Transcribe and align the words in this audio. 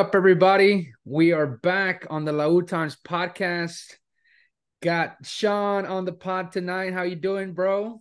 What 0.00 0.06
up, 0.06 0.14
everybody? 0.14 0.94
We 1.04 1.32
are 1.32 1.46
back 1.46 2.06
on 2.08 2.24
the 2.24 2.32
La 2.32 2.62
Times 2.62 2.96
podcast. 3.06 3.98
Got 4.82 5.26
Sean 5.26 5.84
on 5.84 6.06
the 6.06 6.12
pod 6.14 6.52
tonight. 6.52 6.94
How 6.94 7.02
you 7.02 7.16
doing, 7.16 7.52
bro? 7.52 8.00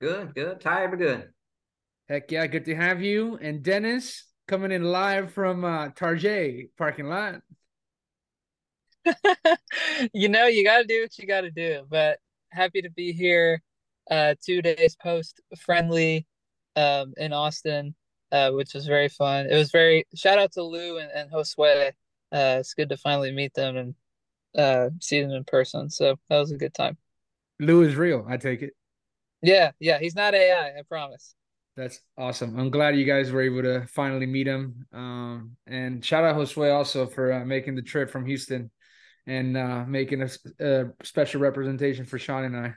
Good, 0.00 0.34
good. 0.34 0.60
Tired, 0.60 0.90
but 0.90 0.98
good. 0.98 1.28
Heck 2.08 2.32
yeah, 2.32 2.44
good 2.48 2.64
to 2.64 2.74
have 2.74 3.02
you. 3.02 3.38
And 3.40 3.62
Dennis 3.62 4.24
coming 4.48 4.72
in 4.72 4.82
live 4.82 5.32
from 5.32 5.64
uh, 5.64 5.90
Tarjay 5.90 6.70
parking 6.76 7.06
lot. 7.06 7.36
you 10.12 10.28
know, 10.28 10.48
you 10.48 10.64
got 10.64 10.78
to 10.78 10.84
do 10.88 11.02
what 11.02 11.16
you 11.18 11.28
got 11.28 11.42
to 11.42 11.52
do. 11.52 11.84
But 11.88 12.18
happy 12.50 12.82
to 12.82 12.90
be 12.90 13.12
here. 13.12 13.62
Uh, 14.10 14.34
two 14.44 14.60
days 14.60 14.96
post 15.00 15.40
friendly 15.56 16.26
um, 16.74 17.14
in 17.16 17.32
Austin, 17.32 17.94
uh, 18.32 18.50
which 18.50 18.74
was 18.74 18.86
very 18.86 19.08
fun. 19.08 19.46
It 19.46 19.56
was 19.56 19.70
very 19.70 20.06
shout 20.14 20.38
out 20.38 20.52
to 20.52 20.62
Lou 20.62 20.98
and, 20.98 21.10
and 21.12 21.30
Josue. 21.30 21.88
Uh, 22.32 22.56
it's 22.60 22.74
good 22.74 22.88
to 22.88 22.96
finally 22.96 23.30
meet 23.30 23.52
them 23.54 23.76
and 23.76 23.94
uh, 24.56 24.90
see 25.00 25.20
them 25.20 25.30
in 25.32 25.44
person. 25.44 25.90
So 25.90 26.16
that 26.28 26.38
was 26.38 26.50
a 26.50 26.56
good 26.56 26.74
time. 26.74 26.96
Lou 27.60 27.82
is 27.82 27.94
real. 27.94 28.24
I 28.28 28.38
take 28.38 28.62
it. 28.62 28.72
Yeah, 29.42 29.72
yeah, 29.78 29.98
he's 29.98 30.14
not 30.14 30.34
AI. 30.34 30.68
I 30.78 30.82
promise. 30.88 31.34
That's 31.76 32.00
awesome. 32.18 32.58
I'm 32.58 32.70
glad 32.70 32.96
you 32.96 33.04
guys 33.04 33.30
were 33.30 33.42
able 33.42 33.62
to 33.62 33.86
finally 33.86 34.26
meet 34.26 34.46
him. 34.46 34.86
Um, 34.92 35.56
and 35.66 36.04
shout 36.04 36.24
out 36.24 36.36
Josue 36.36 36.74
also 36.74 37.06
for 37.06 37.32
uh, 37.32 37.44
making 37.44 37.76
the 37.76 37.82
trip 37.82 38.10
from 38.10 38.26
Houston 38.26 38.70
and 39.26 39.56
uh, 39.56 39.84
making 39.86 40.22
a, 40.22 40.28
a, 40.60 40.84
special 41.02 41.40
representation 41.40 42.04
for 42.04 42.18
Sean 42.18 42.44
and 42.44 42.56
I. 42.56 42.74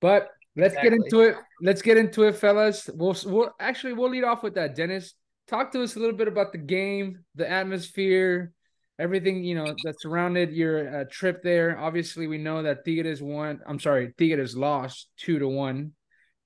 But 0.00 0.28
let's 0.56 0.74
exactly. 0.74 0.90
get 0.90 1.04
into 1.04 1.20
it. 1.20 1.36
Let's 1.60 1.82
get 1.82 1.96
into 1.96 2.24
it, 2.24 2.36
fellas. 2.36 2.88
We'll, 2.92 3.16
we'll 3.26 3.50
actually 3.60 3.94
we'll 3.94 4.10
lead 4.10 4.24
off 4.24 4.42
with 4.42 4.54
that. 4.54 4.74
Dennis, 4.74 5.14
talk 5.48 5.72
to 5.72 5.82
us 5.82 5.96
a 5.96 5.98
little 5.98 6.16
bit 6.16 6.28
about 6.28 6.52
the 6.52 6.58
game, 6.58 7.24
the 7.34 7.50
atmosphere, 7.50 8.52
everything 8.98 9.44
you 9.44 9.54
know 9.54 9.74
that 9.84 10.00
surrounded 10.00 10.52
your 10.52 11.00
uh, 11.00 11.04
trip 11.10 11.42
there. 11.42 11.78
Obviously, 11.78 12.26
we 12.26 12.38
know 12.38 12.62
that 12.62 12.84
Tigres 12.84 13.22
won. 13.22 13.60
I'm 13.66 13.80
sorry, 13.80 14.12
Tigres 14.18 14.56
lost 14.56 15.08
two 15.16 15.38
to 15.38 15.48
one 15.48 15.92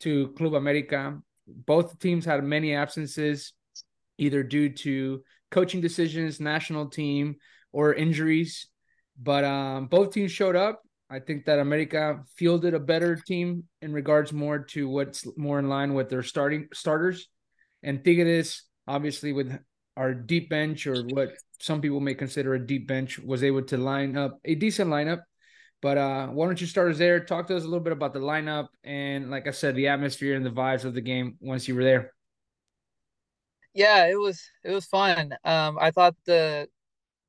to 0.00 0.28
Club 0.28 0.54
America. 0.54 1.18
Both 1.46 1.98
teams 1.98 2.24
had 2.24 2.42
many 2.44 2.74
absences, 2.74 3.52
either 4.18 4.42
due 4.42 4.70
to 4.70 5.22
coaching 5.50 5.80
decisions, 5.80 6.40
national 6.40 6.88
team, 6.88 7.36
or 7.72 7.94
injuries. 7.94 8.66
But 9.20 9.44
um, 9.44 9.86
both 9.86 10.12
teams 10.12 10.30
showed 10.30 10.56
up. 10.56 10.82
I 11.10 11.20
think 11.20 11.46
that 11.46 11.58
America 11.58 12.22
fielded 12.36 12.74
a 12.74 12.80
better 12.80 13.16
team 13.16 13.64
in 13.80 13.92
regards 13.92 14.32
more 14.32 14.58
to 14.70 14.88
what's 14.88 15.26
more 15.36 15.58
in 15.58 15.68
line 15.68 15.94
with 15.94 16.10
their 16.10 16.22
starting 16.22 16.68
starters, 16.72 17.28
and 17.82 18.04
Tigres 18.04 18.64
obviously 18.86 19.32
with 19.32 19.52
our 19.96 20.14
deep 20.14 20.48
bench 20.48 20.86
or 20.86 21.02
what 21.02 21.30
some 21.60 21.80
people 21.80 22.00
may 22.00 22.14
consider 22.14 22.54
a 22.54 22.66
deep 22.66 22.88
bench 22.88 23.18
was 23.18 23.42
able 23.42 23.62
to 23.62 23.76
line 23.76 24.16
up 24.16 24.38
a 24.44 24.54
decent 24.54 24.90
lineup. 24.90 25.20
But 25.80 25.98
uh, 25.98 26.26
why 26.28 26.46
don't 26.46 26.60
you 26.60 26.66
start 26.66 26.90
us 26.90 26.98
there? 26.98 27.20
Talk 27.20 27.46
to 27.48 27.56
us 27.56 27.62
a 27.62 27.66
little 27.66 27.84
bit 27.84 27.92
about 27.92 28.12
the 28.12 28.20
lineup 28.20 28.68
and, 28.82 29.30
like 29.30 29.46
I 29.46 29.52
said, 29.52 29.76
the 29.76 29.88
atmosphere 29.88 30.34
and 30.34 30.44
the 30.44 30.50
vibes 30.50 30.84
of 30.84 30.94
the 30.94 31.00
game 31.00 31.36
once 31.40 31.68
you 31.68 31.74
were 31.74 31.84
there. 31.84 32.14
Yeah, 33.74 34.06
it 34.06 34.18
was 34.18 34.42
it 34.64 34.72
was 34.72 34.86
fun. 34.86 35.34
Um, 35.44 35.78
I 35.80 35.92
thought 35.92 36.16
the 36.26 36.68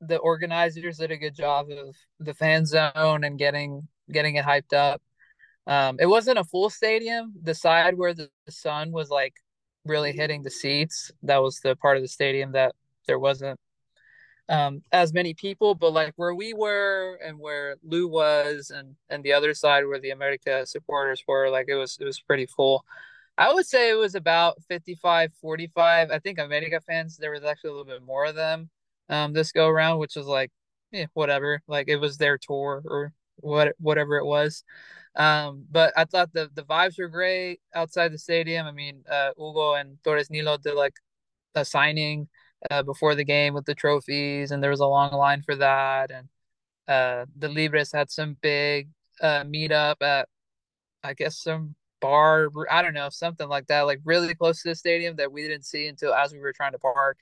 the 0.01 0.17
organizers 0.17 0.97
did 0.97 1.11
a 1.11 1.17
good 1.17 1.35
job 1.35 1.67
of 1.69 1.95
the 2.19 2.33
fan 2.33 2.65
zone 2.65 3.23
and 3.23 3.37
getting 3.37 3.87
getting 4.11 4.35
it 4.35 4.45
hyped 4.45 4.73
up. 4.73 5.01
Um, 5.67 5.97
it 5.99 6.07
wasn't 6.07 6.39
a 6.39 6.43
full 6.43 6.69
stadium. 6.69 7.33
The 7.41 7.53
side 7.53 7.97
where 7.97 8.13
the, 8.13 8.29
the 8.45 8.51
sun 8.51 8.91
was 8.91 9.09
like 9.09 9.35
really 9.85 10.13
hitting 10.13 10.41
the 10.41 10.49
seats, 10.49 11.11
that 11.23 11.41
was 11.41 11.59
the 11.59 11.75
part 11.75 11.97
of 11.97 12.03
the 12.03 12.07
stadium 12.07 12.53
that 12.53 12.73
there 13.07 13.19
wasn't 13.19 13.59
um, 14.49 14.81
as 14.91 15.13
many 15.13 15.33
people, 15.35 15.75
but 15.75 15.93
like 15.93 16.13
where 16.15 16.33
we 16.33 16.53
were 16.53 17.19
and 17.23 17.39
where 17.39 17.75
Lou 17.83 18.07
was 18.07 18.71
and 18.71 18.95
and 19.09 19.23
the 19.23 19.33
other 19.33 19.53
side 19.53 19.85
where 19.85 19.99
the 19.99 20.09
America 20.11 20.65
supporters 20.65 21.23
were, 21.27 21.49
like 21.49 21.67
it 21.69 21.75
was 21.75 21.97
it 21.99 22.05
was 22.05 22.19
pretty 22.19 22.47
full. 22.47 22.83
I 23.38 23.53
would 23.53 23.65
say 23.67 23.89
it 23.91 23.95
was 23.95 24.15
about 24.15 24.61
55 24.67 25.31
45. 25.41 26.11
I 26.11 26.19
think 26.19 26.39
America 26.39 26.81
fans 26.81 27.17
there 27.17 27.31
was 27.31 27.43
actually 27.43 27.69
a 27.69 27.73
little 27.73 27.85
bit 27.85 28.03
more 28.03 28.25
of 28.25 28.35
them 28.35 28.69
um, 29.09 29.33
this 29.33 29.51
go 29.51 29.67
around, 29.67 29.99
which 29.99 30.15
was 30.15 30.27
like, 30.27 30.51
yeah, 30.91 31.05
whatever. 31.13 31.61
Like 31.67 31.87
it 31.89 31.97
was 31.97 32.17
their 32.17 32.37
tour 32.37 32.81
or 32.85 33.13
what, 33.37 33.75
whatever 33.79 34.17
it 34.17 34.25
was. 34.25 34.63
Um, 35.15 35.65
but 35.69 35.93
I 35.97 36.05
thought 36.05 36.33
the 36.33 36.49
the 36.53 36.63
vibes 36.63 36.97
were 36.99 37.09
great 37.09 37.59
outside 37.73 38.13
the 38.13 38.17
stadium. 38.17 38.67
I 38.67 38.71
mean, 38.71 39.03
uh, 39.09 39.31
Hugo 39.37 39.73
and 39.73 39.97
Torres 40.03 40.29
Nilo 40.29 40.57
did 40.57 40.75
like 40.75 40.93
a 41.55 41.65
signing 41.65 42.27
uh, 42.69 42.83
before 42.83 43.15
the 43.15 43.23
game 43.23 43.53
with 43.53 43.65
the 43.65 43.75
trophies, 43.75 44.51
and 44.51 44.61
there 44.63 44.69
was 44.69 44.79
a 44.79 44.87
long 44.87 45.11
line 45.11 45.41
for 45.41 45.55
that. 45.55 46.11
And 46.11 46.29
uh, 46.87 47.25
the 47.37 47.49
Libres 47.49 47.91
had 47.91 48.11
some 48.11 48.37
big 48.41 48.89
uh, 49.21 49.43
meetup 49.43 50.01
at, 50.01 50.29
I 51.03 51.13
guess, 51.13 51.41
some 51.41 51.75
bar. 52.01 52.49
I 52.69 52.81
don't 52.81 52.93
know, 52.93 53.09
something 53.09 53.49
like 53.49 53.67
that, 53.67 53.81
like 53.81 54.01
really 54.05 54.35
close 54.35 54.61
to 54.63 54.69
the 54.69 54.75
stadium 54.75 55.15
that 55.17 55.31
we 55.31 55.41
didn't 55.41 55.65
see 55.65 55.87
until 55.87 56.13
as 56.13 56.33
we 56.33 56.39
were 56.39 56.53
trying 56.53 56.73
to 56.73 56.79
park. 56.79 57.17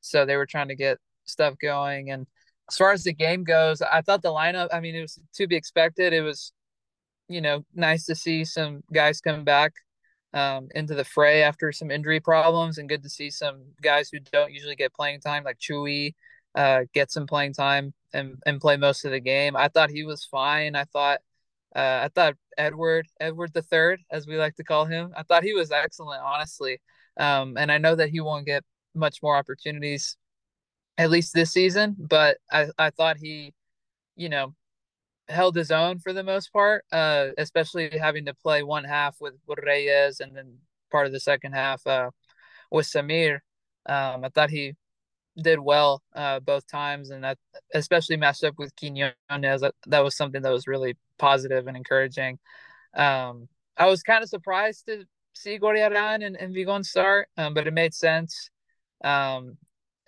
So 0.00 0.26
they 0.26 0.36
were 0.36 0.46
trying 0.46 0.68
to 0.68 0.76
get 0.76 0.98
stuff 1.30 1.54
going. 1.60 2.10
And 2.10 2.26
as 2.68 2.76
far 2.76 2.92
as 2.92 3.04
the 3.04 3.12
game 3.12 3.44
goes, 3.44 3.82
I 3.82 4.00
thought 4.00 4.22
the 4.22 4.28
lineup, 4.28 4.68
I 4.72 4.80
mean, 4.80 4.94
it 4.94 5.00
was 5.02 5.18
to 5.34 5.46
be 5.46 5.56
expected. 5.56 6.12
It 6.12 6.22
was, 6.22 6.52
you 7.28 7.40
know, 7.40 7.64
nice 7.74 8.06
to 8.06 8.14
see 8.14 8.44
some 8.44 8.82
guys 8.92 9.20
come 9.20 9.44
back 9.44 9.72
um, 10.32 10.68
into 10.74 10.94
the 10.94 11.04
fray 11.04 11.42
after 11.42 11.72
some 11.72 11.90
injury 11.90 12.20
problems 12.20 12.78
and 12.78 12.88
good 12.88 13.02
to 13.02 13.08
see 13.08 13.30
some 13.30 13.62
guys 13.82 14.08
who 14.10 14.20
don't 14.20 14.52
usually 14.52 14.76
get 14.76 14.94
playing 14.94 15.20
time, 15.20 15.44
like 15.44 15.58
Chewy, 15.58 16.14
uh, 16.54 16.82
get 16.94 17.10
some 17.10 17.26
playing 17.26 17.54
time 17.54 17.92
and, 18.12 18.36
and 18.46 18.60
play 18.60 18.76
most 18.76 19.04
of 19.04 19.10
the 19.10 19.20
game. 19.20 19.56
I 19.56 19.68
thought 19.68 19.90
he 19.90 20.04
was 20.04 20.24
fine. 20.24 20.76
I 20.76 20.84
thought, 20.84 21.20
uh, 21.74 22.00
I 22.04 22.10
thought 22.14 22.34
Edward, 22.56 23.08
Edward 23.20 23.52
the 23.52 23.62
third, 23.62 24.00
as 24.10 24.26
we 24.26 24.36
like 24.36 24.56
to 24.56 24.64
call 24.64 24.84
him, 24.84 25.12
I 25.16 25.22
thought 25.22 25.44
he 25.44 25.54
was 25.54 25.70
excellent, 25.72 26.22
honestly. 26.22 26.80
Um, 27.16 27.56
and 27.56 27.70
I 27.70 27.78
know 27.78 27.96
that 27.96 28.10
he 28.10 28.20
won't 28.20 28.46
get 28.46 28.64
much 28.94 29.18
more 29.22 29.36
opportunities 29.36 30.16
at 31.00 31.10
least 31.10 31.32
this 31.32 31.50
season. 31.50 31.96
But 31.98 32.36
I, 32.52 32.68
I 32.78 32.90
thought 32.90 33.16
he, 33.16 33.54
you 34.16 34.28
know, 34.28 34.54
held 35.28 35.56
his 35.56 35.70
own 35.70 35.98
for 35.98 36.12
the 36.12 36.22
most 36.22 36.52
part, 36.52 36.84
uh, 36.92 37.28
especially 37.38 37.98
having 37.98 38.26
to 38.26 38.34
play 38.34 38.62
one 38.62 38.84
half 38.84 39.16
with, 39.20 39.34
Reyes 39.64 40.20
and 40.20 40.36
then 40.36 40.58
part 40.90 41.06
of 41.06 41.12
the 41.12 41.20
second 41.20 41.52
half 41.52 41.86
uh, 41.86 42.10
with 42.70 42.86
Samir. 42.86 43.38
Um, 43.86 44.24
I 44.24 44.28
thought 44.28 44.50
he 44.50 44.74
did 45.40 45.58
well 45.58 46.02
uh, 46.14 46.40
both 46.40 46.66
times, 46.66 47.10
and 47.10 47.24
that 47.24 47.38
especially 47.72 48.16
matched 48.16 48.44
up 48.44 48.54
with 48.58 48.74
Quinones. 48.76 49.14
That, 49.30 49.74
that 49.86 50.04
was 50.04 50.16
something 50.16 50.42
that 50.42 50.52
was 50.52 50.66
really 50.66 50.96
positive 51.18 51.66
and 51.66 51.76
encouraging. 51.76 52.38
Um, 52.94 53.48
I 53.76 53.86
was 53.86 54.02
kind 54.02 54.22
of 54.22 54.28
surprised 54.28 54.86
to 54.86 55.04
see 55.34 55.58
Gorriarán 55.58 56.26
and, 56.26 56.36
and 56.36 56.54
Vigon 56.54 56.84
start, 56.84 57.28
um, 57.38 57.54
but 57.54 57.66
it 57.66 57.72
made 57.72 57.94
sense. 57.94 58.50
Um, 59.02 59.56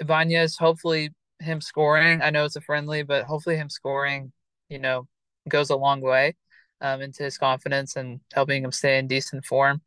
Ibanez, 0.00 0.56
hopefully 0.56 1.10
him 1.38 1.60
scoring. 1.60 2.22
I 2.22 2.30
know 2.30 2.44
it's 2.44 2.56
a 2.56 2.60
friendly, 2.60 3.02
but 3.02 3.24
hopefully 3.24 3.56
him 3.56 3.68
scoring, 3.68 4.32
you 4.68 4.78
know, 4.78 5.06
goes 5.48 5.70
a 5.70 5.76
long 5.76 6.00
way 6.00 6.36
um, 6.80 7.00
into 7.00 7.22
his 7.22 7.38
confidence 7.38 7.96
and 7.96 8.20
helping 8.32 8.64
him 8.64 8.72
stay 8.72 8.98
in 8.98 9.06
decent 9.06 9.44
form. 9.44 9.82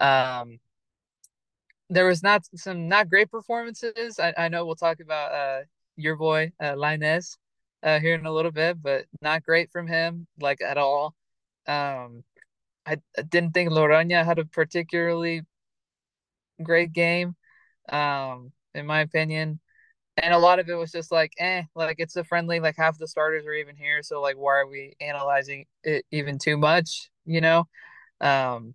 Um, 0.00 0.58
there 1.90 2.06
was 2.06 2.22
not 2.22 2.42
some 2.56 2.88
not 2.88 3.08
great 3.08 3.30
performances. 3.30 4.18
I, 4.18 4.32
I 4.36 4.48
know 4.48 4.64
we'll 4.64 4.76
talk 4.76 5.00
about 5.00 5.32
uh, 5.32 5.64
your 5.96 6.16
boy 6.16 6.52
uh, 6.60 6.72
Lainez 6.72 7.36
uh, 7.82 8.00
here 8.00 8.14
in 8.14 8.26
a 8.26 8.32
little 8.32 8.50
bit, 8.50 8.82
but 8.82 9.04
not 9.20 9.44
great 9.44 9.70
from 9.70 9.86
him 9.86 10.26
like 10.40 10.60
at 10.62 10.78
all. 10.78 11.14
Um, 11.66 12.24
I, 12.86 12.96
I 13.16 13.22
didn't 13.22 13.52
think 13.52 13.70
Loroña 13.70 14.24
had 14.24 14.38
a 14.38 14.44
particularly 14.44 15.42
great 16.62 16.92
game. 16.92 17.36
Um, 17.88 18.52
in 18.74 18.86
my 18.86 19.00
opinion. 19.00 19.60
And 20.18 20.34
a 20.34 20.38
lot 20.38 20.58
of 20.58 20.68
it 20.68 20.74
was 20.74 20.92
just 20.92 21.10
like, 21.10 21.32
eh, 21.38 21.62
like 21.74 21.96
it's 21.98 22.16
a 22.16 22.24
friendly, 22.24 22.60
like 22.60 22.76
half 22.76 22.98
the 22.98 23.08
starters 23.08 23.46
are 23.46 23.54
even 23.54 23.76
here. 23.76 24.02
So 24.02 24.20
like, 24.20 24.36
why 24.36 24.60
are 24.60 24.66
we 24.66 24.94
analyzing 25.00 25.66
it 25.84 26.04
even 26.10 26.38
too 26.38 26.56
much? 26.58 27.10
You 27.24 27.40
know, 27.40 27.64
um, 28.20 28.74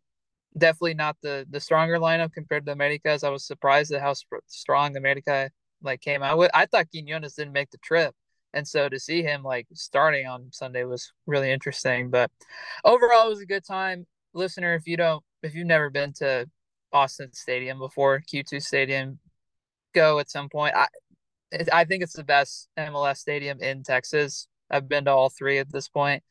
definitely 0.58 0.96
not 0.96 1.18
the 1.22 1.46
the 1.50 1.60
stronger 1.60 2.00
lineup 2.00 2.34
compared 2.34 2.66
to 2.66 2.72
America's. 2.72 3.24
I 3.24 3.30
was 3.30 3.46
surprised 3.46 3.92
at 3.92 4.02
how 4.02 4.14
sp- 4.18 4.46
strong 4.48 4.98
America 4.98 5.52
like 5.82 6.02
came 6.02 6.24
out 6.24 6.38
with. 6.38 6.52
I 6.54 6.66
thought 6.66 6.90
Quinones 6.92 7.36
didn't 7.36 7.54
make 7.54 7.70
the 7.72 7.78
trip, 7.80 8.16
and 8.54 8.68
so 8.68 8.90
to 8.90 9.00
see 9.00 9.22
him 9.24 9.44
like 9.44 9.68
starting 9.74 10.28
on 10.28 10.50
Sunday 10.52 10.84
was 10.84 11.12
really 11.28 11.52
interesting. 11.52 12.10
But 12.10 12.32
overall, 12.84 13.28
it 13.28 13.30
was 13.30 13.42
a 13.42 13.46
good 13.46 13.66
time. 13.66 14.06
Listener, 14.34 14.76
if 14.76 14.88
you 14.88 14.98
don't, 14.98 15.24
if 15.44 15.56
you've 15.56 15.68
never 15.68 15.90
been 15.90 16.14
to 16.14 16.50
Austin 16.94 17.34
Stadium 17.34 17.80
before, 17.80 18.22
Q2 18.22 18.62
Stadium, 18.62 19.20
go 19.94 20.20
at 20.20 20.30
some 20.30 20.50
point. 20.50 20.76
I 20.76 20.88
I 21.72 21.86
think 21.86 22.04
it's 22.04 22.14
the 22.14 22.24
best 22.24 22.70
MLS 22.78 23.18
stadium 23.18 23.60
in 23.62 23.84
Texas. 23.84 24.48
I've 24.70 24.90
been 24.90 25.06
to 25.06 25.12
all 25.12 25.30
three 25.30 25.60
at 25.60 25.72
this 25.72 25.88
point 25.88 26.24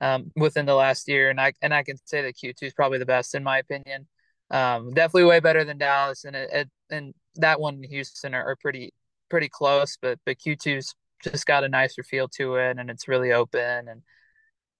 um, 0.00 0.30
within 0.36 0.66
the 0.66 0.74
last 0.74 1.08
year, 1.08 1.30
and 1.30 1.40
I 1.40 1.52
and 1.62 1.74
I 1.74 1.82
can 1.82 1.96
say 2.04 2.22
that 2.22 2.36
Q2 2.36 2.62
is 2.62 2.74
probably 2.74 2.98
the 2.98 3.06
best 3.06 3.34
in 3.34 3.42
my 3.44 3.58
opinion. 3.58 4.06
Um, 4.50 4.92
definitely 4.92 5.24
way 5.24 5.40
better 5.40 5.64
than 5.64 5.78
Dallas, 5.78 6.24
and 6.24 6.36
it, 6.36 6.68
and 6.90 7.14
that 7.36 7.60
one 7.60 7.76
in 7.76 7.90
Houston 7.90 8.34
are, 8.34 8.44
are 8.44 8.56
pretty 8.56 8.92
pretty 9.30 9.48
close, 9.48 9.96
but 10.00 10.18
but 10.24 10.38
Q2's 10.38 10.94
just 11.22 11.46
got 11.46 11.64
a 11.64 11.68
nicer 11.68 12.02
feel 12.02 12.28
to 12.36 12.56
it, 12.56 12.78
and 12.78 12.90
it's 12.90 13.08
really 13.08 13.32
open 13.32 13.88
and 13.88 14.02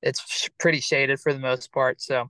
it's 0.02 0.48
pretty 0.60 0.80
shaded 0.80 1.18
for 1.18 1.32
the 1.32 1.38
most 1.38 1.72
part. 1.72 2.00
So 2.00 2.28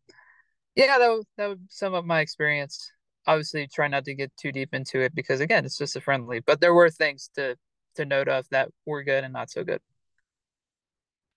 yeah, 0.76 0.98
that 0.98 1.10
would, 1.10 1.26
that 1.36 1.48
would 1.48 1.66
sum 1.70 1.94
up 1.94 2.04
my 2.04 2.20
experience. 2.20 2.90
Obviously, 3.26 3.66
try 3.66 3.88
not 3.88 4.04
to 4.04 4.14
get 4.14 4.32
too 4.36 4.52
deep 4.52 4.74
into 4.74 5.00
it 5.00 5.14
because 5.14 5.40
again, 5.40 5.64
it's 5.64 5.78
just 5.78 5.96
a 5.96 6.00
friendly. 6.00 6.40
But 6.40 6.60
there 6.60 6.74
were 6.74 6.90
things 6.90 7.30
to 7.36 7.56
to 7.96 8.04
note 8.04 8.28
of 8.28 8.48
that 8.50 8.70
were 8.86 9.04
good 9.04 9.24
and 9.24 9.32
not 9.32 9.50
so 9.50 9.64
good. 9.64 9.80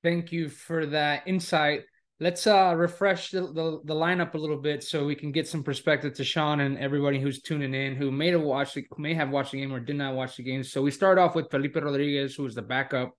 Thank 0.03 0.31
you 0.31 0.49
for 0.49 0.85
that 0.87 1.23
insight. 1.27 1.83
Let's 2.19 2.47
uh 2.47 2.73
refresh 2.75 3.29
the, 3.29 3.41
the, 3.41 3.79
the 3.85 3.93
lineup 3.93 4.33
a 4.33 4.37
little 4.37 4.57
bit 4.57 4.83
so 4.83 5.05
we 5.05 5.15
can 5.15 5.31
get 5.31 5.47
some 5.47 5.63
perspective 5.63 6.13
to 6.15 6.23
Sean 6.23 6.61
and 6.61 6.77
everybody 6.79 7.19
who's 7.19 7.41
tuning 7.41 7.75
in 7.75 7.95
who 7.95 8.11
may 8.11 8.31
have 8.31 8.41
watched 8.41 8.77
may 8.97 9.13
have 9.13 9.29
watched 9.29 9.51
the 9.51 9.59
game 9.59 9.73
or 9.73 9.79
did 9.79 9.95
not 9.95 10.15
watch 10.15 10.37
the 10.37 10.43
game. 10.43 10.63
So 10.63 10.81
we 10.81 10.91
start 10.91 11.19
off 11.19 11.35
with 11.35 11.51
Felipe 11.51 11.75
Rodriguez, 11.75 12.35
who 12.35 12.43
was 12.43 12.55
the 12.55 12.63
backup, 12.63 13.13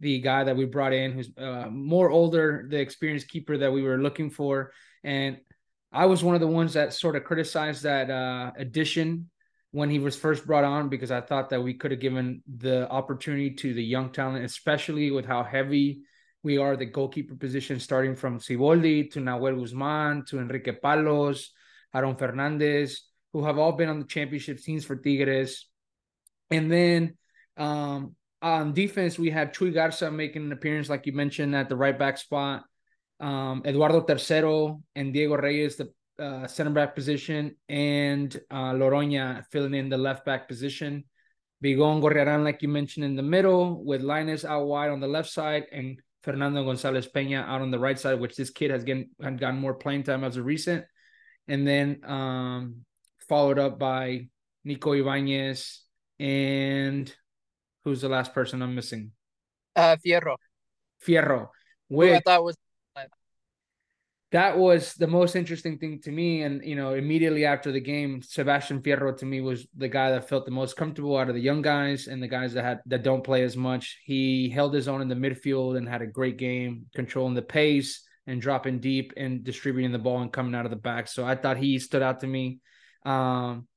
the 0.00 0.20
guy 0.20 0.44
that 0.44 0.56
we 0.56 0.66
brought 0.66 0.92
in, 0.92 1.12
who's 1.12 1.30
uh, 1.38 1.68
more 1.70 2.10
older, 2.10 2.66
the 2.68 2.78
experienced 2.78 3.28
keeper 3.28 3.56
that 3.56 3.72
we 3.72 3.82
were 3.82 3.98
looking 3.98 4.28
for. 4.28 4.72
And 5.02 5.38
I 5.94 6.06
was 6.06 6.24
one 6.24 6.34
of 6.34 6.40
the 6.40 6.48
ones 6.48 6.72
that 6.72 6.92
sort 6.92 7.14
of 7.14 7.22
criticized 7.22 7.84
that 7.84 8.10
uh, 8.10 8.50
addition 8.56 9.30
when 9.70 9.90
he 9.90 10.00
was 10.00 10.16
first 10.16 10.44
brought 10.44 10.64
on 10.64 10.88
because 10.88 11.12
I 11.12 11.20
thought 11.20 11.50
that 11.50 11.62
we 11.62 11.74
could 11.74 11.92
have 11.92 12.00
given 12.00 12.42
the 12.58 12.90
opportunity 12.90 13.50
to 13.50 13.72
the 13.72 13.82
young 13.82 14.10
talent, 14.10 14.44
especially 14.44 15.12
with 15.12 15.24
how 15.24 15.44
heavy 15.44 16.02
we 16.42 16.58
are 16.58 16.76
the 16.76 16.86
goalkeeper 16.86 17.36
position, 17.36 17.78
starting 17.78 18.16
from 18.16 18.40
Siboldi 18.40 19.10
to 19.12 19.20
Nahuel 19.20 19.58
Guzman 19.58 20.24
to 20.26 20.40
Enrique 20.40 20.72
Palos, 20.72 21.50
Aaron 21.94 22.16
Fernandez, 22.16 23.04
who 23.32 23.44
have 23.44 23.58
all 23.58 23.72
been 23.72 23.88
on 23.88 24.00
the 24.00 24.06
championship 24.06 24.60
teams 24.60 24.84
for 24.84 24.96
Tigres. 24.96 25.68
And 26.50 26.70
then 26.70 27.16
um, 27.56 28.16
on 28.42 28.74
defense, 28.74 29.16
we 29.16 29.30
have 29.30 29.52
Chuy 29.52 29.72
Garza 29.72 30.10
making 30.10 30.42
an 30.42 30.52
appearance, 30.52 30.88
like 30.88 31.06
you 31.06 31.12
mentioned, 31.12 31.54
at 31.54 31.68
the 31.68 31.76
right 31.76 31.98
back 31.98 32.18
spot. 32.18 32.64
Um, 33.24 33.62
Eduardo 33.64 34.02
Tercero 34.04 34.82
and 34.94 35.12
Diego 35.12 35.36
Reyes, 35.36 35.76
the 35.76 35.88
uh, 36.18 36.46
center 36.46 36.70
back 36.70 36.94
position, 36.94 37.56
and 37.68 38.28
uh, 38.50 38.76
Loroña 38.76 39.44
filling 39.50 39.72
in 39.72 39.88
the 39.88 39.96
left 39.96 40.26
back 40.26 40.46
position. 40.46 41.04
Vigon 41.64 42.02
Gorriaran, 42.02 42.44
like 42.44 42.60
you 42.60 42.68
mentioned, 42.68 43.06
in 43.06 43.16
the 43.16 43.22
middle, 43.22 43.82
with 43.82 44.02
Lainez 44.02 44.44
out 44.44 44.66
wide 44.66 44.90
on 44.90 45.00
the 45.00 45.08
left 45.08 45.30
side, 45.30 45.64
and 45.72 45.98
Fernando 46.22 46.64
Gonzalez 46.64 47.06
Pena 47.06 47.40
out 47.48 47.62
on 47.62 47.70
the 47.70 47.78
right 47.78 47.98
side, 47.98 48.20
which 48.20 48.36
this 48.36 48.50
kid 48.50 48.70
has 48.70 48.84
getting, 48.84 49.08
gotten 49.18 49.56
more 49.56 49.74
playing 49.74 50.02
time 50.02 50.22
as 50.22 50.36
a 50.36 50.42
recent. 50.42 50.84
And 51.48 51.66
then 51.66 52.00
um, 52.04 52.84
followed 53.28 53.58
up 53.58 53.78
by 53.78 54.28
Nico 54.64 54.92
Ibanez 54.92 55.80
and 56.18 57.12
who's 57.84 58.00
the 58.00 58.08
last 58.08 58.32
person 58.32 58.62
I'm 58.62 58.74
missing? 58.74 59.12
Uh, 59.76 59.96
Fierro. 60.04 60.36
Fierro. 61.06 61.48
Which, 61.88 62.10
Who 62.10 62.16
I 62.16 62.20
thought 62.20 62.44
was 62.44 62.56
that 64.34 64.58
was 64.58 64.94
the 64.94 65.06
most 65.06 65.36
interesting 65.36 65.78
thing 65.78 66.00
to 66.00 66.10
me. 66.10 66.42
And 66.42 66.60
you 66.64 66.74
know, 66.74 66.94
immediately 66.94 67.44
after 67.44 67.70
the 67.70 67.80
game, 67.80 68.20
Sebastian 68.20 68.82
Fierro 68.82 69.16
to 69.18 69.24
me 69.24 69.40
was 69.40 69.68
the 69.76 69.86
guy 69.88 70.10
that 70.10 70.28
felt 70.28 70.44
the 70.44 70.50
most 70.50 70.76
comfortable 70.76 71.16
out 71.16 71.28
of 71.28 71.36
the 71.36 71.40
young 71.40 71.62
guys 71.62 72.08
and 72.08 72.20
the 72.20 72.26
guys 72.26 72.52
that 72.54 72.64
had 72.64 72.80
that 72.86 73.04
don't 73.04 73.22
play 73.22 73.44
as 73.44 73.56
much. 73.56 74.00
He 74.04 74.48
held 74.48 74.74
his 74.74 74.88
own 74.88 75.00
in 75.00 75.06
the 75.06 75.14
midfield 75.14 75.76
and 75.76 75.88
had 75.88 76.02
a 76.02 76.08
great 76.08 76.36
game, 76.36 76.86
controlling 76.96 77.34
the 77.34 77.42
pace 77.42 78.02
and 78.26 78.42
dropping 78.42 78.80
deep 78.80 79.12
and 79.16 79.44
distributing 79.44 79.92
the 79.92 80.00
ball 80.00 80.20
and 80.20 80.32
coming 80.32 80.56
out 80.56 80.64
of 80.64 80.70
the 80.70 80.76
back. 80.76 81.06
So 81.06 81.24
I 81.24 81.36
thought 81.36 81.56
he 81.56 81.78
stood 81.78 82.02
out 82.02 82.18
to 82.20 82.26
me. 82.26 82.58
Um, 83.06 83.68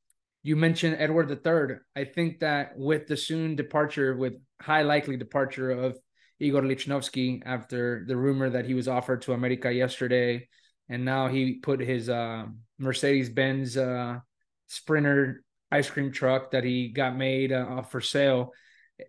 you 0.42 0.56
mentioned 0.56 0.96
Edward 0.98 1.30
III. 1.30 1.78
I 1.96 2.06
think 2.06 2.40
that 2.40 2.72
with 2.76 3.06
the 3.06 3.18
soon 3.18 3.56
departure, 3.56 4.18
with 4.18 4.34
high 4.60 4.82
likely 4.82 5.18
departure 5.18 5.70
of 5.70 6.00
Igor 6.40 6.62
Lichnovsky 6.62 7.42
after 7.46 8.06
the 8.08 8.16
rumor 8.16 8.50
that 8.50 8.66
he 8.66 8.74
was 8.74 8.88
offered 8.88 9.22
to 9.24 9.34
America 9.34 9.72
yesterday, 9.72 10.48
and 10.90 11.04
now 11.04 11.28
he 11.28 11.56
put 11.56 11.80
his 11.80 12.10
uh, 12.10 12.46
Mercedes 12.78 13.30
Benz 13.30 13.76
uh, 13.78 14.20
Sprinter 14.68 15.44
ice 15.72 15.90
cream 15.90 16.12
truck 16.12 16.52
that 16.52 16.64
he 16.64 16.90
got 16.90 17.16
made 17.16 17.52
uh, 17.52 17.82
for 17.82 18.02
sale. 18.02 18.54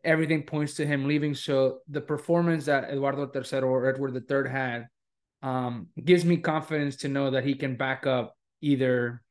Everything 0.04 0.42
points 0.42 0.75
to 0.75 0.86
him 0.86 1.06
leaving. 1.06 1.34
So 1.34 1.78
the 1.88 2.00
performance 2.00 2.66
that 2.66 2.90
Eduardo 2.90 3.30
III 3.34 3.60
or 3.60 3.88
Edward 3.88 4.16
III 4.30 4.50
had 4.50 4.88
um, 5.42 5.88
gives 6.02 6.25
me 6.25 6.38
confidence 6.38 6.96
to 6.96 7.08
know 7.08 7.30
that 7.30 7.44
he 7.44 7.54
can 7.54 7.76
back 7.76 8.06
up 8.06 8.36
either, 8.60 9.22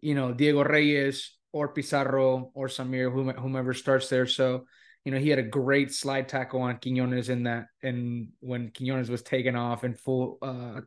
you 0.00 0.14
know, 0.14 0.32
Diego 0.32 0.64
Reyes 0.64 1.36
or 1.52 1.68
Pizarro 1.68 2.50
or 2.54 2.66
Samir, 2.66 3.10
whomever 3.12 3.72
starts 3.72 4.08
there. 4.08 4.26
So 4.26 4.66
you 5.06 5.12
know, 5.12 5.18
he 5.18 5.30
had 5.30 5.38
a 5.38 5.44
great 5.44 5.94
slide 5.94 6.28
tackle 6.28 6.62
on 6.62 6.78
Quinones 6.78 7.28
in 7.28 7.44
that, 7.44 7.68
and 7.80 8.30
when 8.40 8.72
Quinones 8.72 9.08
was 9.08 9.22
taken 9.22 9.54
off 9.54 9.84
in 9.84 9.94
full, 9.94 10.36
uh, 10.42 10.80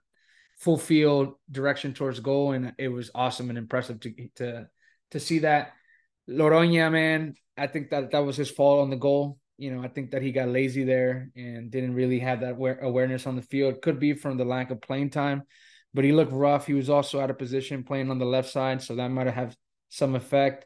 full 0.57 0.77
field 0.77 1.36
direction 1.50 1.94
towards 1.94 2.19
goal, 2.19 2.51
and 2.51 2.74
it 2.77 2.89
was 2.89 3.12
awesome 3.16 3.48
and 3.48 3.57
impressive 3.57 4.01
to 4.01 4.13
to 4.36 4.68
to 5.12 5.19
see 5.21 5.39
that. 5.39 5.71
Loroña, 6.30 6.92
man, 6.92 7.36
I 7.56 7.68
think 7.68 7.92
that 7.92 8.12
that 8.12 8.25
was 8.25 8.36
his 8.36 8.51
fault 8.51 8.81
on 8.81 8.89
the 8.89 8.98
goal. 8.98 9.39
You 9.57 9.74
know, 9.74 9.81
I 9.81 9.88
think 9.88 10.12
that 10.12 10.21
he 10.21 10.33
got 10.33 10.50
lazy 10.50 10.83
there 10.83 11.31
and 11.38 11.71
didn't 11.71 11.95
really 11.95 12.19
have 12.19 12.42
that 12.42 12.57
awareness 12.81 13.25
on 13.25 13.38
the 13.38 13.42
field. 13.42 13.81
Could 13.81 14.01
be 14.01 14.12
from 14.12 14.36
the 14.36 14.44
lack 14.44 14.69
of 14.69 14.81
playing 14.81 15.12
time, 15.12 15.44
but 15.94 16.04
he 16.04 16.12
looked 16.12 16.33
rough. 16.33 16.68
He 16.68 16.74
was 16.74 16.89
also 16.89 17.21
out 17.21 17.30
of 17.30 17.38
position 17.38 17.86
playing 17.86 18.12
on 18.12 18.19
the 18.19 18.25
left 18.25 18.50
side, 18.50 18.81
so 18.81 18.98
that 18.98 19.12
might 19.12 19.27
have 19.27 19.56
some 19.88 20.13
effect. 20.13 20.66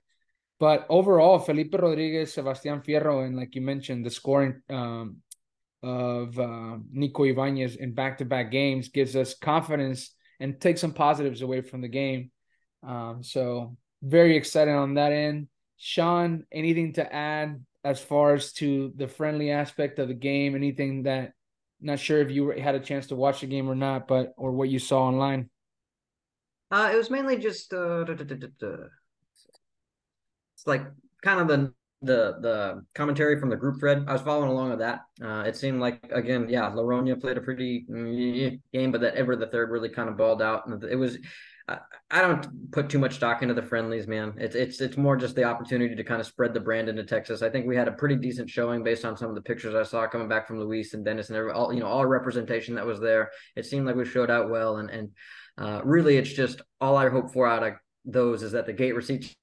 But 0.64 0.86
overall, 0.88 1.40
Felipe 1.40 1.76
Rodriguez, 1.76 2.36
Sebastian 2.36 2.80
Fierro, 2.80 3.26
and 3.26 3.36
like 3.36 3.54
you 3.54 3.60
mentioned, 3.60 4.06
the 4.06 4.10
scoring 4.10 4.62
um, 4.70 5.18
of 5.84 6.40
uh, 6.40 6.78
Nico 6.90 7.26
Ibanez 7.26 7.76
in 7.76 7.94
back-to-back 7.94 8.50
games 8.50 8.88
gives 8.88 9.14
us 9.18 9.36
confidence 9.36 10.16
and 10.40 10.62
takes 10.62 10.80
some 10.80 10.94
positives 10.94 11.42
away 11.42 11.60
from 11.60 11.82
the 11.82 11.90
game. 11.90 12.32
Um, 12.82 13.24
so 13.24 13.76
very 14.02 14.38
excited 14.38 14.74
on 14.74 14.94
that 14.94 15.12
end. 15.12 15.50
Sean, 15.76 16.46
anything 16.50 16.94
to 16.94 17.14
add 17.14 17.62
as 17.84 18.00
far 18.00 18.34
as 18.34 18.54
to 18.54 18.94
the 18.96 19.10
friendly 19.10 19.52
aspect 19.52 20.00
of 20.00 20.08
the 20.08 20.14
game? 20.14 20.56
Anything 20.56 21.04
that 21.04 21.34
not 21.82 22.00
sure 22.00 22.22
if 22.22 22.32
you 22.32 22.52
had 22.52 22.76
a 22.76 22.80
chance 22.80 23.08
to 23.08 23.18
watch 23.18 23.42
the 23.42 23.48
game 23.48 23.70
or 23.70 23.76
not, 23.76 24.08
but 24.08 24.32
or 24.38 24.54
what 24.54 24.70
you 24.70 24.80
saw 24.80 25.08
online? 25.08 25.50
Uh, 26.72 26.90
it 26.94 26.96
was 26.96 27.10
mainly 27.10 27.36
just 27.36 27.74
uh, 27.74 28.06
it's 30.64 30.68
like 30.68 30.86
kind 31.22 31.42
of 31.42 31.48
the 31.50 31.74
the 32.02 32.38
the 32.40 32.86
commentary 32.96 33.38
from 33.38 33.50
the 33.50 33.56
group 33.56 33.80
thread. 33.80 34.06
I 34.08 34.14
was 34.14 34.22
following 34.22 34.50
along 34.50 34.70
with 34.70 34.80
that. 34.80 35.02
Uh, 35.22 35.44
it 35.46 35.58
seemed 35.58 35.82
like 35.82 36.10
again, 36.12 36.48
yeah, 36.50 36.70
Loroña 36.70 37.20
played 37.20 37.38
a 37.38 37.42
pretty 37.42 37.86
game, 38.72 38.92
but 38.92 39.02
that 39.02 39.16
Ever 39.16 39.36
the 39.36 39.48
third 39.48 39.72
really 39.72 39.90
kind 39.90 40.10
of 40.10 40.18
balled 40.18 40.42
out, 40.42 40.68
and 40.68 40.82
it 40.84 40.96
was. 40.96 41.18
I, 41.66 41.78
I 42.12 42.20
don't 42.20 42.72
put 42.74 42.90
too 42.90 43.00
much 43.00 43.16
stock 43.16 43.42
into 43.42 43.54
the 43.54 43.62
friendlies, 43.62 44.06
man. 44.06 44.34
It's 44.38 44.56
it's 44.56 44.82
it's 44.82 44.98
more 44.98 45.16
just 45.16 45.36
the 45.36 45.46
opportunity 45.46 45.96
to 45.96 46.04
kind 46.04 46.20
of 46.20 46.28
spread 46.28 46.54
the 46.54 46.60
brand 46.60 46.90
into 46.90 47.06
Texas. 47.06 47.42
I 47.42 47.50
think 47.50 47.66
we 47.66 47.76
had 47.76 47.88
a 47.88 47.94
pretty 47.94 48.16
decent 48.16 48.50
showing 48.50 48.84
based 48.84 49.06
on 49.06 49.16
some 49.18 49.30
of 49.30 49.36
the 49.36 49.42
pictures 49.42 49.76
I 49.76 49.84
saw 49.84 50.08
coming 50.08 50.28
back 50.28 50.46
from 50.46 50.60
Luis 50.60 50.94
and 50.94 51.06
Dennis 51.06 51.30
and 51.30 51.52
all 51.52 51.74
you 51.74 51.80
know 51.80 51.88
all 51.88 52.06
representation 52.06 52.76
that 52.76 52.86
was 52.86 53.00
there. 53.00 53.32
It 53.56 53.66
seemed 53.66 53.86
like 53.86 53.96
we 53.96 54.06
showed 54.06 54.30
out 54.30 54.50
well, 54.50 54.78
and 54.78 54.90
and 54.90 55.10
uh, 55.58 55.82
really, 55.86 56.18
it's 56.18 56.34
just 56.34 56.62
all 56.82 56.98
I 56.98 57.10
hope 57.10 57.32
for 57.32 57.48
out 57.48 57.64
of 57.64 57.74
those 58.06 58.44
is 58.44 58.52
that 58.52 58.66
the 58.66 58.74
gate 58.74 58.96
receipts 58.96 59.34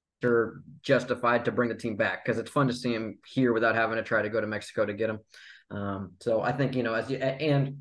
justified 0.81 1.45
to 1.45 1.51
bring 1.51 1.69
the 1.69 1.75
team 1.75 1.95
back 1.95 2.23
because 2.23 2.37
it's 2.37 2.51
fun 2.51 2.67
to 2.67 2.73
see 2.73 2.93
him 2.93 3.17
here 3.25 3.53
without 3.53 3.75
having 3.75 3.97
to 3.97 4.03
try 4.03 4.21
to 4.21 4.29
go 4.29 4.41
to 4.41 4.47
Mexico 4.47 4.85
to 4.85 4.93
get 4.93 5.09
him. 5.09 5.19
Um, 5.71 6.13
so 6.19 6.41
I 6.41 6.51
think 6.51 6.75
you 6.75 6.83
know 6.83 6.93
as 6.93 7.09
you 7.09 7.17
and 7.17 7.77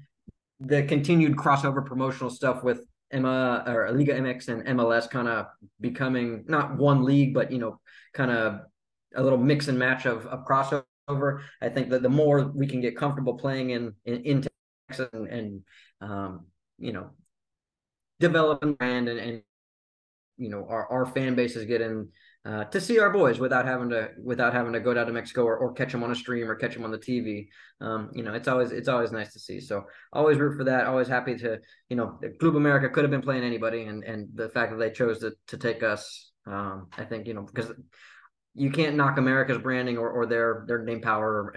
the 0.60 0.82
continued 0.84 1.36
crossover 1.36 1.84
promotional 1.84 2.30
stuff 2.30 2.62
with 2.62 2.84
Emma 3.10 3.64
or 3.66 3.90
Liga 3.92 4.14
MX 4.14 4.48
and 4.48 4.78
MLS 4.78 5.10
kind 5.10 5.26
of 5.26 5.46
becoming 5.80 6.44
not 6.46 6.76
one 6.76 7.04
league, 7.04 7.34
but 7.34 7.50
you 7.50 7.58
know, 7.58 7.80
kind 8.14 8.30
of 8.30 8.60
a 9.14 9.22
little 9.22 9.38
mix 9.38 9.68
and 9.68 9.78
match 9.78 10.06
of, 10.06 10.26
of 10.26 10.44
crossover. 10.44 11.42
I 11.60 11.68
think 11.68 11.90
that 11.90 12.02
the 12.02 12.08
more 12.08 12.52
we 12.54 12.66
can 12.66 12.80
get 12.80 12.96
comfortable 12.96 13.34
playing 13.34 13.70
in 13.70 13.94
in, 14.04 14.22
in 14.22 14.46
Texas 14.88 15.08
and, 15.12 15.26
and 15.28 15.62
um, 16.00 16.46
you 16.78 16.92
know, 16.92 17.10
developing 18.20 18.74
brand 18.74 19.08
and, 19.08 19.18
and 19.18 19.42
you 20.36 20.48
know 20.48 20.66
our, 20.68 20.86
our 20.88 21.06
fan 21.06 21.34
bases 21.34 21.64
getting 21.64 22.08
uh, 22.44 22.64
to 22.64 22.80
see 22.80 22.98
our 22.98 23.10
boys 23.10 23.38
without 23.38 23.66
having 23.66 23.90
to 23.90 24.10
without 24.22 24.54
having 24.54 24.72
to 24.72 24.80
go 24.80 24.94
down 24.94 25.06
to 25.06 25.12
Mexico 25.12 25.44
or, 25.44 25.58
or 25.58 25.72
catch 25.74 25.92
them 25.92 26.02
on 26.02 26.10
a 26.10 26.14
stream 26.14 26.50
or 26.50 26.54
catch 26.54 26.74
them 26.74 26.84
on 26.84 26.90
the 26.90 26.98
TV. 26.98 27.48
Um, 27.82 28.10
you 28.14 28.22
know, 28.22 28.32
it's 28.32 28.48
always 28.48 28.70
it's 28.70 28.88
always 28.88 29.12
nice 29.12 29.32
to 29.34 29.38
see. 29.38 29.60
So 29.60 29.84
always 30.12 30.38
root 30.38 30.56
for 30.56 30.64
that. 30.64 30.86
Always 30.86 31.08
happy 31.08 31.36
to 31.36 31.58
you 31.90 31.96
know, 31.96 32.18
Club 32.40 32.56
America 32.56 32.88
could 32.88 33.04
have 33.04 33.10
been 33.10 33.20
playing 33.20 33.44
anybody, 33.44 33.82
and 33.82 34.04
and 34.04 34.28
the 34.34 34.48
fact 34.48 34.72
that 34.72 34.78
they 34.78 34.90
chose 34.90 35.18
to 35.20 35.32
to 35.48 35.58
take 35.58 35.82
us, 35.82 36.32
um, 36.46 36.88
I 36.96 37.04
think 37.04 37.26
you 37.26 37.34
know 37.34 37.42
because 37.42 37.72
you 38.54 38.70
can't 38.70 38.96
knock 38.96 39.18
America's 39.18 39.58
branding 39.58 39.98
or, 39.98 40.10
or 40.10 40.26
their 40.26 40.64
their 40.66 40.82
name 40.82 41.00
power 41.00 41.54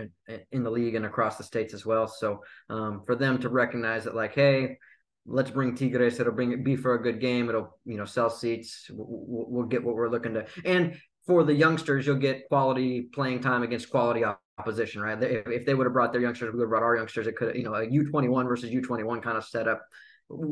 in, 0.51 0.63
the 0.63 0.69
league 0.69 0.95
and 0.95 1.05
across 1.05 1.37
the 1.37 1.43
states 1.43 1.73
as 1.73 1.85
well. 1.85 2.07
So 2.07 2.43
um, 2.69 3.01
for 3.05 3.15
them 3.15 3.39
to 3.39 3.49
recognize 3.49 4.03
that, 4.03 4.15
like, 4.15 4.35
hey, 4.35 4.77
let's 5.25 5.51
bring 5.51 5.75
Tigres. 5.75 6.19
It'll 6.19 6.33
bring 6.33 6.51
it 6.51 6.63
be 6.63 6.75
for 6.75 6.95
a 6.95 7.01
good 7.01 7.19
game. 7.19 7.49
It'll 7.49 7.77
you 7.85 7.97
know 7.97 8.05
sell 8.05 8.29
seats. 8.29 8.87
We'll, 8.89 9.45
we'll 9.49 9.65
get 9.67 9.83
what 9.83 9.95
we're 9.95 10.09
looking 10.09 10.33
to. 10.33 10.45
And 10.65 10.97
for 11.25 11.43
the 11.43 11.53
youngsters, 11.53 12.05
you'll 12.05 12.17
get 12.17 12.47
quality 12.49 13.03
playing 13.13 13.41
time 13.41 13.63
against 13.63 13.89
quality 13.89 14.23
opposition, 14.57 15.01
right? 15.01 15.17
If, 15.21 15.65
they 15.65 15.73
would 15.73 15.85
have 15.85 15.93
brought 15.93 16.11
their 16.11 16.21
youngsters, 16.21 16.51
we 16.51 16.59
would 16.59 16.65
have 16.65 16.69
brought 16.69 16.83
our 16.83 16.97
youngsters. 16.97 17.27
It 17.27 17.37
could, 17.37 17.55
you 17.55 17.63
know, 17.63 17.73
a 17.73 17.89
U 17.89 18.09
twenty 18.09 18.27
one 18.27 18.47
versus 18.47 18.69
U 18.71 18.81
twenty 18.81 19.03
one 19.03 19.21
kind 19.21 19.37
of 19.37 19.45
setup 19.45 19.81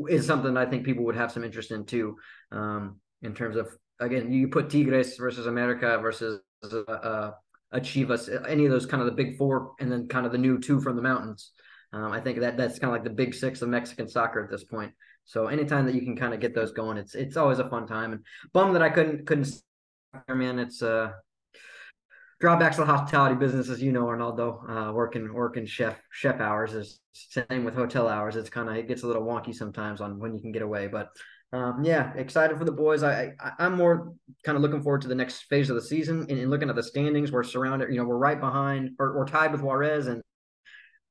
is 0.08 0.26
something 0.26 0.56
I 0.56 0.66
think 0.66 0.84
people 0.84 1.04
would 1.04 1.16
have 1.16 1.32
some 1.32 1.44
interest 1.44 1.70
in 1.70 1.84
too. 1.84 2.16
Um, 2.50 3.00
in 3.22 3.34
terms 3.34 3.56
of 3.56 3.68
again, 4.00 4.32
you 4.32 4.48
put 4.48 4.70
Tigres 4.70 5.16
versus 5.16 5.46
America 5.46 5.98
versus 5.98 6.40
uh, 6.64 6.78
uh, 6.78 7.30
any 7.72 8.64
of 8.64 8.70
those 8.70 8.86
kind 8.86 9.00
of 9.00 9.06
the 9.06 9.14
big 9.14 9.36
four, 9.36 9.72
and 9.80 9.90
then 9.90 10.08
kind 10.08 10.26
of 10.26 10.32
the 10.32 10.38
new 10.38 10.58
two 10.58 10.80
from 10.80 10.96
the 10.96 11.02
mountains. 11.02 11.52
Um, 11.92 12.12
I 12.12 12.20
think 12.20 12.40
that 12.40 12.56
that's 12.56 12.78
kind 12.78 12.90
of 12.90 12.92
like 12.92 13.04
the 13.04 13.10
big 13.10 13.34
six 13.34 13.62
of 13.62 13.68
Mexican 13.68 14.08
soccer 14.08 14.42
at 14.42 14.50
this 14.50 14.64
point. 14.64 14.92
So 15.24 15.46
anytime 15.46 15.86
that 15.86 15.94
you 15.94 16.02
can 16.02 16.16
kind 16.16 16.34
of 16.34 16.40
get 16.40 16.54
those 16.54 16.72
going, 16.72 16.96
it's 16.96 17.14
it's 17.14 17.36
always 17.36 17.58
a 17.58 17.68
fun 17.68 17.86
time. 17.86 18.12
And 18.12 18.24
bum 18.52 18.72
that 18.72 18.82
I 18.82 18.90
couldn't 18.90 19.26
couldn't. 19.26 19.48
Man, 20.28 20.58
it's 20.58 20.82
uh 20.82 21.12
drawbacks 22.40 22.76
of 22.76 22.86
the 22.86 22.92
hospitality 22.92 23.36
business, 23.36 23.68
as 23.68 23.80
you 23.80 23.92
know, 23.92 24.08
Arnaldo, 24.08 24.64
uh, 24.68 24.92
working 24.92 25.32
working 25.32 25.64
chef 25.64 26.00
chef 26.10 26.40
hours 26.40 26.74
is 26.74 26.98
same 27.12 27.64
with 27.64 27.74
hotel 27.74 28.08
hours. 28.08 28.36
It's 28.36 28.50
kind 28.50 28.68
of 28.68 28.76
it 28.76 28.88
gets 28.88 29.04
a 29.04 29.06
little 29.06 29.22
wonky 29.22 29.54
sometimes 29.54 30.00
on 30.00 30.18
when 30.18 30.34
you 30.34 30.40
can 30.40 30.52
get 30.52 30.62
away, 30.62 30.88
but 30.88 31.08
um, 31.52 31.84
yeah, 31.84 32.12
excited 32.16 32.56
for 32.56 32.64
the 32.64 32.72
boys. 32.72 33.02
I, 33.02 33.32
I 33.38 33.66
am 33.66 33.76
more 33.76 34.12
kind 34.42 34.56
of 34.56 34.62
looking 34.62 34.82
forward 34.82 35.02
to 35.02 35.08
the 35.08 35.14
next 35.14 35.42
phase 35.44 35.68
of 35.68 35.76
the 35.76 35.82
season 35.82 36.26
and, 36.30 36.38
and, 36.38 36.50
looking 36.50 36.70
at 36.70 36.76
the 36.76 36.82
standings. 36.82 37.30
We're 37.30 37.44
surrounded, 37.44 37.90
you 37.90 37.98
know, 37.98 38.04
we're 38.04 38.16
right 38.16 38.40
behind 38.40 38.92
or 38.98 39.16
we're 39.16 39.26
tied 39.26 39.52
with 39.52 39.60
Juarez 39.60 40.06
and 40.06 40.22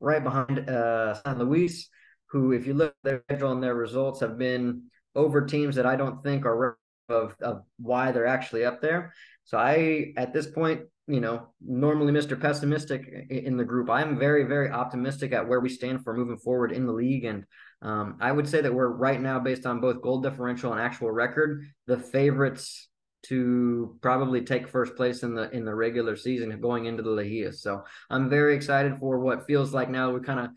right 0.01 0.23
behind 0.23 0.69
uh, 0.69 1.13
San 1.23 1.39
Luis, 1.39 1.87
who, 2.27 2.51
if 2.51 2.67
you 2.67 2.73
look 2.73 2.89
at 2.89 2.95
their 3.03 3.23
schedule 3.29 3.51
and 3.51 3.63
their 3.63 3.75
results, 3.75 4.19
have 4.19 4.37
been 4.37 4.83
over 5.15 5.45
teams 5.45 5.75
that 5.75 5.85
I 5.85 5.95
don't 5.95 6.21
think 6.23 6.45
are 6.45 6.77
of, 7.09 7.35
of 7.41 7.63
why 7.77 8.11
they're 8.11 8.27
actually 8.27 8.65
up 8.65 8.81
there. 8.81 9.13
So 9.43 9.57
I, 9.57 10.13
at 10.17 10.33
this 10.33 10.47
point, 10.47 10.81
you 11.07 11.19
know, 11.19 11.47
normally 11.65 12.13
Mr. 12.13 12.39
Pessimistic 12.39 13.27
in 13.29 13.57
the 13.57 13.65
group. 13.65 13.89
I'm 13.89 14.17
very, 14.17 14.45
very 14.45 14.69
optimistic 14.69 15.33
at 15.33 15.47
where 15.47 15.59
we 15.59 15.69
stand 15.69 16.03
for 16.03 16.15
moving 16.15 16.37
forward 16.37 16.71
in 16.71 16.85
the 16.85 16.93
league. 16.93 17.25
And 17.25 17.45
um, 17.81 18.17
I 18.21 18.31
would 18.31 18.47
say 18.47 18.61
that 18.61 18.73
we're 18.73 18.87
right 18.87 19.19
now, 19.19 19.39
based 19.39 19.65
on 19.65 19.81
both 19.81 20.01
goal 20.01 20.21
differential 20.21 20.71
and 20.71 20.79
actual 20.79 21.11
record, 21.11 21.65
the 21.87 21.97
favorites 21.97 22.87
to 23.23 23.97
probably 24.01 24.41
take 24.41 24.67
first 24.67 24.95
place 24.95 25.23
in 25.23 25.35
the 25.35 25.49
in 25.51 25.65
the 25.65 25.73
regular 25.73 26.15
season 26.15 26.59
going 26.59 26.85
into 26.85 27.03
the 27.03 27.09
Liguilla. 27.09 27.53
So 27.53 27.83
I'm 28.09 28.29
very 28.29 28.55
excited 28.55 28.97
for 28.99 29.19
what 29.19 29.45
feels 29.45 29.73
like 29.73 29.89
now 29.89 30.11
we're 30.11 30.21
kind 30.21 30.39
of 30.39 30.49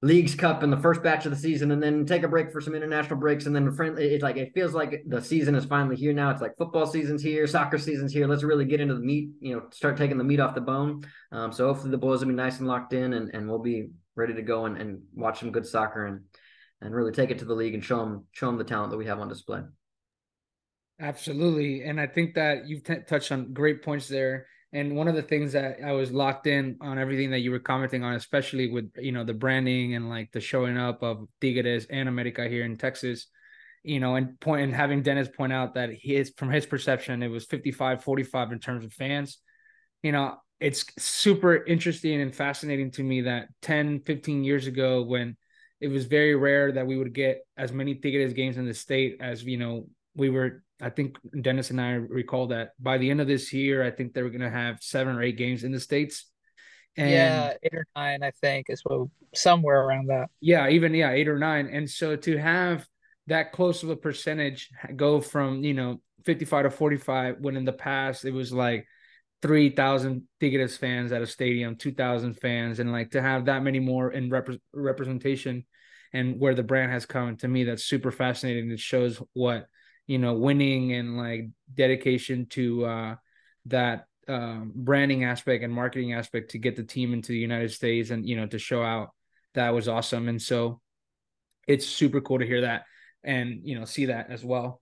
leagues 0.00 0.36
cup 0.36 0.62
in 0.62 0.70
the 0.70 0.76
first 0.76 1.02
batch 1.02 1.26
of 1.26 1.32
the 1.32 1.36
season 1.36 1.72
and 1.72 1.82
then 1.82 2.06
take 2.06 2.22
a 2.22 2.28
break 2.28 2.52
for 2.52 2.60
some 2.60 2.74
international 2.74 3.18
breaks 3.18 3.46
and 3.46 3.56
then 3.56 3.72
friend 3.72 3.98
it's 3.98 4.22
like 4.22 4.36
it 4.36 4.52
feels 4.54 4.72
like 4.72 5.02
the 5.08 5.20
season 5.20 5.54
is 5.54 5.64
finally 5.64 5.96
here 5.96 6.12
now. 6.12 6.30
It's 6.30 6.40
like 6.40 6.56
football 6.56 6.86
season's 6.86 7.22
here 7.22 7.46
soccer 7.46 7.78
season's 7.78 8.12
here. 8.12 8.26
Let's 8.26 8.44
really 8.44 8.64
get 8.64 8.80
into 8.80 8.94
the 8.94 9.00
meat 9.00 9.30
you 9.40 9.54
know 9.54 9.64
start 9.72 9.96
taking 9.96 10.18
the 10.18 10.24
meat 10.24 10.40
off 10.40 10.54
the 10.54 10.60
bone. 10.60 11.04
Um, 11.32 11.52
so 11.52 11.66
hopefully 11.66 11.90
the 11.90 11.98
boys 11.98 12.20
will 12.20 12.28
be 12.28 12.34
nice 12.34 12.58
and 12.58 12.68
locked 12.68 12.92
in 12.92 13.12
and, 13.12 13.30
and 13.34 13.48
we'll 13.48 13.58
be 13.58 13.88
ready 14.14 14.34
to 14.34 14.42
go 14.42 14.66
and, 14.66 14.76
and 14.76 15.02
watch 15.14 15.40
some 15.40 15.52
good 15.52 15.66
soccer 15.66 16.06
and 16.06 16.20
and 16.80 16.94
really 16.94 17.12
take 17.12 17.30
it 17.30 17.40
to 17.40 17.44
the 17.44 17.54
league 17.54 17.74
and 17.74 17.84
show 17.84 17.98
them 17.98 18.24
show 18.32 18.46
them 18.46 18.56
the 18.56 18.64
talent 18.64 18.90
that 18.90 18.98
we 18.98 19.06
have 19.06 19.18
on 19.18 19.28
display 19.28 19.60
absolutely 21.00 21.82
and 21.82 22.00
i 22.00 22.06
think 22.06 22.34
that 22.34 22.66
you've 22.66 22.82
t- 22.82 22.96
touched 23.06 23.32
on 23.32 23.52
great 23.52 23.82
points 23.82 24.08
there 24.08 24.46
and 24.72 24.94
one 24.94 25.08
of 25.08 25.14
the 25.14 25.22
things 25.22 25.52
that 25.52 25.78
I 25.82 25.92
was 25.92 26.12
locked 26.12 26.46
in 26.46 26.76
on 26.80 26.98
everything 26.98 27.30
that 27.30 27.38
you 27.38 27.50
were 27.50 27.58
commenting 27.58 28.04
on, 28.04 28.14
especially 28.14 28.70
with 28.70 28.90
you 28.98 29.12
know 29.12 29.24
the 29.24 29.34
branding 29.34 29.94
and 29.94 30.10
like 30.10 30.30
the 30.32 30.40
showing 30.40 30.76
up 30.76 31.02
of 31.02 31.26
Tigres 31.40 31.86
and 31.86 32.08
America 32.08 32.46
here 32.46 32.64
in 32.64 32.76
Texas, 32.76 33.28
you 33.82 33.98
know, 33.98 34.16
and 34.16 34.38
point 34.40 34.62
and 34.64 34.74
having 34.74 35.02
Dennis 35.02 35.28
point 35.28 35.52
out 35.52 35.74
that 35.74 35.90
his 35.98 36.32
from 36.36 36.50
his 36.50 36.66
perception 36.66 37.22
it 37.22 37.28
was 37.28 37.46
55 37.46 38.04
45 38.04 38.52
in 38.52 38.58
terms 38.58 38.84
of 38.84 38.92
fans. 38.92 39.38
You 40.02 40.12
know, 40.12 40.36
it's 40.60 40.84
super 40.98 41.56
interesting 41.64 42.20
and 42.20 42.34
fascinating 42.34 42.90
to 42.92 43.02
me 43.02 43.22
that 43.22 43.48
10 43.62 44.00
15 44.00 44.44
years 44.44 44.66
ago 44.66 45.02
when 45.02 45.36
it 45.80 45.88
was 45.88 46.04
very 46.04 46.34
rare 46.34 46.72
that 46.72 46.86
we 46.86 46.98
would 46.98 47.14
get 47.14 47.40
as 47.56 47.72
many 47.72 47.94
Tigres 47.94 48.34
games 48.34 48.58
in 48.58 48.66
the 48.66 48.74
state 48.74 49.16
as 49.20 49.42
you 49.44 49.56
know 49.56 49.86
we 50.14 50.28
were 50.28 50.62
I 50.80 50.90
think 50.90 51.16
Dennis 51.40 51.70
and 51.70 51.80
I 51.80 51.92
recall 51.92 52.48
that 52.48 52.70
by 52.78 52.98
the 52.98 53.10
end 53.10 53.20
of 53.20 53.26
this 53.26 53.52
year, 53.52 53.84
I 53.84 53.90
think 53.90 54.12
they 54.12 54.22
were 54.22 54.30
going 54.30 54.40
to 54.42 54.50
have 54.50 54.78
seven 54.80 55.16
or 55.16 55.22
eight 55.22 55.36
games 55.36 55.64
in 55.64 55.72
the 55.72 55.80
states. 55.80 56.26
And 56.96 57.10
yeah, 57.10 57.52
eight 57.62 57.74
or 57.74 57.86
nine, 57.96 58.22
I 58.22 58.30
think, 58.30 58.66
is 58.68 58.80
what 58.84 59.08
somewhere 59.34 59.84
around 59.84 60.06
that. 60.08 60.30
Yeah, 60.40 60.68
even 60.68 60.94
yeah, 60.94 61.10
eight 61.10 61.28
or 61.28 61.38
nine. 61.38 61.68
And 61.72 61.88
so 61.88 62.16
to 62.16 62.38
have 62.38 62.86
that 63.28 63.52
close 63.52 63.82
of 63.82 63.90
a 63.90 63.96
percentage 63.96 64.70
go 64.96 65.20
from 65.20 65.62
you 65.62 65.74
know 65.74 66.00
55 66.24 66.64
to 66.64 66.70
45 66.70 67.36
when 67.40 67.56
in 67.56 67.64
the 67.64 67.72
past 67.72 68.24
it 68.24 68.32
was 68.32 68.52
like 68.52 68.86
3000 69.42 70.22
Tigres 70.40 70.76
fans 70.76 71.12
at 71.12 71.22
a 71.22 71.26
stadium 71.26 71.76
2000 71.76 72.34
fans 72.34 72.80
and 72.80 72.90
like 72.90 73.12
to 73.12 73.22
have 73.22 73.44
that 73.44 73.62
many 73.62 73.78
more 73.78 74.10
in 74.10 74.30
rep- 74.30 74.48
representation 74.72 75.64
and 76.12 76.40
where 76.40 76.54
the 76.54 76.62
brand 76.62 76.90
has 76.90 77.06
come 77.06 77.36
to 77.36 77.46
me 77.46 77.64
that's 77.64 77.84
super 77.84 78.10
fascinating 78.10 78.70
it 78.70 78.80
shows 78.80 79.22
what 79.34 79.66
you 80.08 80.18
know 80.18 80.34
winning 80.34 80.92
and 80.94 81.16
like 81.16 81.48
dedication 81.72 82.46
to 82.46 82.84
uh 82.84 83.14
that 83.66 84.06
um, 84.28 84.72
branding 84.74 85.24
aspect 85.24 85.64
and 85.64 85.72
marketing 85.72 86.12
aspect 86.12 86.50
to 86.50 86.58
get 86.58 86.76
the 86.76 86.82
team 86.82 87.14
into 87.14 87.32
the 87.32 87.38
United 87.38 87.70
States 87.70 88.10
and 88.10 88.28
you 88.28 88.36
know 88.36 88.46
to 88.46 88.58
show 88.58 88.82
out 88.82 89.10
that 89.54 89.70
was 89.70 89.88
awesome. 89.88 90.28
And 90.28 90.40
so 90.40 90.80
it's 91.66 91.86
super 91.86 92.20
cool 92.20 92.38
to 92.38 92.46
hear 92.46 92.62
that 92.62 92.84
and 93.24 93.60
you 93.62 93.78
know 93.78 93.84
see 93.84 94.06
that 94.06 94.30
as 94.30 94.44
well. 94.44 94.80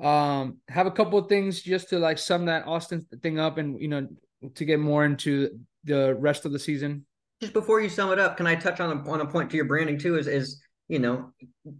Um 0.00 0.58
have 0.68 0.86
a 0.86 0.92
couple 0.92 1.18
of 1.18 1.28
things 1.28 1.60
just 1.60 1.90
to 1.90 1.98
like 1.98 2.18
sum 2.18 2.46
that 2.46 2.66
Austin 2.66 3.06
thing 3.22 3.38
up 3.38 3.58
and 3.58 3.80
you 3.80 3.88
know 3.88 4.08
to 4.54 4.64
get 4.64 4.80
more 4.80 5.04
into 5.04 5.58
the 5.84 6.14
rest 6.14 6.44
of 6.44 6.52
the 6.52 6.58
season. 6.58 7.04
Just 7.40 7.52
before 7.52 7.80
you 7.80 7.88
sum 7.88 8.10
it 8.12 8.18
up 8.18 8.36
can 8.36 8.46
I 8.46 8.54
touch 8.54 8.80
on 8.80 8.98
a, 8.98 9.10
on 9.10 9.20
a 9.20 9.26
point 9.26 9.50
to 9.50 9.56
your 9.56 9.66
branding 9.66 9.98
too? 9.98 10.16
Is 10.16 10.28
is 10.28 10.62
you 10.88 10.98
know, 10.98 11.32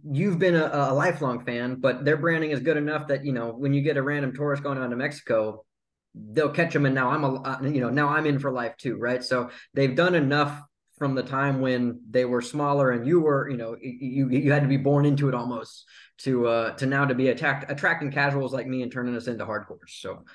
you've 0.09 0.37
been 0.37 0.55
a, 0.55 0.69
a, 0.71 0.93
lifelong 0.93 1.43
fan, 1.43 1.75
but 1.75 2.05
their 2.05 2.17
branding 2.17 2.51
is 2.51 2.59
good 2.59 2.77
enough 2.77 3.07
that 3.07 3.25
you 3.25 3.33
know 3.33 3.49
when 3.51 3.73
you 3.73 3.81
get 3.81 3.97
a 3.97 4.03
random 4.03 4.33
tourist 4.33 4.61
going 4.61 4.77
on 4.77 4.91
to 4.91 4.95
Mexico, 4.95 5.65
they'll 6.13 6.51
catch 6.51 6.73
them, 6.73 6.85
and 6.85 6.93
now 6.93 7.09
I'm 7.09 7.23
a 7.23 7.41
uh, 7.41 7.61
you 7.63 7.81
know 7.81 7.89
now 7.89 8.09
I'm 8.09 8.27
in 8.27 8.39
for 8.39 8.51
life 8.51 8.77
too, 8.77 8.97
right? 8.97 9.23
So 9.23 9.49
they've 9.73 9.95
done 9.95 10.13
enough 10.13 10.61
from 10.99 11.15
the 11.15 11.23
time 11.23 11.59
when 11.59 12.01
they 12.09 12.25
were 12.25 12.41
smaller 12.41 12.91
and 12.91 13.07
you 13.07 13.21
were 13.21 13.49
you 13.49 13.57
know 13.57 13.75
you 13.81 14.29
you 14.29 14.51
had 14.51 14.61
to 14.61 14.67
be 14.67 14.77
born 14.77 15.05
into 15.05 15.29
it 15.29 15.33
almost 15.33 15.85
to 16.19 16.45
uh 16.45 16.73
to 16.75 16.85
now 16.85 17.05
to 17.05 17.15
be 17.15 17.29
attacked 17.29 17.71
attracting 17.71 18.11
casuals 18.11 18.53
like 18.53 18.67
me 18.67 18.83
and 18.83 18.91
turning 18.91 19.15
us 19.15 19.27
into 19.27 19.45
hardcores. 19.45 19.89
So 19.89 20.25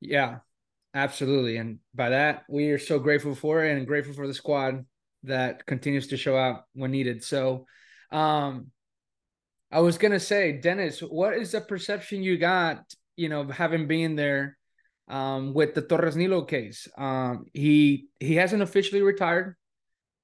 yeah, 0.00 0.38
absolutely, 0.94 1.58
and 1.58 1.80
by 1.94 2.10
that 2.10 2.44
we 2.48 2.70
are 2.70 2.78
so 2.78 2.98
grateful 2.98 3.34
for 3.34 3.62
it 3.62 3.76
and 3.76 3.86
grateful 3.86 4.14
for 4.14 4.26
the 4.26 4.34
squad 4.34 4.86
that 5.24 5.66
continues 5.66 6.08
to 6.08 6.16
show 6.16 6.36
out 6.36 6.64
when 6.74 6.90
needed. 6.90 7.24
So, 7.24 7.66
um, 8.10 8.70
I 9.70 9.80
was 9.80 9.98
gonna 9.98 10.20
say, 10.20 10.52
Dennis, 10.52 11.00
what 11.00 11.34
is 11.34 11.52
the 11.52 11.60
perception 11.60 12.22
you 12.22 12.38
got? 12.38 12.84
You 13.16 13.28
know, 13.28 13.46
having 13.48 13.86
been 13.86 14.16
there 14.16 14.56
um, 15.08 15.54
with 15.54 15.74
the 15.74 15.82
Torres 15.82 16.16
Nilo 16.16 16.42
case. 16.42 16.88
Um, 16.96 17.46
he 17.52 18.08
he 18.20 18.36
hasn't 18.36 18.62
officially 18.62 19.02
retired, 19.02 19.56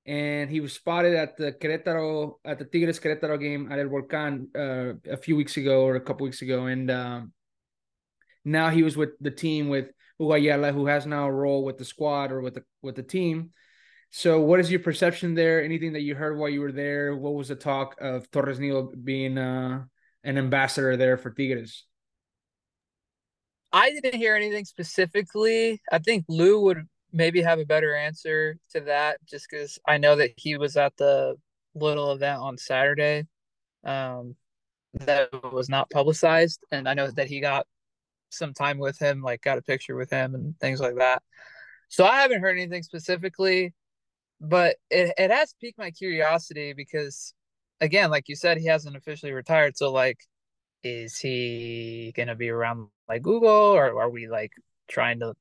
and 0.06 0.50
he 0.50 0.60
was 0.60 0.72
spotted 0.72 1.14
at 1.14 1.36
the 1.36 1.52
Querétaro 1.52 2.34
at 2.44 2.58
the 2.58 2.64
Tigres 2.64 3.00
Querétaro 3.00 3.38
game 3.40 3.70
at 3.70 3.78
El 3.78 3.86
Volcán 3.86 4.46
uh, 4.56 4.94
a 5.10 5.16
few 5.16 5.36
weeks 5.36 5.56
ago 5.56 5.84
or 5.84 5.96
a 5.96 6.00
couple 6.00 6.24
weeks 6.24 6.42
ago, 6.42 6.66
and 6.66 6.90
um, 6.90 7.32
now 8.44 8.70
he 8.70 8.82
was 8.82 8.96
with 8.96 9.10
the 9.20 9.30
team 9.30 9.68
with 9.68 9.90
Hugo 10.18 10.34
Ayala, 10.34 10.72
who 10.72 10.86
has 10.86 11.06
now 11.06 11.26
a 11.26 11.32
role 11.32 11.64
with 11.64 11.78
the 11.78 11.84
squad 11.84 12.32
or 12.32 12.40
with 12.40 12.54
the 12.54 12.64
with 12.82 12.96
the 12.96 13.02
team. 13.02 13.50
So, 14.10 14.40
what 14.40 14.58
is 14.58 14.70
your 14.70 14.80
perception 14.80 15.34
there? 15.34 15.62
Anything 15.62 15.92
that 15.92 16.00
you 16.00 16.16
heard 16.16 16.36
while 16.36 16.48
you 16.48 16.60
were 16.60 16.72
there? 16.72 17.16
What 17.16 17.34
was 17.34 17.48
the 17.48 17.54
talk 17.54 17.96
of 18.00 18.28
Torres 18.30 18.58
Nilo 18.58 18.90
being 18.92 19.38
uh, 19.38 19.84
an 20.24 20.38
ambassador 20.38 20.96
there 20.96 21.16
for 21.16 21.30
Tigres? 21.30 21.84
I 23.72 23.90
didn't 23.90 24.18
hear 24.18 24.34
anything 24.34 24.64
specifically. 24.64 25.80
I 25.92 25.98
think 25.98 26.24
Lou 26.28 26.60
would 26.62 26.88
maybe 27.12 27.40
have 27.42 27.60
a 27.60 27.64
better 27.64 27.94
answer 27.94 28.56
to 28.72 28.80
that 28.80 29.18
just 29.26 29.46
because 29.48 29.78
I 29.86 29.98
know 29.98 30.16
that 30.16 30.32
he 30.36 30.56
was 30.56 30.76
at 30.76 30.96
the 30.96 31.36
little 31.74 32.10
event 32.12 32.40
on 32.40 32.58
Saturday 32.58 33.26
um, 33.84 34.34
that 34.94 35.28
was 35.52 35.68
not 35.68 35.88
publicized. 35.90 36.64
And 36.72 36.88
I 36.88 36.94
know 36.94 37.10
that 37.12 37.28
he 37.28 37.40
got 37.40 37.64
some 38.30 38.54
time 38.54 38.78
with 38.78 38.98
him, 38.98 39.22
like 39.22 39.42
got 39.42 39.58
a 39.58 39.62
picture 39.62 39.94
with 39.94 40.10
him 40.10 40.34
and 40.34 40.58
things 40.58 40.80
like 40.80 40.96
that. 40.96 41.22
So 41.88 42.04
I 42.04 42.22
haven't 42.22 42.40
heard 42.40 42.56
anything 42.58 42.82
specifically 42.82 43.72
but 44.40 44.76
it, 44.90 45.12
it 45.18 45.30
has 45.30 45.54
piqued 45.60 45.78
my 45.78 45.90
curiosity 45.90 46.72
because 46.72 47.34
again 47.80 48.10
like 48.10 48.28
you 48.28 48.36
said 48.36 48.58
he 48.58 48.66
hasn't 48.66 48.96
officially 48.96 49.32
retired. 49.32 49.76
So 49.76 49.92
like 49.92 50.18
is 50.82 51.18
he 51.18 52.12
gonna 52.16 52.34
be 52.36 52.48
around 52.50 52.88
like 53.08 53.24
Hugo 53.26 53.74
or 53.74 54.00
are 54.00 54.10
we 54.10 54.28
like 54.28 54.52
trying 54.88 55.20
to 55.20 55.34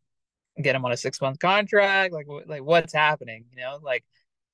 get 0.62 0.75
him 0.75 0.86
on 0.86 0.91
a 0.91 0.98
six 0.98 1.22
month 1.22 1.39
contract? 1.39 2.13
Like 2.13 2.27
like 2.48 2.63
what's 2.63 2.94
happening 2.94 3.46
you 3.56 3.62
know? 3.63 3.79
Like 3.82 4.06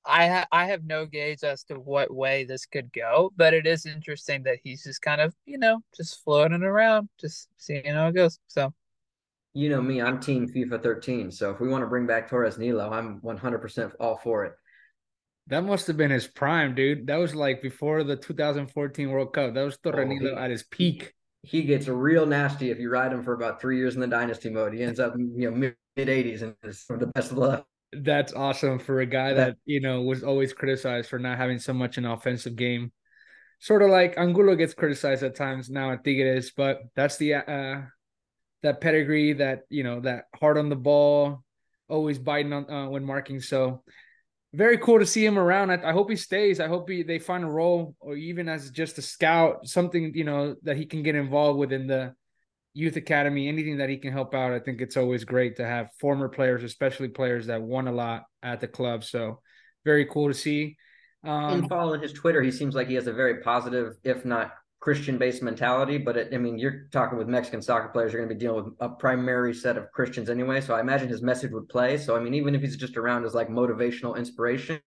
I 0.05 0.27
ha- 0.27 0.47
I 0.51 0.67
have 0.67 0.83
no 0.85 1.05
gauge 1.05 1.43
as 1.43 1.63
to 1.65 1.75
what 1.79 2.13
way 2.13 2.43
this 2.45 2.65
could 2.65 2.93
go, 2.93 3.31
but 3.35 3.53
it 3.53 3.65
is 3.65 3.85
interesting 3.87 4.43
that 4.43 4.59
he's 4.63 4.83
just 4.83 5.01
kind 5.01 5.19
of 5.21 5.33
you 5.45 5.57
know 5.57 5.81
just 5.97 6.23
floating 6.23 6.63
around, 6.63 7.09
just 7.19 7.49
seeing 7.57 7.85
how 7.85 8.07
it 8.09 8.15
goes. 8.15 8.39
So, 8.47 8.73
you 9.55 9.69
know 9.69 9.81
me, 9.81 10.01
I'm 10.01 10.19
Team 10.19 10.49
FIFA 10.49 10.83
13. 10.83 11.31
So 11.31 11.49
if 11.49 11.61
we 11.61 11.69
want 11.69 11.81
to 11.81 11.87
bring 11.87 12.05
back 12.05 12.29
Torres 12.29 12.57
Nilo, 12.57 12.91
I'm 12.91 13.21
100% 13.21 13.93
all 14.01 14.17
for 14.17 14.43
it. 14.43 14.53
That 15.47 15.63
must 15.63 15.87
have 15.87 15.95
been 15.95 16.11
his 16.11 16.27
prime, 16.27 16.75
dude. 16.75 17.07
That 17.07 17.15
was 17.15 17.33
like 17.33 17.61
before 17.61 18.03
the 18.03 18.17
2014 18.17 19.09
World 19.09 19.33
Cup. 19.33 19.53
That 19.53 19.63
was 19.63 19.77
Torres 19.77 20.09
Nilo 20.09 20.35
oh, 20.35 20.37
at 20.37 20.51
his 20.51 20.63
peak. 20.63 21.13
He 21.41 21.63
gets 21.63 21.87
real 21.87 22.25
nasty 22.25 22.69
if 22.69 22.79
you 22.79 22.89
ride 22.89 23.13
him 23.13 23.23
for 23.23 23.33
about 23.33 23.61
three 23.61 23.77
years 23.77 23.95
in 23.95 24.01
the 24.01 24.07
dynasty 24.07 24.49
mode. 24.49 24.73
He 24.73 24.83
ends 24.83 24.99
up, 24.99 25.13
you 25.17 25.49
know, 25.49 25.55
mid 25.55 25.75
80s 25.95 26.41
and 26.41 26.55
is 26.63 26.85
the 26.89 27.07
best 27.07 27.31
of 27.31 27.37
luck. 27.37 27.65
That's 27.93 28.33
awesome 28.33 28.79
for 28.79 28.99
a 28.99 29.05
guy 29.05 29.33
that 29.33 29.55
you 29.63 29.79
know 29.79 30.01
was 30.01 30.21
always 30.21 30.51
criticized 30.51 31.09
for 31.09 31.17
not 31.17 31.37
having 31.37 31.59
so 31.59 31.73
much 31.73 31.97
an 31.97 32.05
offensive 32.05 32.57
game. 32.57 32.91
Sort 33.59 33.83
of 33.83 33.89
like 33.89 34.17
Angulo 34.17 34.55
gets 34.55 34.73
criticized 34.73 35.23
at 35.23 35.35
times 35.35 35.69
now 35.69 35.91
at 35.91 36.03
Tigres, 36.03 36.51
but 36.57 36.81
that's 36.95 37.15
the 37.15 37.35
uh 37.35 37.81
that 38.65 38.81
pedigree, 38.81 39.33
that 39.33 39.61
you 39.69 39.83
know, 39.83 40.01
that 40.01 40.25
hard 40.35 40.57
on 40.57 40.69
the 40.69 40.75
ball, 40.75 41.43
always 41.87 42.19
biting 42.19 42.53
on 42.53 42.69
uh, 42.69 42.89
when 42.89 43.05
marking. 43.05 43.39
So 43.39 43.83
very 44.53 44.77
cool 44.77 44.99
to 44.99 45.05
see 45.05 45.25
him 45.25 45.37
around. 45.37 45.71
I, 45.71 45.89
I, 45.89 45.91
hope 45.91 46.09
he 46.09 46.15
stays. 46.15 46.59
I 46.59 46.67
hope 46.67 46.89
he, 46.89 47.03
they 47.03 47.19
find 47.19 47.43
a 47.43 47.47
role, 47.47 47.95
or 47.99 48.15
even 48.15 48.47
as 48.49 48.71
just 48.71 48.97
a 48.97 49.01
scout, 49.01 49.67
something 49.67 50.13
you 50.15 50.23
know 50.23 50.55
that 50.63 50.77
he 50.77 50.85
can 50.85 51.03
get 51.03 51.15
involved 51.15 51.59
with 51.59 51.71
in 51.71 51.87
the 51.87 52.13
youth 52.73 52.95
academy, 52.97 53.47
anything 53.47 53.77
that 53.77 53.89
he 53.89 53.97
can 53.97 54.11
help 54.11 54.33
out. 54.33 54.53
I 54.53 54.59
think 54.59 54.81
it's 54.81 54.97
always 54.97 55.23
great 55.23 55.57
to 55.57 55.65
have 55.65 55.89
former 55.99 56.27
players, 56.27 56.63
especially 56.63 57.07
players 57.07 57.47
that 57.47 57.61
won 57.61 57.87
a 57.87 57.91
lot 57.91 58.23
at 58.43 58.59
the 58.61 58.67
club. 58.67 59.03
So 59.03 59.39
very 59.85 60.05
cool 60.05 60.27
to 60.27 60.33
see. 60.33 60.75
Um, 61.23 61.59
and 61.59 61.69
following 61.69 62.01
his 62.01 62.13
Twitter, 62.13 62.41
he 62.41 62.51
seems 62.51 62.75
like 62.75 62.87
he 62.87 62.95
has 62.95 63.07
a 63.07 63.13
very 63.13 63.41
positive, 63.41 63.93
if 64.03 64.25
not 64.25 64.51
Christian 64.85 65.17
based 65.17 65.41
mentality. 65.41 65.97
But 65.97 66.15
it, 66.15 66.31
I 66.31 66.37
mean, 66.37 66.59
you're 66.59 66.87
talking 66.91 67.17
with 67.17 67.27
Mexican 67.27 67.59
soccer 67.59 67.87
players, 67.87 68.13
you're 68.13 68.21
going 68.23 68.29
to 68.29 68.35
be 68.35 68.39
dealing 68.39 68.65
with 68.65 68.73
a 68.79 68.87
primary 68.87 69.51
set 69.51 69.77
of 69.77 69.91
Christians 69.91 70.29
anyway. 70.29 70.61
So 70.61 70.75
I 70.75 70.79
imagine 70.79 71.09
his 71.09 71.23
message 71.23 71.51
would 71.53 71.67
play. 71.67 71.97
So 71.97 72.15
I 72.15 72.19
mean, 72.19 72.35
even 72.35 72.53
if 72.53 72.61
he's 72.61 72.77
just 72.77 72.95
around 72.95 73.25
as 73.25 73.33
like 73.33 73.49
motivational 73.49 74.15
inspiration, 74.15 74.79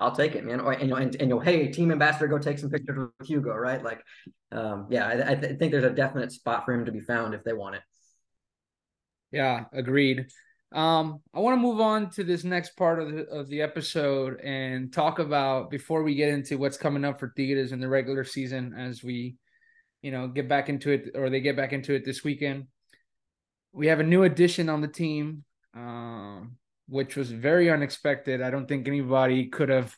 I'll 0.00 0.16
take 0.16 0.34
it, 0.34 0.44
man. 0.44 0.58
Or 0.58 0.72
and 0.72 0.92
and, 0.92 1.14
and 1.14 1.20
you 1.20 1.26
know, 1.28 1.38
hey, 1.38 1.68
team 1.68 1.92
ambassador, 1.92 2.26
go 2.26 2.38
take 2.38 2.58
some 2.58 2.70
pictures 2.70 2.98
with 2.98 3.28
Hugo, 3.28 3.54
right? 3.54 3.84
Like, 3.84 4.02
um, 4.50 4.88
yeah, 4.90 5.06
I, 5.06 5.30
I 5.30 5.34
th- 5.36 5.60
think 5.60 5.70
there's 5.70 5.84
a 5.84 5.90
definite 5.90 6.32
spot 6.32 6.64
for 6.64 6.74
him 6.74 6.84
to 6.86 6.90
be 6.90 7.00
found 7.00 7.34
if 7.34 7.44
they 7.44 7.52
want 7.52 7.76
it. 7.76 7.82
Yeah, 9.30 9.66
agreed. 9.72 10.26
Um, 10.74 11.20
I 11.32 11.38
want 11.38 11.56
to 11.56 11.62
move 11.62 11.80
on 11.80 12.10
to 12.10 12.24
this 12.24 12.44
next 12.44 12.76
part 12.76 13.00
of 13.00 13.12
the 13.12 13.26
of 13.28 13.48
the 13.48 13.62
episode 13.62 14.40
and 14.40 14.92
talk 14.92 15.20
about 15.20 15.70
before 15.70 16.02
we 16.02 16.16
get 16.16 16.30
into 16.30 16.58
what's 16.58 16.76
coming 16.76 17.04
up 17.04 17.20
for 17.20 17.28
Tigres 17.28 17.72
in 17.72 17.80
the 17.80 17.88
regular 17.88 18.24
season 18.24 18.74
as 18.76 19.02
we, 19.02 19.36
you 20.02 20.10
know, 20.10 20.26
get 20.26 20.48
back 20.48 20.68
into 20.68 20.90
it 20.90 21.10
or 21.14 21.30
they 21.30 21.40
get 21.40 21.56
back 21.56 21.72
into 21.72 21.94
it 21.94 22.04
this 22.04 22.24
weekend. 22.24 22.66
We 23.72 23.86
have 23.86 24.00
a 24.00 24.04
new 24.04 24.24
addition 24.24 24.68
on 24.68 24.80
the 24.80 24.88
team. 24.88 25.44
Um, 25.74 26.56
which 26.88 27.16
was 27.16 27.30
very 27.30 27.70
unexpected. 27.70 28.42
I 28.42 28.50
don't 28.50 28.68
think 28.68 28.86
anybody 28.86 29.46
could 29.46 29.68
have 29.68 29.96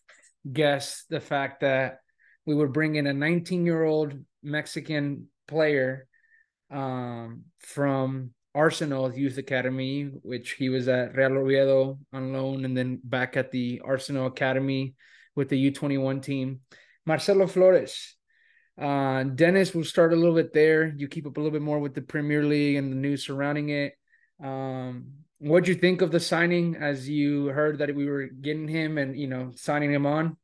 guessed 0.50 1.08
the 1.08 1.20
fact 1.20 1.60
that 1.60 2.00
we 2.44 2.54
would 2.54 2.72
bring 2.72 2.94
in 2.94 3.06
a 3.06 3.12
19 3.12 3.66
year 3.66 3.82
old 3.82 4.14
Mexican 4.42 5.28
player 5.48 6.06
um, 6.70 7.44
from 7.60 8.30
Arsenal 8.56 9.12
Youth 9.14 9.38
Academy, 9.38 10.04
which 10.22 10.52
he 10.52 10.70
was 10.70 10.88
at 10.88 11.14
Real 11.14 11.38
Oviedo 11.38 11.98
on 12.12 12.32
loan 12.32 12.64
and 12.64 12.76
then 12.76 12.98
back 13.04 13.36
at 13.36 13.50
the 13.50 13.82
Arsenal 13.84 14.26
Academy 14.26 14.94
with 15.34 15.50
the 15.50 15.70
U21 15.70 16.22
team. 16.22 16.60
Marcelo 17.04 17.46
Flores. 17.46 18.16
Uh, 18.80 19.24
Dennis 19.24 19.74
will 19.74 19.84
start 19.84 20.12
a 20.12 20.16
little 20.16 20.34
bit 20.34 20.52
there. 20.52 20.92
You 20.96 21.06
keep 21.06 21.26
up 21.26 21.36
a 21.36 21.40
little 21.40 21.52
bit 21.52 21.62
more 21.62 21.78
with 21.78 21.94
the 21.94 22.02
Premier 22.02 22.42
League 22.42 22.76
and 22.76 22.90
the 22.90 22.96
news 22.96 23.26
surrounding 23.26 23.68
it. 23.68 23.92
Um, 24.42 25.12
What'd 25.38 25.68
you 25.68 25.74
think 25.74 26.00
of 26.00 26.10
the 26.10 26.20
signing 26.20 26.76
as 26.76 27.08
you 27.08 27.46
heard 27.46 27.78
that 27.78 27.94
we 27.94 28.06
were 28.06 28.26
getting 28.26 28.66
him 28.68 28.96
and 28.96 29.18
you 29.18 29.26
know 29.26 29.52
signing 29.54 29.92
him 29.92 30.06
on? 30.06 30.38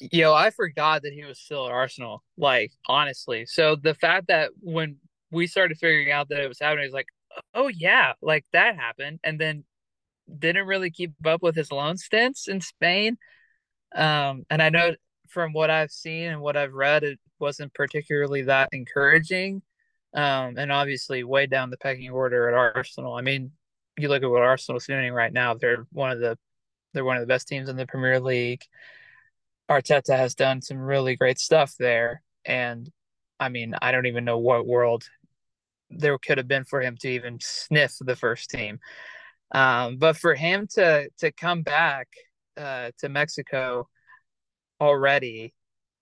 Yo, 0.00 0.34
I 0.34 0.50
forgot 0.50 1.02
that 1.02 1.12
he 1.12 1.24
was 1.24 1.38
still 1.38 1.66
at 1.66 1.72
Arsenal. 1.72 2.24
Like 2.36 2.72
honestly, 2.86 3.46
so 3.46 3.76
the 3.76 3.94
fact 3.94 4.26
that 4.26 4.50
when 4.60 4.96
we 5.30 5.46
started 5.46 5.78
figuring 5.78 6.10
out 6.10 6.28
that 6.28 6.40
it 6.40 6.48
was 6.48 6.58
happening, 6.60 6.84
was 6.84 6.92
like, 6.92 7.08
oh 7.54 7.68
yeah, 7.68 8.12
like 8.22 8.44
that 8.52 8.76
happened, 8.76 9.20
and 9.22 9.40
then 9.40 9.64
didn't 10.38 10.66
really 10.66 10.90
keep 10.90 11.12
up 11.26 11.42
with 11.42 11.56
his 11.56 11.72
loan 11.72 11.96
stints 11.96 12.48
in 12.48 12.60
Spain. 12.60 13.16
Um, 13.94 14.44
and 14.50 14.62
I 14.62 14.68
know 14.68 14.94
from 15.28 15.52
what 15.52 15.70
I've 15.70 15.90
seen 15.90 16.30
and 16.30 16.40
what 16.40 16.56
I've 16.56 16.74
read, 16.74 17.04
it 17.04 17.18
wasn't 17.38 17.74
particularly 17.74 18.42
that 18.42 18.68
encouraging. 18.72 19.62
Um, 20.14 20.54
and 20.56 20.72
obviously 20.72 21.22
way 21.22 21.46
down 21.46 21.70
the 21.70 21.76
pecking 21.76 22.10
order 22.10 22.48
at 22.48 22.54
Arsenal. 22.54 23.14
I 23.14 23.20
mean, 23.20 23.52
you 23.98 24.08
look 24.08 24.22
at 24.22 24.30
what 24.30 24.42
Arsenal's 24.42 24.86
doing 24.86 25.12
right 25.12 25.32
now, 25.32 25.54
they're 25.54 25.86
one 25.92 26.10
of 26.10 26.20
the 26.20 26.38
they're 26.94 27.04
one 27.04 27.16
of 27.16 27.20
the 27.20 27.26
best 27.26 27.48
teams 27.48 27.68
in 27.68 27.76
the 27.76 27.86
Premier 27.86 28.18
League. 28.18 28.62
Arteta 29.70 30.16
has 30.16 30.34
done 30.34 30.62
some 30.62 30.78
really 30.78 31.16
great 31.16 31.38
stuff 31.38 31.74
there. 31.78 32.22
And 32.44 32.90
I 33.38 33.50
mean, 33.50 33.74
I 33.82 33.92
don't 33.92 34.06
even 34.06 34.24
know 34.24 34.38
what 34.38 34.66
world 34.66 35.04
there 35.90 36.18
could 36.18 36.38
have 36.38 36.48
been 36.48 36.64
for 36.64 36.80
him 36.80 36.96
to 36.98 37.08
even 37.08 37.38
sniff 37.40 37.96
the 38.00 38.16
first 38.16 38.50
team. 38.50 38.78
Um, 39.54 39.96
but 39.96 40.16
for 40.16 40.34
him 40.34 40.66
to 40.74 41.08
to 41.18 41.32
come 41.32 41.62
back 41.62 42.08
uh, 42.56 42.90
to 42.98 43.08
Mexico 43.08 43.88
already 44.80 45.54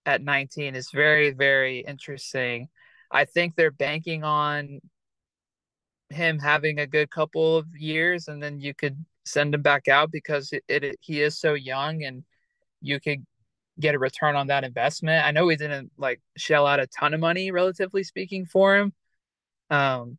at 0.05 0.23
19 0.23 0.75
is 0.75 0.91
very, 0.91 1.33
very 1.33 1.81
interesting. 1.81 2.69
I 3.11 3.25
think 3.25 3.55
they're 3.55 3.71
banking 3.71 4.25
on 4.25 4.81
him 6.11 6.39
having 6.39 6.79
a 6.79 6.87
good 6.87 7.11
couple 7.11 7.57
of 7.57 7.67
years 7.77 8.29
and 8.29 8.43
then 8.43 8.61
you 8.61 8.75
could 8.75 9.05
send 9.25 9.55
him 9.55 9.63
back 9.63 9.89
out 9.89 10.11
because 10.13 10.53
it, 10.53 10.63
it 10.69 10.97
he 11.01 11.21
is 11.21 11.39
so 11.39 11.55
young 11.55 12.05
and 12.05 12.25
you 12.81 13.01
could 13.01 13.25
get 13.81 13.95
a 13.95 13.99
return 13.99 14.37
on 14.37 14.47
that 14.47 14.65
investment. 14.65 15.27
I 15.27 15.33
know 15.33 15.47
we 15.47 15.57
didn't 15.57 15.91
like 15.99 16.21
shell 16.37 16.67
out 16.67 16.81
a 16.81 16.87
ton 16.87 17.13
of 17.13 17.21
money 17.21 17.51
relatively 17.51 18.05
speaking 18.05 18.47
for 18.47 18.77
him. 18.77 18.93
Um 19.71 20.19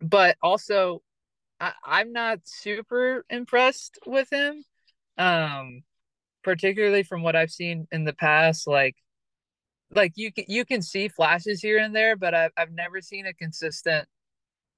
but 0.00 0.36
also 0.42 1.02
I, 1.60 1.72
I'm 1.84 2.12
not 2.12 2.40
super 2.44 3.24
impressed 3.30 3.98
with 4.06 4.30
him. 4.32 4.64
Um 5.18 5.84
particularly 6.44 7.02
from 7.04 7.22
what 7.22 7.36
I've 7.36 7.52
seen 7.52 7.88
in 7.92 8.04
the 8.04 8.14
past 8.14 8.66
like 8.68 8.96
like 9.94 10.12
you 10.16 10.32
can 10.32 10.44
you 10.48 10.64
can 10.64 10.82
see 10.82 11.08
flashes 11.08 11.60
here 11.62 11.78
and 11.78 11.94
there, 11.94 12.16
but 12.16 12.34
I've 12.34 12.52
I've 12.56 12.72
never 12.72 13.00
seen 13.00 13.26
a 13.26 13.34
consistent 13.34 14.08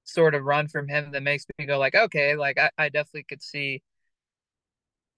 sort 0.05 0.35
of 0.35 0.43
run 0.45 0.67
from 0.67 0.87
him 0.89 1.11
that 1.11 1.23
makes 1.23 1.45
me 1.59 1.65
go 1.65 1.79
like, 1.79 1.95
okay, 1.95 2.35
like 2.35 2.59
I, 2.59 2.71
I 2.77 2.89
definitely 2.89 3.25
could 3.25 3.43
see 3.43 3.83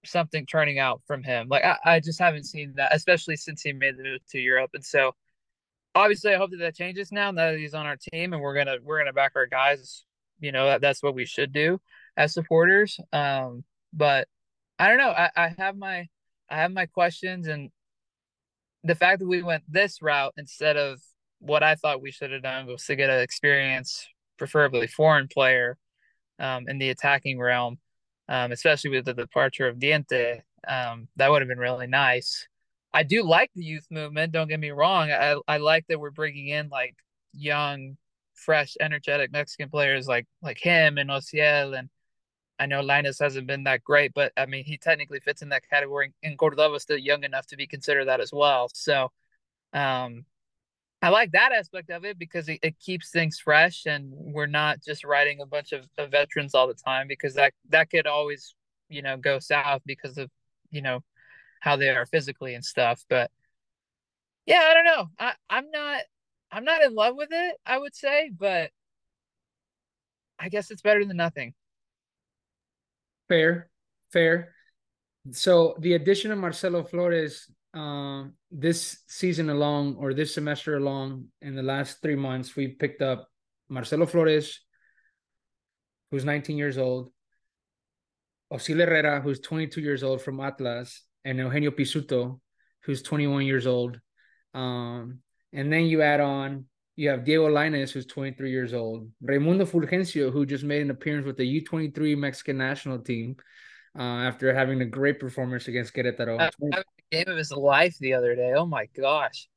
something 0.04 0.46
turning 0.46 0.78
out 0.78 1.02
from 1.06 1.22
him. 1.22 1.48
Like 1.48 1.64
I, 1.64 1.76
I 1.84 2.00
just 2.00 2.18
haven't 2.18 2.44
seen 2.44 2.74
that, 2.76 2.94
especially 2.94 3.36
since 3.36 3.62
he 3.62 3.72
made 3.72 3.96
the 3.98 4.02
move 4.02 4.20
to 4.30 4.38
Europe. 4.38 4.70
And 4.74 4.84
so 4.84 5.12
obviously 5.94 6.34
I 6.34 6.36
hope 6.36 6.50
that 6.50 6.58
that 6.58 6.76
changes 6.76 7.12
now, 7.12 7.32
that 7.32 7.58
he's 7.58 7.74
on 7.74 7.86
our 7.86 7.96
team 7.96 8.32
and 8.32 8.42
we're 8.42 8.54
gonna 8.54 8.76
we're 8.82 8.98
gonna 8.98 9.12
back 9.12 9.32
our 9.36 9.46
guys. 9.46 10.04
You 10.40 10.52
know, 10.52 10.66
that, 10.66 10.80
that's 10.80 11.02
what 11.02 11.14
we 11.14 11.26
should 11.26 11.52
do 11.52 11.80
as 12.16 12.32
supporters. 12.32 12.98
Um, 13.12 13.64
but 13.92 14.26
I 14.78 14.88
don't 14.88 14.98
know. 14.98 15.10
I, 15.10 15.30
I 15.36 15.54
have 15.58 15.76
my 15.76 16.08
I 16.48 16.56
have 16.56 16.72
my 16.72 16.86
questions 16.86 17.46
and 17.46 17.70
the 18.82 18.94
fact 18.94 19.20
that 19.20 19.28
we 19.28 19.42
went 19.42 19.62
this 19.68 20.00
route 20.00 20.32
instead 20.36 20.76
of 20.76 21.00
what 21.38 21.62
I 21.62 21.74
thought 21.74 22.02
we 22.02 22.10
should 22.10 22.32
have 22.32 22.42
done 22.42 22.66
was 22.66 22.84
to 22.86 22.96
get 22.96 23.10
an 23.10 23.20
experience, 23.20 24.06
preferably 24.38 24.86
foreign 24.86 25.28
player, 25.28 25.76
um, 26.38 26.66
in 26.68 26.78
the 26.78 26.90
attacking 26.90 27.38
realm, 27.38 27.78
um, 28.28 28.52
especially 28.52 28.90
with 28.90 29.04
the 29.04 29.14
departure 29.14 29.68
of 29.68 29.78
Diente. 29.78 30.40
Um, 30.66 31.08
that 31.16 31.30
would 31.30 31.42
have 31.42 31.48
been 31.48 31.58
really 31.58 31.86
nice. 31.86 32.46
I 32.92 33.02
do 33.04 33.22
like 33.22 33.50
the 33.54 33.64
youth 33.64 33.86
movement. 33.90 34.32
Don't 34.32 34.48
get 34.48 34.60
me 34.60 34.70
wrong. 34.70 35.10
I 35.10 35.36
I 35.46 35.58
like 35.58 35.86
that 35.88 36.00
we're 36.00 36.10
bringing 36.10 36.48
in 36.48 36.68
like 36.68 36.96
young, 37.32 37.96
fresh, 38.34 38.76
energetic 38.80 39.32
Mexican 39.32 39.70
players 39.70 40.08
like 40.08 40.26
like 40.42 40.58
him 40.58 40.98
and 40.98 41.10
Ozziel 41.10 41.78
and 41.78 41.88
I 42.60 42.66
know 42.66 42.82
Lainez 42.82 43.18
hasn't 43.20 43.46
been 43.46 43.64
that 43.64 43.82
great, 43.82 44.12
but 44.14 44.32
I 44.36 44.44
mean, 44.44 44.64
he 44.64 44.76
technically 44.76 45.20
fits 45.20 45.40
in 45.40 45.48
that 45.48 45.68
category. 45.68 46.12
And 46.22 46.38
Cordova's 46.38 46.82
still 46.82 46.98
young 46.98 47.24
enough 47.24 47.46
to 47.48 47.56
be 47.56 47.66
considered 47.66 48.06
that 48.06 48.20
as 48.20 48.32
well. 48.34 48.68
So, 48.74 49.10
um, 49.72 50.26
I 51.02 51.08
like 51.08 51.32
that 51.32 51.52
aspect 51.52 51.90
of 51.90 52.04
it 52.04 52.18
because 52.18 52.48
it, 52.50 52.60
it 52.62 52.78
keeps 52.78 53.10
things 53.10 53.40
fresh 53.40 53.86
and 53.86 54.12
we're 54.14 54.46
not 54.46 54.82
just 54.84 55.04
riding 55.04 55.40
a 55.40 55.46
bunch 55.46 55.72
of, 55.72 55.86
of 55.96 56.10
veterans 56.10 56.54
all 56.54 56.68
the 56.68 56.74
time 56.74 57.08
because 57.08 57.34
that 57.34 57.54
that 57.70 57.88
could 57.90 58.06
always, 58.06 58.54
you 58.90 59.00
know, 59.00 59.16
go 59.16 59.38
south 59.38 59.80
because 59.86 60.18
of, 60.18 60.30
you 60.70 60.82
know, 60.82 61.00
how 61.60 61.76
they 61.76 61.90
are 61.90 62.06
physically 62.06 62.54
and 62.54 62.64
stuff. 62.64 63.04
But 63.08 63.30
yeah, 64.46 64.62
I 64.68 64.74
don't 64.74 64.84
know. 64.84 65.06
I, 65.18 65.32
I'm 65.48 65.70
not 65.70 66.02
I'm 66.50 66.64
not 66.64 66.82
in 66.82 66.94
love 66.94 67.14
with 67.16 67.28
it, 67.30 67.56
I 67.64 67.78
would 67.78 67.94
say, 67.94 68.30
but 68.36 68.70
I 70.38 70.48
guess 70.48 70.70
it's 70.70 70.82
better 70.82 71.04
than 71.04 71.16
nothing. 71.16 71.54
Fair. 73.28 73.70
fair. 74.12 74.54
So 75.30 75.76
the 75.78 75.92
addition 75.92 76.32
of 76.32 76.38
Marcelo 76.38 76.82
Flores 76.82 77.46
um, 77.74 78.34
this 78.50 79.04
season 79.06 79.50
along 79.50 79.96
or 79.96 80.12
this 80.12 80.34
semester 80.34 80.76
along 80.76 81.26
in 81.40 81.54
the 81.54 81.62
last 81.62 82.02
three 82.02 82.16
months, 82.16 82.56
we 82.56 82.68
picked 82.68 83.02
up 83.02 83.28
Marcelo 83.68 84.06
Flores, 84.06 84.60
who's 86.10 86.24
19 86.24 86.56
years 86.56 86.78
old, 86.78 87.10
Ozziel 88.52 88.84
Herrera, 88.84 89.20
who's 89.20 89.38
22 89.38 89.80
years 89.80 90.02
old 90.02 90.20
from 90.20 90.40
Atlas, 90.40 91.04
and 91.24 91.38
Eugenio 91.38 91.70
Pizzuto, 91.70 92.40
who's 92.84 93.02
21 93.02 93.44
years 93.44 93.66
old. 93.66 94.00
Um, 94.54 95.18
and 95.52 95.72
then 95.72 95.86
you 95.86 96.02
add 96.02 96.20
on, 96.20 96.66
you 96.96 97.08
have 97.10 97.24
Diego 97.24 97.48
Lainez, 97.48 97.90
who's 97.90 98.06
23 98.06 98.50
years 98.50 98.74
old, 98.74 99.10
Raimundo 99.22 99.64
Fulgencio, 99.64 100.32
who 100.32 100.44
just 100.44 100.64
made 100.64 100.82
an 100.82 100.90
appearance 100.90 101.26
with 101.26 101.36
the 101.36 101.60
U23 101.60 102.16
Mexican 102.16 102.58
national 102.58 102.98
team 102.98 103.36
uh, 103.98 104.02
after 104.02 104.54
having 104.54 104.80
a 104.82 104.86
great 104.86 105.18
performance 105.18 105.68
against 105.68 105.94
Querétaro. 105.94 106.40
Uh, 106.40 106.82
game 107.10 107.28
of 107.28 107.36
his 107.36 107.52
life 107.52 107.96
the 108.00 108.14
other 108.14 108.34
day. 108.34 108.52
Oh 108.54 108.66
my 108.66 108.86
gosh. 108.96 109.48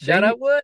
Shout 0.00 0.24
out 0.24 0.40
Wood. 0.40 0.62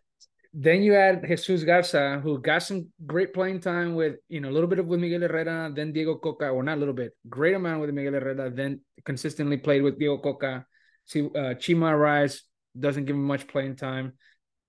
Then 0.51 0.81
you 0.81 0.95
add 0.95 1.27
Jesus 1.27 1.63
Garza, 1.63 2.19
who 2.23 2.41
got 2.41 2.63
some 2.63 2.87
great 3.05 3.33
playing 3.33 3.59
time 3.59 3.93
with, 3.93 4.15
you 4.29 4.41
know, 4.41 4.49
a 4.49 4.55
little 4.55 4.69
bit 4.69 4.79
of 4.79 4.87
with 4.87 4.99
Miguel 4.99 5.21
Herrera, 5.21 5.71
then 5.73 5.91
Diego 5.93 6.15
Coca, 6.15 6.49
or 6.49 6.63
not 6.63 6.77
a 6.77 6.79
little 6.79 6.93
bit, 6.93 7.11
great 7.27 7.53
amount 7.53 7.81
with 7.81 7.91
Miguel 7.91 8.13
Herrera, 8.13 8.49
then 8.49 8.81
consistently 9.05 9.57
played 9.57 9.83
with 9.83 9.99
Diego 9.99 10.17
Coca. 10.17 10.65
See, 11.05 11.21
uh, 11.21 11.53
Chima 11.55 11.95
Ruiz 11.97 12.43
doesn't 12.77 13.05
give 13.05 13.15
him 13.15 13.25
much 13.25 13.47
playing 13.47 13.75
time. 13.75 14.13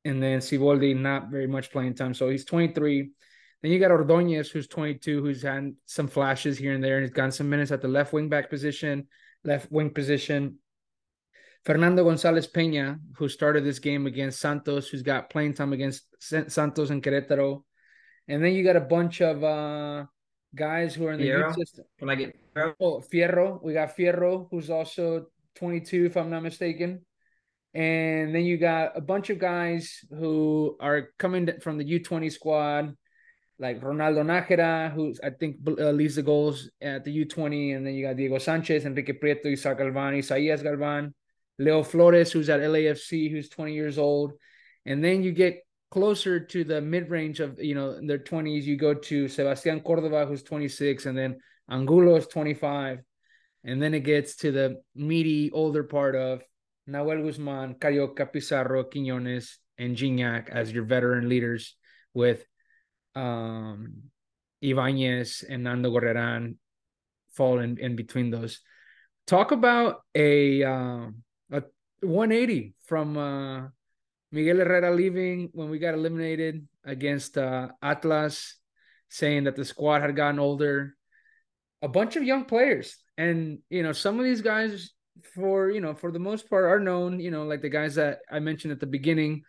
And 0.04 0.22
then 0.22 0.40
Siboldi, 0.40 0.96
not 0.96 1.30
very 1.30 1.46
much 1.46 1.70
playing 1.70 1.94
time. 1.94 2.14
So 2.14 2.28
he's 2.28 2.44
23. 2.44 3.10
Then 3.62 3.72
you 3.72 3.78
got 3.78 3.90
Ordonez, 3.90 4.50
who's 4.50 4.66
22, 4.68 5.22
who's 5.22 5.42
had 5.42 5.74
some 5.84 6.08
flashes 6.08 6.56
here 6.56 6.72
and 6.72 6.82
there, 6.82 6.96
and 6.96 7.04
he's 7.04 7.12
gotten 7.12 7.30
some 7.30 7.50
minutes 7.50 7.70
at 7.70 7.82
the 7.82 7.88
left 7.88 8.12
wing 8.12 8.28
back 8.28 8.48
position, 8.48 9.06
left 9.44 9.70
wing 9.70 9.90
position. 9.90 10.58
Fernando 11.64 12.04
Gonzalez 12.04 12.46
Peña, 12.46 12.98
who 13.16 13.28
started 13.28 13.64
this 13.64 13.78
game 13.78 14.06
against 14.06 14.40
Santos, 14.40 14.88
who's 14.88 15.02
got 15.02 15.28
playing 15.28 15.54
time 15.54 15.72
against 15.72 16.04
Santos 16.20 16.90
and 16.90 17.02
Querétaro. 17.02 17.64
And 18.28 18.42
then 18.42 18.52
you 18.54 18.64
got 18.64 18.76
a 18.76 18.80
bunch 18.80 19.20
of 19.20 19.44
uh, 19.44 20.04
guys 20.54 20.94
who 20.94 21.06
are 21.06 21.12
in 21.12 21.20
the 21.20 21.28
Fierro? 21.28 21.48
youth 21.48 21.56
system. 21.56 21.84
Can 21.98 22.10
I 22.10 22.14
get 22.14 22.36
Oh, 22.80 23.02
Fierro. 23.12 23.62
We 23.62 23.74
got 23.74 23.96
Fierro, 23.96 24.48
who's 24.50 24.70
also 24.70 25.26
22, 25.56 26.06
if 26.06 26.16
I'm 26.16 26.30
not 26.30 26.42
mistaken. 26.42 27.04
And 27.72 28.34
then 28.34 28.44
you 28.44 28.56
got 28.58 28.96
a 28.96 29.00
bunch 29.00 29.30
of 29.30 29.38
guys 29.38 30.04
who 30.10 30.76
are 30.80 31.10
coming 31.18 31.48
from 31.60 31.78
the 31.78 31.84
U20 31.84 32.32
squad, 32.32 32.96
like 33.58 33.80
Ronaldo 33.80 34.24
Nájera, 34.24 34.92
who 34.92 35.14
I 35.22 35.30
think 35.30 35.58
uh, 35.66 35.90
leads 35.90 36.16
the 36.16 36.22
goals 36.22 36.70
at 36.80 37.04
the 37.04 37.24
U20. 37.24 37.76
And 37.76 37.86
then 37.86 37.94
you 37.94 38.06
got 38.06 38.16
Diego 38.16 38.38
Sanchez, 38.38 38.86
Enrique 38.86 39.12
Prieto, 39.12 39.52
Isaac 39.52 39.78
Galvan, 39.78 40.18
Isaías 40.18 40.62
Galvan, 40.62 41.14
Leo 41.60 41.82
Flores, 41.82 42.32
who's 42.32 42.48
at 42.48 42.60
LAFC, 42.60 43.30
who's 43.30 43.50
20 43.50 43.74
years 43.74 43.98
old. 43.98 44.32
And 44.86 45.04
then 45.04 45.22
you 45.22 45.30
get 45.30 45.60
closer 45.90 46.40
to 46.40 46.64
the 46.64 46.80
mid 46.80 47.10
range 47.10 47.38
of, 47.38 47.60
you 47.60 47.74
know, 47.74 48.00
their 48.00 48.18
20s, 48.18 48.64
you 48.64 48.76
go 48.76 48.94
to 48.94 49.28
Sebastian 49.28 49.80
Cordova, 49.80 50.24
who's 50.24 50.42
26, 50.42 51.04
and 51.04 51.16
then 51.16 51.38
Angulo 51.68 52.16
is 52.16 52.26
25. 52.28 53.00
And 53.64 53.82
then 53.82 53.92
it 53.92 54.00
gets 54.00 54.36
to 54.36 54.52
the 54.52 54.80
meaty 54.94 55.50
older 55.50 55.84
part 55.84 56.16
of 56.16 56.40
Nahuel 56.88 57.22
Guzman, 57.22 57.74
Carioca, 57.74 58.32
Pizarro, 58.32 58.84
Quiñones, 58.84 59.56
and 59.76 59.94
Gignac 59.94 60.48
as 60.48 60.72
your 60.72 60.84
veteran 60.84 61.28
leaders 61.28 61.76
with 62.14 62.44
um 63.14 64.04
Ibanez 64.62 65.44
and 65.48 65.64
Nando 65.64 65.90
Gorriarán 65.90 66.56
fall 67.32 67.58
in, 67.58 67.76
in 67.78 67.96
between 67.96 68.30
those. 68.30 68.60
Talk 69.26 69.52
about 69.52 70.02
a 70.14 70.62
um 70.64 71.22
180 72.02 72.74
from 72.86 73.16
uh 73.16 73.68
Miguel 74.32 74.58
Herrera 74.58 74.94
leaving 74.94 75.50
when 75.52 75.70
we 75.70 75.78
got 75.78 75.94
eliminated 75.94 76.66
against 76.84 77.36
uh 77.36 77.68
Atlas, 77.82 78.56
saying 79.08 79.44
that 79.44 79.56
the 79.56 79.64
squad 79.64 80.02
had 80.02 80.16
gotten 80.16 80.38
older. 80.38 80.94
A 81.82 81.88
bunch 81.88 82.16
of 82.16 82.24
young 82.24 82.44
players. 82.44 82.96
And 83.16 83.58
you 83.70 83.82
know, 83.82 83.92
some 83.92 84.18
of 84.18 84.24
these 84.24 84.42
guys 84.42 84.90
for 85.34 85.70
you 85.70 85.80
know, 85.80 85.94
for 85.94 86.10
the 86.12 86.18
most 86.18 86.48
part 86.48 86.64
are 86.64 86.80
known, 86.80 87.20
you 87.20 87.30
know, 87.30 87.44
like 87.44 87.62
the 87.62 87.68
guys 87.68 87.94
that 87.96 88.20
I 88.30 88.38
mentioned 88.38 88.72
at 88.72 88.80
the 88.80 88.86
beginning, 88.86 89.42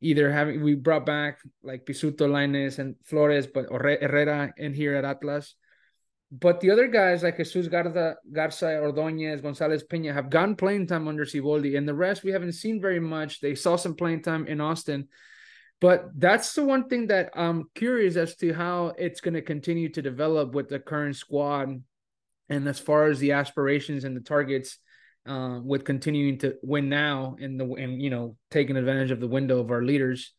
either 0.00 0.30
having 0.30 0.62
we 0.62 0.74
brought 0.74 1.06
back 1.06 1.38
like 1.62 1.86
Pizzuto, 1.86 2.28
Lainez, 2.28 2.78
and 2.78 2.96
Flores, 3.04 3.46
but 3.46 3.66
Herrera 3.70 4.52
in 4.56 4.74
here 4.74 4.94
at 4.94 5.04
Atlas. 5.04 5.54
But 6.40 6.60
the 6.60 6.70
other 6.72 6.88
guys 6.88 7.22
like 7.22 7.36
Jesus 7.36 7.68
Garza, 7.68 8.16
Garza, 8.32 8.80
Ordonez, 8.80 9.40
Gonzalez 9.40 9.84
Peña 9.84 10.12
have 10.12 10.30
gotten 10.30 10.56
playing 10.56 10.88
time 10.88 11.06
under 11.06 11.24
Siboldi, 11.24 11.78
and 11.78 11.86
the 11.86 11.94
rest 11.94 12.24
we 12.24 12.32
haven't 12.32 12.54
seen 12.54 12.80
very 12.80 12.98
much. 12.98 13.40
They 13.40 13.54
saw 13.54 13.76
some 13.76 13.94
playing 13.94 14.22
time 14.22 14.48
in 14.48 14.60
Austin, 14.60 15.06
but 15.80 16.08
that's 16.16 16.52
the 16.54 16.64
one 16.64 16.88
thing 16.88 17.06
that 17.08 17.30
I'm 17.36 17.70
curious 17.76 18.16
as 18.16 18.34
to 18.36 18.52
how 18.52 18.94
it's 18.98 19.20
going 19.20 19.34
to 19.34 19.42
continue 19.42 19.90
to 19.90 20.02
develop 20.02 20.54
with 20.54 20.68
the 20.68 20.80
current 20.80 21.14
squad, 21.14 21.80
and 22.48 22.68
as 22.68 22.80
far 22.80 23.06
as 23.06 23.20
the 23.20 23.32
aspirations 23.32 24.02
and 24.02 24.16
the 24.16 24.20
targets 24.20 24.78
uh, 25.26 25.60
with 25.62 25.84
continuing 25.84 26.38
to 26.38 26.56
win 26.64 26.88
now 26.88 27.36
in 27.38 27.58
the 27.58 27.64
and 27.74 28.02
you 28.02 28.10
know 28.10 28.36
taking 28.50 28.76
advantage 28.76 29.12
of 29.12 29.20
the 29.20 29.28
window 29.28 29.60
of 29.60 29.70
our 29.70 29.84
leaders. 29.84 30.32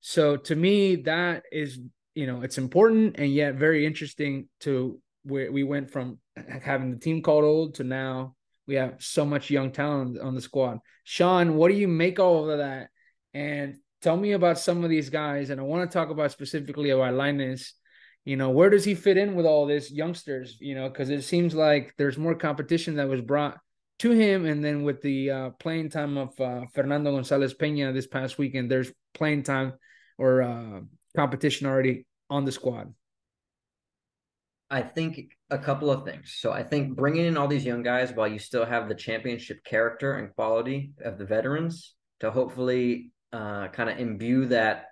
So 0.00 0.36
to 0.36 0.54
me, 0.54 0.96
that 0.96 1.44
is 1.50 1.80
you 2.14 2.26
know 2.26 2.42
it's 2.42 2.58
important 2.58 3.16
and 3.18 3.32
yet 3.32 3.54
very 3.54 3.86
interesting 3.86 4.48
to 4.60 5.00
where 5.28 5.52
we 5.52 5.62
went 5.62 5.90
from 5.90 6.18
having 6.62 6.90
the 6.90 6.98
team 6.98 7.22
called 7.22 7.44
old 7.44 7.76
to 7.76 7.84
now 7.84 8.34
we 8.68 8.74
have 8.74 8.96
so 8.98 9.24
much 9.24 9.50
young 9.50 9.72
talent 9.72 10.20
on 10.20 10.34
the 10.34 10.42
squad. 10.42 10.78
Sean, 11.02 11.56
what 11.56 11.68
do 11.68 11.74
you 11.74 11.88
make 11.88 12.20
all 12.20 12.50
of 12.50 12.58
that? 12.58 12.90
And 13.32 13.76
tell 14.02 14.16
me 14.16 14.32
about 14.32 14.58
some 14.58 14.84
of 14.84 14.90
these 14.90 15.08
guys. 15.08 15.48
And 15.48 15.58
I 15.58 15.64
want 15.64 15.90
to 15.90 15.92
talk 15.92 16.10
about 16.10 16.30
specifically 16.32 16.90
about 16.90 17.14
Lainez. 17.14 17.70
You 18.26 18.36
know, 18.36 18.50
where 18.50 18.68
does 18.68 18.84
he 18.84 18.94
fit 18.94 19.16
in 19.16 19.34
with 19.34 19.46
all 19.46 19.66
this 19.66 19.90
youngsters? 19.90 20.58
You 20.60 20.74
know, 20.74 20.88
because 20.90 21.08
it 21.08 21.22
seems 21.22 21.54
like 21.54 21.94
there's 21.96 22.18
more 22.18 22.34
competition 22.34 22.96
that 22.96 23.08
was 23.08 23.22
brought 23.22 23.58
to 24.00 24.10
him, 24.10 24.44
and 24.44 24.62
then 24.62 24.82
with 24.82 25.00
the 25.00 25.30
uh, 25.30 25.50
playing 25.58 25.88
time 25.88 26.18
of 26.18 26.38
uh, 26.38 26.66
Fernando 26.74 27.10
Gonzalez 27.12 27.54
Peña 27.54 27.92
this 27.92 28.06
past 28.06 28.38
weekend, 28.38 28.70
there's 28.70 28.92
playing 29.14 29.44
time 29.44 29.72
or 30.18 30.42
uh, 30.42 30.80
competition 31.16 31.66
already 31.66 32.06
on 32.28 32.44
the 32.44 32.52
squad. 32.52 32.92
I 34.70 34.82
think 34.82 35.34
a 35.50 35.58
couple 35.58 35.90
of 35.90 36.04
things. 36.04 36.36
So 36.38 36.52
I 36.52 36.62
think 36.62 36.94
bringing 36.94 37.24
in 37.24 37.36
all 37.36 37.48
these 37.48 37.64
young 37.64 37.82
guys 37.82 38.12
while 38.12 38.28
you 38.28 38.38
still 38.38 38.66
have 38.66 38.88
the 38.88 38.94
championship 38.94 39.64
character 39.64 40.14
and 40.14 40.34
quality 40.34 40.92
of 41.02 41.16
the 41.16 41.24
veterans 41.24 41.94
to 42.20 42.30
hopefully 42.30 43.10
uh, 43.32 43.68
kind 43.68 43.88
of 43.88 43.98
imbue 43.98 44.46
that 44.46 44.86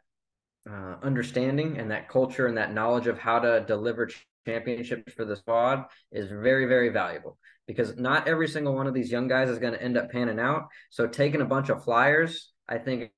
uh, 0.68 0.96
understanding 1.02 1.78
and 1.78 1.90
that 1.90 2.08
culture 2.08 2.46
and 2.46 2.56
that 2.56 2.72
knowledge 2.72 3.06
of 3.06 3.18
how 3.18 3.38
to 3.38 3.64
deliver 3.66 4.08
championships 4.46 5.12
for 5.12 5.24
the 5.24 5.36
squad 5.36 5.84
is 6.10 6.28
very, 6.28 6.66
very 6.66 6.88
valuable 6.88 7.36
because 7.66 7.96
not 7.96 8.28
every 8.28 8.48
single 8.48 8.74
one 8.74 8.86
of 8.86 8.94
these 8.94 9.10
young 9.10 9.28
guys 9.28 9.50
is 9.50 9.58
going 9.58 9.72
to 9.72 9.82
end 9.82 9.98
up 9.98 10.10
panning 10.10 10.38
out. 10.38 10.68
So 10.90 11.06
taking 11.06 11.42
a 11.42 11.46
bunch 11.46 11.68
of 11.68 11.84
flyers, 11.84 12.52
I 12.68 12.78
think 12.78 13.10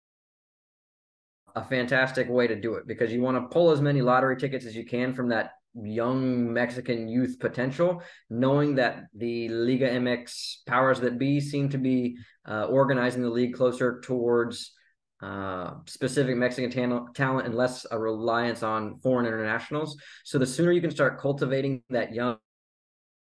a 1.55 1.65
fantastic 1.65 2.29
way 2.29 2.47
to 2.47 2.61
do 2.61 2.75
it 2.75 2.87
because 2.87 3.13
you 3.13 3.21
want 3.21 3.37
to 3.37 3.53
pull 3.55 3.71
as 3.71 3.81
many 3.81 4.03
lottery 4.03 4.37
tickets 4.37 4.67
as 4.67 4.75
you 4.75 4.85
can 4.85 5.15
from 5.15 5.29
that 5.29 5.53
young 5.83 6.53
Mexican 6.53 7.09
youth 7.09 7.39
potential, 7.39 8.03
knowing 8.31 8.77
that 8.77 9.05
the 9.15 9.49
Liga 9.49 9.89
MX 9.89 10.59
powers 10.67 11.01
that 11.01 11.19
be 11.19 11.41
seem 11.41 11.69
to 11.71 11.79
be 11.79 12.17
uh, 12.49 12.65
organizing 12.65 13.23
the 13.23 13.31
league 13.31 13.55
closer 13.55 14.01
towards 14.01 14.73
uh, 15.23 15.75
specific 15.87 16.37
Mexican 16.37 16.71
ta- 16.71 17.07
talent 17.15 17.47
and 17.47 17.55
less 17.55 17.87
a 17.91 17.99
reliance 17.99 18.63
on 18.63 18.99
foreign 19.01 19.27
internationals. 19.27 19.97
So 20.25 20.39
the 20.39 20.47
sooner 20.47 20.73
you 20.73 20.81
can 20.81 20.91
start 20.91 21.21
cultivating 21.21 21.83
that 21.91 22.15
young 22.15 22.39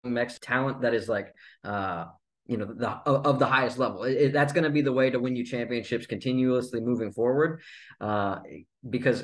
Mex 0.04 0.40
talent 0.40 0.82
that 0.82 0.94
is 0.94 1.08
like 1.08 1.34
uh 1.64 2.06
you 2.48 2.58
know 2.58 2.66
the 2.66 2.90
of 2.90 3.40
the 3.40 3.46
highest 3.46 3.78
level 3.78 4.04
it, 4.04 4.14
it, 4.14 4.34
that's 4.34 4.52
going 4.52 4.64
to 4.64 4.70
be 4.70 4.82
the 4.82 4.92
way 4.92 5.10
to 5.10 5.20
win 5.20 5.36
you 5.36 5.46
championships 5.46 6.08
continuously 6.08 6.82
moving 6.82 7.12
forward 7.12 7.62
uh 8.00 8.40
because 8.90 9.24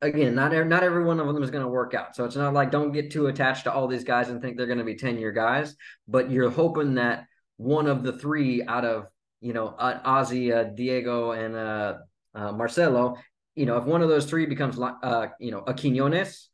again 0.00 0.34
not 0.34 0.52
not 0.66 0.82
every 0.82 1.04
one 1.04 1.20
of 1.20 1.26
them 1.26 1.42
is 1.42 1.50
going 1.50 1.64
to 1.64 1.68
work 1.68 1.94
out. 1.94 2.14
So 2.14 2.24
it's 2.24 2.36
not 2.36 2.54
like 2.54 2.70
don't 2.70 2.92
get 2.92 3.10
too 3.10 3.26
attached 3.26 3.64
to 3.64 3.72
all 3.72 3.88
these 3.88 4.04
guys 4.04 4.28
and 4.28 4.40
think 4.40 4.56
they're 4.56 4.66
going 4.66 4.78
to 4.78 4.84
be 4.84 4.94
10 4.94 5.18
year 5.18 5.32
guys 5.32 5.74
but 6.06 6.30
you're 6.30 6.50
hoping 6.50 6.94
that 6.94 7.26
one 7.56 7.86
of 7.86 8.02
the 8.02 8.12
three 8.12 8.62
out 8.62 8.84
of 8.84 9.06
you 9.40 9.52
know 9.52 9.68
uh, 9.68 10.00
Ozzy 10.02 10.54
uh, 10.54 10.64
Diego 10.74 11.32
and 11.32 11.54
uh, 11.54 11.94
uh, 12.34 12.52
Marcelo 12.52 13.16
you 13.56 13.66
know 13.66 13.76
if 13.76 13.84
one 13.84 14.02
of 14.02 14.08
those 14.08 14.26
three 14.26 14.46
becomes 14.46 14.78
uh 14.78 15.26
you 15.40 15.50
know 15.50 15.60
a 15.60 15.74
Quiñones 15.74 16.46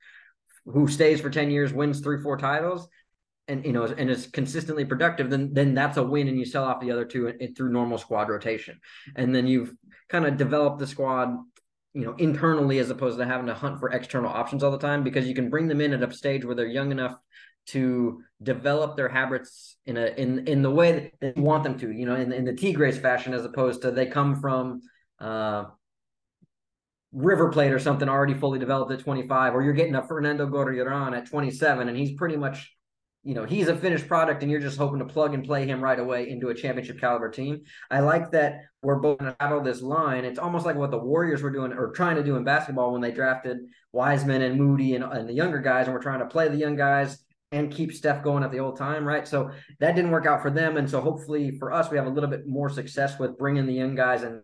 who 0.67 0.89
stays 0.89 1.21
for 1.21 1.31
10 1.31 1.51
years 1.51 1.73
wins 1.73 2.01
three 2.01 2.21
four 2.21 2.37
titles 2.39 2.89
and 3.49 3.65
you 3.65 3.73
know 3.73 3.85
and 3.85 4.11
is 4.11 4.27
consistently 4.27 4.85
productive 4.85 5.29
then 5.29 5.53
then 5.53 5.75
that's 5.75 5.97
a 5.99 6.03
win 6.03 6.29
and 6.29 6.39
you 6.39 6.47
sell 6.47 6.65
off 6.65 6.81
the 6.81 6.91
other 6.91 7.05
two 7.05 7.33
through 7.57 7.71
normal 7.71 7.99
squad 7.99 8.29
rotation. 8.29 8.81
And 9.17 9.35
then 9.35 9.47
you've 9.47 9.75
kind 10.09 10.27
of 10.27 10.37
developed 10.37 10.79
the 10.79 10.87
squad 10.87 11.37
you 11.95 12.05
know 12.05 12.15
internally 12.19 12.79
as 12.79 12.91
opposed 12.91 13.19
to 13.19 13.25
having 13.25 13.47
to 13.47 13.55
hunt 13.55 13.79
for 13.79 13.91
external 13.91 14.31
options 14.31 14.63
all 14.63 14.71
the 14.71 14.79
time 14.79 15.03
because 15.03 15.27
you 15.27 15.35
can 15.35 15.49
bring 15.49 15.69
them 15.69 15.81
in 15.81 15.93
at 15.93 16.03
a 16.03 16.13
stage 16.13 16.45
where 16.45 16.55
they're 16.55 16.67
young 16.67 16.91
enough 16.91 17.17
to 17.67 18.23
develop 18.43 18.97
their 18.97 19.09
habits 19.09 19.77
in 19.87 19.97
a 19.97 20.07
in 20.07 20.47
in 20.47 20.63
the 20.63 20.71
way 20.71 21.13
that 21.21 21.37
you 21.37 21.43
want 21.43 21.65
them 21.65 21.79
to, 21.79 21.91
you 21.91 22.07
know, 22.07 22.15
in 22.15 22.33
in 22.33 22.45
the 22.45 22.53
Tigres 22.53 22.99
fashion, 22.99 23.33
as 23.33 23.45
opposed 23.45 23.83
to 23.83 23.91
they 23.91 24.07
come 24.07 24.41
from 24.41 24.83
uh, 25.19 25.65
River 27.13 27.51
Plate 27.51 27.73
or 27.73 27.79
something 27.79 28.09
already 28.09 28.35
fully 28.35 28.59
developed 28.59 28.93
at 28.93 29.01
25, 29.01 29.55
or 29.55 29.63
you're 29.63 29.73
getting 29.73 29.95
a 29.95 30.07
Fernando 30.07 30.47
Gorriarán 30.47 31.17
at 31.17 31.27
27, 31.27 31.89
and 31.89 31.97
he's 31.97 32.17
pretty 32.17 32.37
much, 32.37 32.74
you 33.25 33.35
know, 33.35 33.45
he's 33.45 33.69
a 33.69 33.77
finished 33.77 34.07
product, 34.07 34.43
and 34.43 34.53
you're 34.53 34.61
just 34.61 34.77
hoping 34.77 34.99
to 34.99 35.07
plug 35.07 35.33
and 35.33 35.45
play 35.45 35.67
him 35.67 35.83
right 35.83 35.99
away 35.99 36.29
into 36.29 36.51
a 36.51 36.55
championship 36.55 37.01
caliber 37.01 37.31
team. 37.31 37.63
I 37.91 38.01
like 38.01 38.31
that 38.33 38.61
we're 38.83 38.97
both 38.97 39.19
going 39.19 39.31
to 39.31 39.37
battle 39.39 39.63
this 39.63 39.81
line. 39.81 40.27
It's 40.27 40.39
almost 40.39 40.67
like 40.67 40.77
what 40.77 40.91
the 40.91 40.99
Warriors 40.99 41.43
were 41.43 41.51
doing 41.51 41.73
or 41.73 41.91
trying 41.93 42.17
to 42.17 42.23
do 42.23 42.37
in 42.37 42.45
basketball 42.45 42.93
when 42.93 43.01
they 43.01 43.11
drafted 43.11 43.59
Wiseman 43.93 44.43
and 44.43 44.59
Moody 44.59 44.95
and, 44.95 45.03
and 45.03 45.27
the 45.27 45.33
younger 45.33 45.59
guys, 45.59 45.87
and 45.87 45.95
we're 45.95 46.03
trying 46.03 46.21
to 46.21 46.27
play 46.27 46.49
the 46.49 46.57
young 46.57 46.77
guys 46.77 47.19
and 47.51 47.73
keep 47.73 47.93
Steph 47.93 48.23
going 48.23 48.43
at 48.43 48.51
the 48.51 48.59
old 48.59 48.77
time, 48.77 49.07
right? 49.07 49.27
So 49.27 49.51
that 49.81 49.95
didn't 49.95 50.11
work 50.11 50.27
out 50.27 50.43
for 50.43 50.51
them. 50.51 50.77
And 50.77 50.91
so 50.91 51.01
hopefully 51.01 51.57
for 51.59 51.73
us, 51.73 51.91
we 51.91 51.97
have 51.97 52.07
a 52.07 52.11
little 52.11 52.29
bit 52.29 52.47
more 52.47 52.69
success 52.69 53.19
with 53.19 53.39
bringing 53.39 53.65
the 53.65 53.73
young 53.73 53.95
guys 53.95 54.23
and 54.23 54.43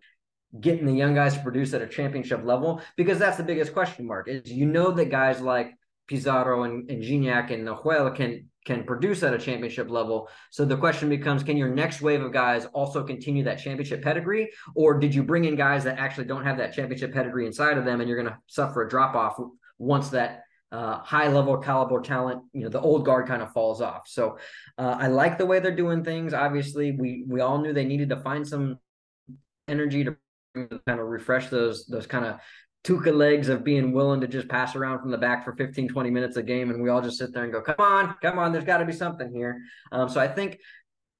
getting 0.58 0.86
the 0.86 0.94
young 0.94 1.14
guys 1.14 1.34
to 1.34 1.40
produce 1.40 1.74
at 1.74 1.82
a 1.82 1.86
championship 1.86 2.44
level 2.44 2.80
because 2.96 3.18
that's 3.18 3.36
the 3.36 3.42
biggest 3.42 3.72
question 3.72 4.04
mark 4.04 4.26
is 4.28 4.50
you 4.50 4.66
know 4.66 4.90
that 4.90 5.08
guys 5.08 5.40
like 5.40 5.74
Pizarro 6.10 6.64
and, 6.64 6.90
and 6.90 7.00
Gignac 7.04 7.52
and 7.52 7.64
Nahuel 7.64 8.14
can 8.16 8.50
can 8.66 8.84
produce 8.84 9.22
at 9.22 9.32
a 9.32 9.38
championship 9.38 9.88
level. 9.88 10.28
So 10.50 10.64
the 10.64 10.76
question 10.76 11.08
becomes, 11.08 11.42
can 11.42 11.56
your 11.56 11.70
next 11.70 12.02
wave 12.02 12.20
of 12.20 12.32
guys 12.32 12.66
also 12.74 13.02
continue 13.02 13.44
that 13.44 13.58
championship 13.58 14.02
pedigree? 14.02 14.50
Or 14.74 14.98
did 14.98 15.14
you 15.14 15.22
bring 15.22 15.44
in 15.46 15.56
guys 15.56 15.84
that 15.84 15.98
actually 15.98 16.26
don't 16.26 16.44
have 16.44 16.58
that 16.58 16.74
championship 16.74 17.14
pedigree 17.14 17.46
inside 17.46 17.78
of 17.78 17.86
them 17.86 18.00
and 18.00 18.08
you're 18.08 18.20
going 18.20 18.34
to 18.34 18.38
suffer 18.48 18.82
a 18.82 18.88
drop 18.88 19.14
off 19.14 19.38
once 19.78 20.10
that 20.10 20.42
uh, 20.72 20.98
high 20.98 21.28
level 21.28 21.56
caliber 21.56 22.02
talent, 22.02 22.42
you 22.52 22.64
know, 22.64 22.68
the 22.68 22.80
old 22.80 23.04
guard 23.06 23.26
kind 23.26 23.40
of 23.40 23.52
falls 23.52 23.80
off. 23.80 24.02
So 24.06 24.36
uh, 24.76 24.96
I 24.98 25.06
like 25.06 25.38
the 25.38 25.46
way 25.46 25.60
they're 25.60 25.74
doing 25.74 26.04
things. 26.04 26.34
Obviously, 26.34 26.92
we 26.92 27.24
we 27.26 27.40
all 27.40 27.58
knew 27.58 27.72
they 27.72 27.84
needed 27.84 28.10
to 28.10 28.16
find 28.16 28.46
some 28.46 28.78
energy 29.68 30.04
to 30.04 30.16
kind 30.54 31.00
of 31.00 31.06
refresh 31.06 31.48
those 31.48 31.86
those 31.86 32.06
kind 32.06 32.24
of 32.24 32.40
Tuca 32.84 33.14
legs 33.14 33.48
of 33.48 33.62
being 33.62 33.92
willing 33.92 34.20
to 34.22 34.26
just 34.26 34.48
pass 34.48 34.74
around 34.74 35.00
from 35.00 35.10
the 35.10 35.18
back 35.18 35.44
for 35.44 35.54
15, 35.54 35.88
20 35.88 36.10
minutes 36.10 36.36
a 36.36 36.42
game. 36.42 36.70
And 36.70 36.82
we 36.82 36.88
all 36.88 37.02
just 37.02 37.18
sit 37.18 37.32
there 37.32 37.44
and 37.44 37.52
go, 37.52 37.60
come 37.60 37.76
on, 37.78 38.14
come 38.22 38.38
on, 38.38 38.52
there's 38.52 38.64
got 38.64 38.78
to 38.78 38.86
be 38.86 38.92
something 38.92 39.30
here. 39.32 39.60
Um, 39.92 40.08
so 40.08 40.18
I 40.18 40.28
think 40.28 40.58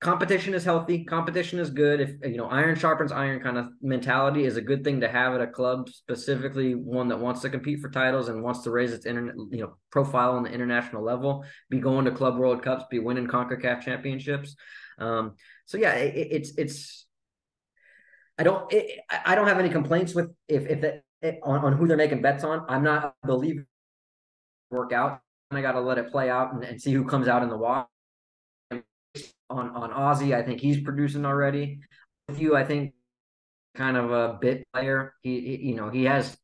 competition 0.00 0.54
is 0.54 0.64
healthy. 0.64 1.04
Competition 1.04 1.58
is 1.58 1.68
good. 1.68 2.00
If 2.00 2.10
you 2.22 2.38
know, 2.38 2.46
iron 2.46 2.76
sharpens 2.76 3.12
iron 3.12 3.40
kind 3.40 3.58
of 3.58 3.68
mentality 3.82 4.44
is 4.44 4.56
a 4.56 4.62
good 4.62 4.82
thing 4.82 5.00
to 5.02 5.08
have 5.08 5.34
at 5.34 5.42
a 5.42 5.46
club, 5.46 5.90
specifically 5.90 6.74
one 6.74 7.08
that 7.08 7.20
wants 7.20 7.42
to 7.42 7.50
compete 7.50 7.80
for 7.80 7.90
titles 7.90 8.28
and 8.28 8.42
wants 8.42 8.62
to 8.62 8.70
raise 8.70 8.92
its 8.92 9.04
internet, 9.04 9.34
you 9.50 9.60
know, 9.60 9.76
profile 9.90 10.32
on 10.32 10.42
the 10.42 10.50
international 10.50 11.04
level, 11.04 11.44
be 11.68 11.78
going 11.78 12.06
to 12.06 12.10
club 12.10 12.38
world 12.38 12.62
cups, 12.62 12.84
be 12.90 12.98
winning 12.98 13.26
CONCACAF 13.26 13.82
championships. 13.82 14.56
Um, 14.98 15.34
so 15.66 15.76
yeah, 15.76 15.92
it, 15.92 16.28
it's, 16.30 16.52
it's, 16.56 17.06
I 18.38 18.42
don't, 18.44 18.72
it, 18.72 19.00
I 19.10 19.34
don't 19.34 19.48
have 19.48 19.58
any 19.58 19.68
complaints 19.68 20.14
with 20.14 20.30
if, 20.48 20.66
if 20.66 20.80
that 20.80 21.02
Eh, 21.22 21.34
on, 21.42 21.64
on 21.64 21.72
who 21.74 21.86
they're 21.86 21.96
making 21.96 22.22
bets 22.22 22.44
on. 22.44 22.64
I'm 22.68 22.82
not 22.82 23.14
a 23.22 23.26
believer 23.26 23.66
work 24.70 24.92
out. 24.92 25.20
I 25.50 25.60
got 25.60 25.72
to 25.72 25.80
let 25.80 25.98
it 25.98 26.10
play 26.10 26.30
out 26.30 26.54
and, 26.54 26.62
and 26.62 26.80
see 26.80 26.92
who 26.92 27.04
comes 27.04 27.28
out 27.28 27.42
in 27.42 27.48
the 27.48 27.56
wash 27.56 27.86
on 29.50 29.70
on 29.70 29.90
Ozzy. 29.90 30.34
I 30.34 30.42
think 30.42 30.60
he's 30.60 30.80
producing 30.80 31.26
already. 31.26 31.80
With 32.28 32.40
you, 32.40 32.56
I 32.56 32.64
think 32.64 32.94
kind 33.74 33.96
of 33.96 34.12
a 34.12 34.38
bit 34.40 34.66
player. 34.72 35.14
He, 35.22 35.40
he 35.40 35.56
you 35.70 35.74
know 35.74 35.90
he 35.90 36.04
has 36.04 36.36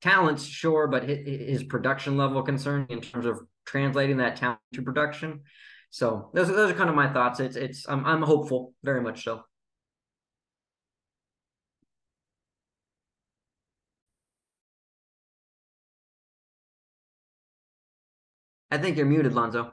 talents, 0.00 0.44
sure, 0.44 0.86
but 0.88 1.08
his, 1.08 1.18
his 1.26 1.64
production 1.64 2.16
level 2.16 2.42
concern 2.42 2.86
in 2.88 3.00
terms 3.02 3.26
of 3.26 3.40
translating 3.66 4.16
that 4.16 4.36
talent 4.36 4.60
to 4.72 4.82
production. 4.82 5.42
So 5.90 6.30
those 6.34 6.48
those 6.48 6.70
are 6.70 6.74
kind 6.74 6.90
of 6.90 6.96
my 6.96 7.12
thoughts. 7.12 7.40
It's 7.40 7.56
it's 7.56 7.86
I'm 7.86 8.04
I'm 8.06 8.22
hopeful, 8.22 8.72
very 8.82 9.02
much 9.02 9.24
so. 9.24 9.42
I 18.74 18.78
think 18.78 18.96
you're 18.96 19.06
muted, 19.06 19.32
Lonzo. 19.34 19.72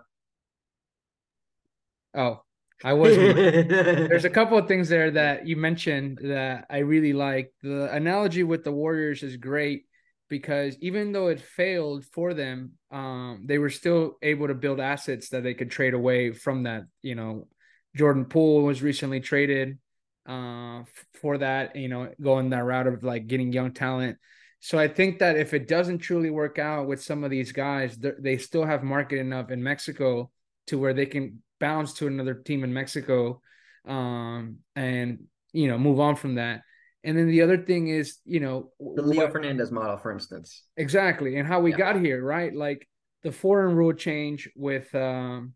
Oh, 2.14 2.44
I 2.84 2.94
was. 2.94 3.16
There's 3.18 4.26
a 4.26 4.30
couple 4.30 4.60
of 4.60 4.68
things 4.68 4.90
there 4.90 5.10
that 5.10 5.48
you 5.48 5.56
mentioned 5.56 6.20
that 6.22 6.68
I 6.70 6.80
really 6.80 7.12
like. 7.12 7.52
The 7.64 7.92
analogy 7.92 8.44
with 8.44 8.64
the 8.64 8.72
Warriors 8.72 9.24
is 9.24 9.38
great 9.38 9.86
because 10.30 10.78
even 10.82 11.14
though 11.14 11.30
it 11.30 11.42
failed 11.42 12.06
for 12.06 12.36
them, 12.36 12.74
um, 12.92 13.46
they 13.48 13.58
were 13.58 13.72
still 13.72 14.20
able 14.22 14.48
to 14.50 14.54
build 14.54 14.80
assets 14.80 15.30
that 15.30 15.42
they 15.42 15.56
could 15.56 15.72
trade 15.72 15.96
away 15.96 16.32
from 16.32 16.64
that. 16.64 16.84
You 17.02 17.16
know, 17.16 17.48
Jordan 17.96 18.26
Poole 18.26 18.62
was 18.62 18.84
recently 18.84 19.20
traded 19.20 19.80
uh, 20.28 20.84
for 21.20 21.40
that. 21.40 21.76
You 21.76 21.88
know, 21.88 22.12
going 22.22 22.52
that 22.52 22.66
route 22.66 22.86
of 22.86 23.04
like 23.04 23.26
getting 23.26 23.52
young 23.52 23.74
talent. 23.74 24.20
So 24.62 24.78
I 24.78 24.88
think 24.88 25.20
that 25.20 25.38
if 25.38 25.56
it 25.56 25.68
doesn't 25.68 26.00
truly 26.00 26.30
work 26.30 26.60
out 26.60 26.88
with 26.88 27.02
some 27.02 27.24
of 27.24 27.32
these 27.32 27.52
guys, 27.52 27.98
they 27.98 28.38
still 28.38 28.64
have 28.64 28.84
market 28.84 29.18
enough 29.18 29.50
in 29.50 29.62
Mexico 29.62 30.30
to 30.68 30.78
where 30.78 30.94
they 30.94 31.08
can 31.08 31.42
bounce 31.60 31.94
to 31.94 32.08
another 32.08 32.36
team 32.36 32.64
in 32.64 32.72
Mexico, 32.72 33.42
um, 33.88 34.58
and 34.76 35.24
you 35.52 35.68
know 35.68 35.80
move 35.80 36.00
on 36.00 36.16
from 36.16 36.36
that. 36.36 36.62
And 37.04 37.18
then 37.18 37.28
the 37.28 37.42
other 37.42 37.58
thing 37.58 37.88
is, 37.88 38.20
you 38.26 38.40
know, 38.40 38.72
the 38.80 39.02
Leo 39.02 39.24
what, 39.24 39.32
Fernandez 39.32 39.72
model, 39.72 39.98
for 39.98 40.12
instance. 40.12 40.64
Exactly, 40.78 41.38
and 41.38 41.48
how 41.48 41.60
we 41.60 41.72
yeah. 41.72 41.78
got 41.78 42.00
here, 42.00 42.24
right? 42.24 42.54
Like 42.54 42.88
the 43.24 43.32
foreign 43.32 43.76
rule 43.76 43.94
change 43.94 44.48
with, 44.56 44.94
um, 44.94 45.54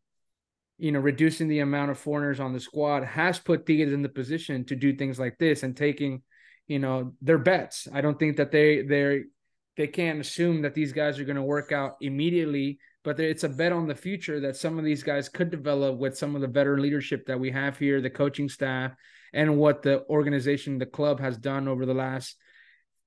you 0.80 0.91
know, 0.91 1.00
reducing 1.00 1.48
the 1.48 1.60
amount 1.60 1.91
of 1.91 2.00
foreigners 2.00 2.39
on 2.39 2.54
the 2.54 2.60
squad 2.60 3.04
has 3.04 3.38
put 3.38 3.68
Tigres 3.68 3.94
in 3.94 4.02
the 4.02 4.10
position 4.10 4.65
to 4.65 4.76
do 4.76 4.96
things 4.96 5.20
like 5.20 5.38
this 5.38 5.62
and 5.62 5.78
taking, 5.78 6.24
you 6.67 6.80
know, 6.80 7.13
their 7.21 7.38
bets. 7.38 7.88
I 7.93 8.01
don't 8.01 8.17
think 8.17 8.38
that 8.38 8.51
they 8.51 8.82
they 8.82 9.23
they 9.78 9.88
can't 9.88 10.19
assume 10.19 10.62
that 10.62 10.73
these 10.73 10.93
guys 10.93 11.19
are 11.19 11.25
going 11.25 11.36
to 11.36 11.41
work 11.41 11.71
out 11.71 11.97
immediately 12.01 12.80
but 13.06 13.19
it's 13.19 13.43
a 13.43 13.49
bet 13.49 13.71
on 13.71 13.88
the 13.88 13.95
future 13.95 14.39
that 14.39 14.58
some 14.58 14.80
of 14.80 14.84
these 14.84 15.04
guys 15.04 15.30
could 15.30 15.51
develop 15.51 15.97
with 15.97 16.17
some 16.17 16.36
of 16.36 16.41
the 16.41 16.47
veteran 16.47 16.82
leadership 16.82 17.28
that 17.28 17.39
we 17.39 17.51
have 17.51 17.78
here, 17.78 18.01
the 18.01 18.10
coaching 18.10 18.49
staff, 18.49 18.93
and 19.32 19.58
what 19.58 19.84
the 19.84 20.04
organization, 20.10 20.80
the 20.80 20.88
club 20.88 21.19
has 21.19 21.38
done 21.38 21.67
over 21.67 21.86
the 21.86 21.93
last, 21.93 22.36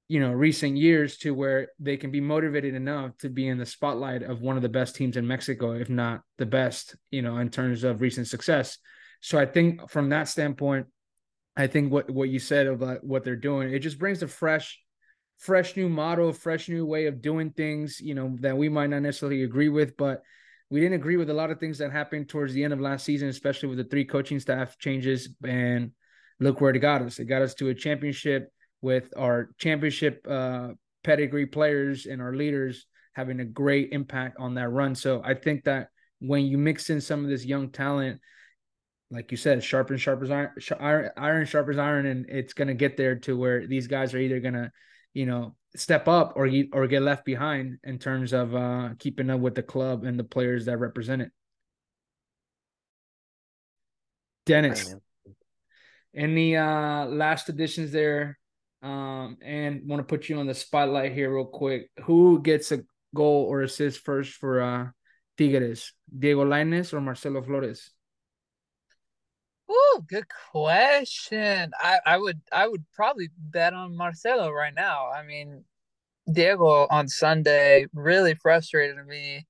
you 0.07 0.21
know, 0.21 0.31
recent 0.31 0.77
years 0.77 1.19
to 1.19 1.35
where 1.35 1.69
they 1.81 1.97
can 1.97 2.13
be 2.13 2.21
motivated 2.21 2.75
enough 2.75 3.17
to 3.19 3.29
be 3.29 3.49
in 3.49 3.59
the 3.59 3.67
spotlight 3.67 4.23
of 4.23 4.41
one 4.41 4.55
of 4.55 4.63
the 4.63 4.69
best 4.69 4.95
teams 4.95 5.17
in 5.17 5.27
Mexico, 5.27 5.73
if 5.73 5.91
not 5.91 6.23
the 6.39 6.47
best, 6.47 6.95
you 7.11 7.21
know, 7.21 7.39
in 7.39 7.51
terms 7.51 7.83
of 7.83 8.01
recent 8.01 8.29
success. 8.29 8.79
So 9.21 9.37
I 9.37 9.47
think 9.47 9.91
from 9.91 10.11
that 10.11 10.29
standpoint, 10.29 10.87
I 11.59 11.67
think 11.67 11.93
what 11.93 12.09
what 12.09 12.29
you 12.29 12.39
said 12.39 12.69
about 12.69 13.05
what 13.05 13.25
they're 13.25 13.37
doing, 13.37 13.73
it 13.73 13.81
just 13.81 13.99
brings 13.99 14.23
a 14.23 14.29
fresh 14.29 14.81
fresh 15.39 15.77
new 15.77 15.89
model, 15.89 16.33
fresh 16.33 16.69
new 16.69 16.87
way 16.87 17.07
of 17.07 17.21
doing 17.21 17.51
things, 17.51 18.01
you 18.01 18.15
know, 18.15 18.37
that 18.41 18.57
we 18.57 18.69
might 18.69 18.91
not 18.91 19.03
necessarily 19.03 19.43
agree 19.43 19.69
with, 19.69 19.97
but 19.97 20.23
we 20.71 20.81
didn't 20.81 20.95
agree 20.95 21.17
with 21.17 21.31
a 21.31 21.35
lot 21.35 21.51
of 21.51 21.59
things 21.59 21.79
that 21.79 21.93
happened 21.93 22.29
towards 22.29 22.53
the 22.53 22.63
end 22.63 22.73
of 22.73 22.81
last 22.81 23.05
season, 23.05 23.29
especially 23.29 23.69
with 23.69 23.79
the 23.79 23.85
three 23.85 24.05
coaching 24.05 24.41
staff 24.41 24.79
changes. 24.79 25.31
And 25.45 25.93
look 26.41 26.61
where 26.61 26.71
it 26.75 26.79
got 26.79 27.03
us. 27.03 27.19
It 27.19 27.25
got 27.25 27.43
us 27.43 27.55
to 27.55 27.69
a 27.69 27.75
championship 27.75 28.53
with 28.81 29.13
our 29.17 29.51
championship 29.59 30.25
uh, 30.29 30.71
pedigree 31.03 31.47
players 31.47 32.07
and 32.07 32.23
our 32.23 32.35
leaders 32.35 32.87
having 33.15 33.41
a 33.41 33.45
great 33.45 33.89
impact 33.93 34.37
on 34.39 34.55
that 34.55 34.69
run. 34.69 34.95
So 34.95 35.23
I 35.25 35.35
think 35.35 35.65
that 35.65 35.89
when 36.21 36.47
you 36.47 36.59
mix 36.59 36.91
in 36.91 37.01
some 37.01 37.25
of 37.25 37.31
this 37.31 37.45
young 37.45 37.71
talent, 37.71 38.21
like 39.11 39.31
you 39.31 39.37
said, 39.37 39.63
sharp 39.65 39.91
and 39.91 40.01
sharp 40.01 40.23
as 40.23 40.31
iron, 40.31 41.11
iron 41.17 41.47
sharp 41.47 41.69
as 41.69 41.79
iron, 41.79 42.07
and 42.07 42.27
it's 42.29 42.53
gonna 42.53 42.75
get 42.75 42.97
there 42.97 43.17
to 43.21 43.37
where 43.37 43.67
these 43.67 43.87
guys 43.87 44.15
are 44.15 44.19
either 44.19 44.41
gonna 44.41 44.71
you 45.15 45.27
know 45.27 45.55
step 45.77 46.09
up 46.09 46.35
or 46.37 46.49
or 46.73 46.87
get 46.87 47.03
left 47.03 47.25
behind 47.25 47.79
in 47.85 47.99
terms 47.99 48.33
of 48.33 48.55
uh, 48.55 48.91
keeping 48.99 49.31
up 49.31 49.41
with 49.41 49.55
the 49.55 49.63
club 49.63 50.05
and 50.05 50.19
the 50.19 50.25
players 50.25 50.67
that 50.67 50.79
represent 50.79 51.23
it. 51.23 51.33
Dennis, 54.45 54.95
any 56.15 56.57
uh, 56.57 57.07
last 57.07 57.49
additions 57.49 57.93
there? 57.93 58.39
Um, 58.81 59.39
and 59.43 59.83
want 59.87 60.01
to 60.01 60.05
put 60.05 60.29
you 60.29 60.39
on 60.39 60.47
the 60.47 60.55
spotlight 60.55 61.13
here 61.13 61.35
real 61.35 61.45
quick. 61.45 61.91
Who 62.05 62.41
gets 62.41 62.71
a 62.73 62.85
goal 63.15 63.45
or 63.45 63.63
assist 63.63 64.01
first 64.01 64.35
for 64.35 64.63
uh, 64.63 64.87
Tigres? 65.37 65.93
Diego 66.17 66.45
Lainez 66.45 66.93
or 66.93 67.01
Marcelo 67.01 67.43
Flores? 67.43 67.91
Oh, 69.69 70.05
good 70.09 70.27
question. 70.51 71.73
I, 71.79 71.99
I 72.07 72.17
would 72.17 72.41
I 72.53 72.67
would 72.67 72.85
probably 72.95 73.29
bet 73.39 73.75
on 73.75 73.97
Marcelo 73.97 74.51
right 74.51 74.75
now. 74.75 75.09
I 75.09 75.23
mean, 75.23 75.65
Diego 76.31 76.87
on 76.91 77.09
Sunday 77.09 77.87
really 77.93 78.35
frustrated 78.35 78.97
me. 79.07 79.47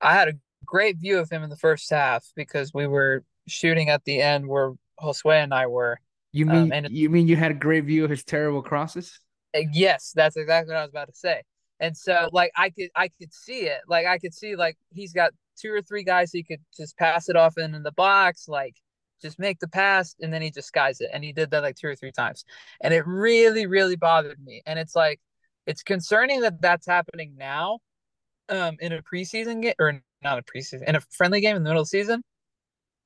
I 0.00 0.14
had 0.14 0.28
a 0.28 0.34
great 0.64 0.98
view 0.98 1.18
of 1.18 1.30
him 1.30 1.42
in 1.42 1.50
the 1.50 1.56
first 1.56 1.90
half 1.90 2.26
because 2.36 2.72
we 2.74 2.86
were 2.86 3.24
shooting 3.46 3.88
at 3.88 4.04
the 4.04 4.20
end 4.20 4.46
where 4.46 4.72
Josue 5.00 5.42
and 5.42 5.54
I 5.54 5.66
were. 5.66 5.98
You 6.32 6.46
mean 6.46 6.56
um, 6.56 6.72
and 6.72 6.90
you 6.90 7.08
mean 7.10 7.28
you 7.28 7.36
had 7.36 7.52
a 7.52 7.54
great 7.54 7.84
view 7.84 8.04
of 8.04 8.10
his 8.10 8.24
terrible 8.24 8.62
crosses? 8.62 9.20
Uh, 9.56 9.60
yes, 9.72 10.12
that's 10.14 10.36
exactly 10.36 10.72
what 10.72 10.80
I 10.80 10.82
was 10.82 10.90
about 10.90 11.08
to 11.08 11.14
say. 11.14 11.42
And 11.80 11.96
so 11.96 12.28
like 12.32 12.52
I 12.56 12.70
could 12.70 12.90
I 12.96 13.08
could 13.08 13.32
see 13.32 13.60
it. 13.60 13.80
Like 13.88 14.06
I 14.06 14.18
could 14.18 14.34
see 14.34 14.56
like 14.56 14.76
he's 14.90 15.12
got 15.12 15.32
two 15.56 15.72
or 15.72 15.82
three 15.82 16.02
guys 16.02 16.32
he 16.32 16.42
could 16.42 16.60
just 16.76 16.96
pass 16.98 17.28
it 17.28 17.36
off 17.36 17.56
in, 17.56 17.74
in 17.74 17.82
the 17.82 17.92
box, 17.92 18.48
like 18.48 18.74
just 19.20 19.38
make 19.38 19.58
the 19.58 19.68
pass, 19.68 20.14
and 20.20 20.32
then 20.32 20.42
he 20.42 20.50
disguise 20.50 21.00
it. 21.00 21.10
And 21.12 21.24
he 21.24 21.32
did 21.32 21.50
that 21.50 21.62
like 21.62 21.76
two 21.76 21.88
or 21.88 21.96
three 21.96 22.12
times. 22.12 22.44
And 22.80 22.92
it 22.92 23.06
really, 23.06 23.66
really 23.66 23.96
bothered 23.96 24.42
me. 24.44 24.62
And 24.66 24.78
it's 24.78 24.94
like, 24.94 25.20
it's 25.66 25.82
concerning 25.82 26.40
that 26.42 26.60
that's 26.60 26.86
happening 26.86 27.34
now 27.36 27.78
um, 28.48 28.76
in 28.80 28.92
a 28.92 29.02
preseason 29.02 29.62
game, 29.62 29.74
or 29.78 30.02
not 30.22 30.38
a 30.38 30.42
preseason, 30.42 30.86
in 30.86 30.96
a 30.96 31.00
friendly 31.16 31.40
game 31.40 31.56
in 31.56 31.62
the 31.62 31.68
middle 31.68 31.82
of 31.82 31.86
the 31.86 31.98
season. 31.98 32.22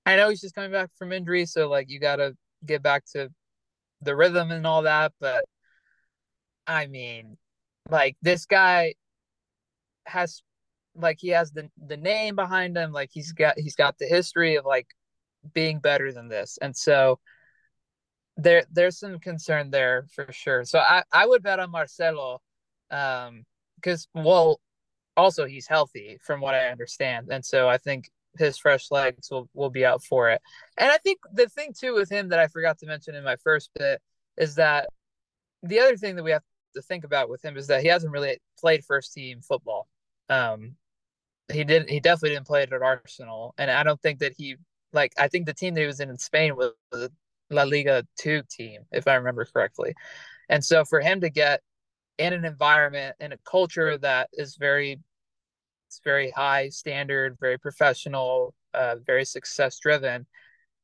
I 0.07 0.17
know 0.17 0.31
he's 0.31 0.41
just 0.41 0.55
coming 0.55 0.73
back 0.73 0.91
from 0.99 1.13
injury, 1.13 1.47
so 1.47 1.69
like 1.69 1.91
you 1.91 2.01
got 2.01 2.17
to 2.17 2.35
get 2.65 2.83
back 2.83 3.05
to 3.13 3.29
the 4.03 4.17
rhythm 4.17 4.51
and 4.51 4.67
all 4.67 4.83
that. 4.83 5.13
But 5.21 5.45
I 6.67 6.87
mean, 6.87 7.37
like 7.91 8.17
this 8.23 8.47
guy 8.47 8.95
has 10.07 10.43
like 10.95 11.19
he 11.21 11.29
has 11.29 11.53
the 11.53 11.71
the 11.87 11.97
name 11.97 12.35
behind 12.35 12.77
him 12.77 12.93
like 12.93 13.11
he's 13.13 13.33
got 13.33 13.59
he's 13.59 13.77
got 13.77 13.99
the 13.99 14.07
history 14.07 14.57
of 14.57 14.65
like 14.65 14.89
being 15.53 15.79
better 15.81 16.13
than 16.13 16.29
this. 16.29 16.59
And 16.61 16.77
so 16.77 17.19
there 18.37 18.65
there's 18.71 18.99
some 18.99 19.19
concern 19.19 19.71
there 19.71 20.07
for 20.15 20.33
sure. 20.33 20.65
So 20.65 20.79
i 20.79 21.03
i 21.13 21.27
would 21.27 21.43
bet 21.43 21.59
on 21.61 21.71
marcelo 21.71 22.41
um 22.91 23.45
because 23.77 24.09
well 24.15 24.61
also 25.17 25.45
he's 25.45 25.67
healthy 25.67 26.19
from 26.23 26.41
what 26.41 26.55
i 26.55 26.69
understand. 26.69 27.29
And 27.31 27.45
so 27.45 27.69
i 27.69 27.79
think 27.79 28.11
his 28.39 28.57
fresh 28.59 28.91
legs 28.91 29.31
will 29.31 29.49
will 29.55 29.71
be 29.71 29.85
out 29.85 30.05
for 30.05 30.31
it. 30.31 30.41
And 30.77 30.91
i 30.91 30.99
think 30.99 31.19
the 31.33 31.49
thing 31.49 31.73
too 31.79 31.95
with 31.95 32.11
him 32.11 32.29
that 32.29 32.39
i 32.39 32.47
forgot 32.47 32.79
to 32.79 32.87
mention 32.87 33.15
in 33.15 33.25
my 33.25 33.37
first 33.37 33.71
bit 33.79 34.01
is 34.37 34.55
that 34.55 34.89
the 35.63 35.81
other 35.81 35.97
thing 35.97 36.17
that 36.17 36.23
we 36.23 36.31
have 36.31 36.43
to 36.77 36.83
think 36.83 37.05
about 37.05 37.29
with 37.29 37.45
him 37.45 37.57
is 37.57 37.67
that 37.67 37.83
he 37.83 37.89
hasn't 37.89 38.13
really 38.13 38.39
played 38.59 38.85
first 38.85 39.13
team 39.13 39.41
football. 39.41 39.89
Um 40.29 40.77
he 41.53 41.65
did 41.65 41.89
he 41.89 42.01
definitely 42.01 42.31
didn't 42.37 42.47
play 42.47 42.63
it 42.63 42.73
at 42.73 42.83
Arsenal, 42.83 43.55
and 43.59 43.71
I 43.71 43.83
don't 43.83 44.01
think 44.01 44.21
that 44.21 44.35
he 44.37 44.57
like 44.93 45.13
I 45.19 45.29
think 45.29 45.47
the 45.47 45.55
team 45.55 45.75
that 45.75 45.81
he 45.81 45.87
was 45.87 46.01
in 46.01 46.11
in 46.11 46.19
Spain 46.19 46.57
was 46.57 46.73
La 47.51 47.63
Liga 47.63 48.07
two 48.19 48.43
team, 48.51 48.83
if 48.93 49.07
I 49.09 49.15
remember 49.15 49.45
correctly, 49.45 49.95
and 50.49 50.65
so 50.65 50.85
for 50.85 51.01
him 51.01 51.21
to 51.21 51.31
get 51.31 51.61
in 52.19 52.33
an 52.33 52.45
environment 52.45 53.17
and 53.21 53.33
a 53.33 53.39
culture 53.49 53.97
that 53.99 54.29
is 54.33 54.57
very 54.57 55.01
it's 55.89 56.01
very 56.05 56.31
high 56.31 56.69
standard, 56.69 57.39
very 57.41 57.59
professional, 57.59 58.55
uh, 58.75 58.97
very 59.07 59.25
success 59.25 59.79
driven, 59.79 60.27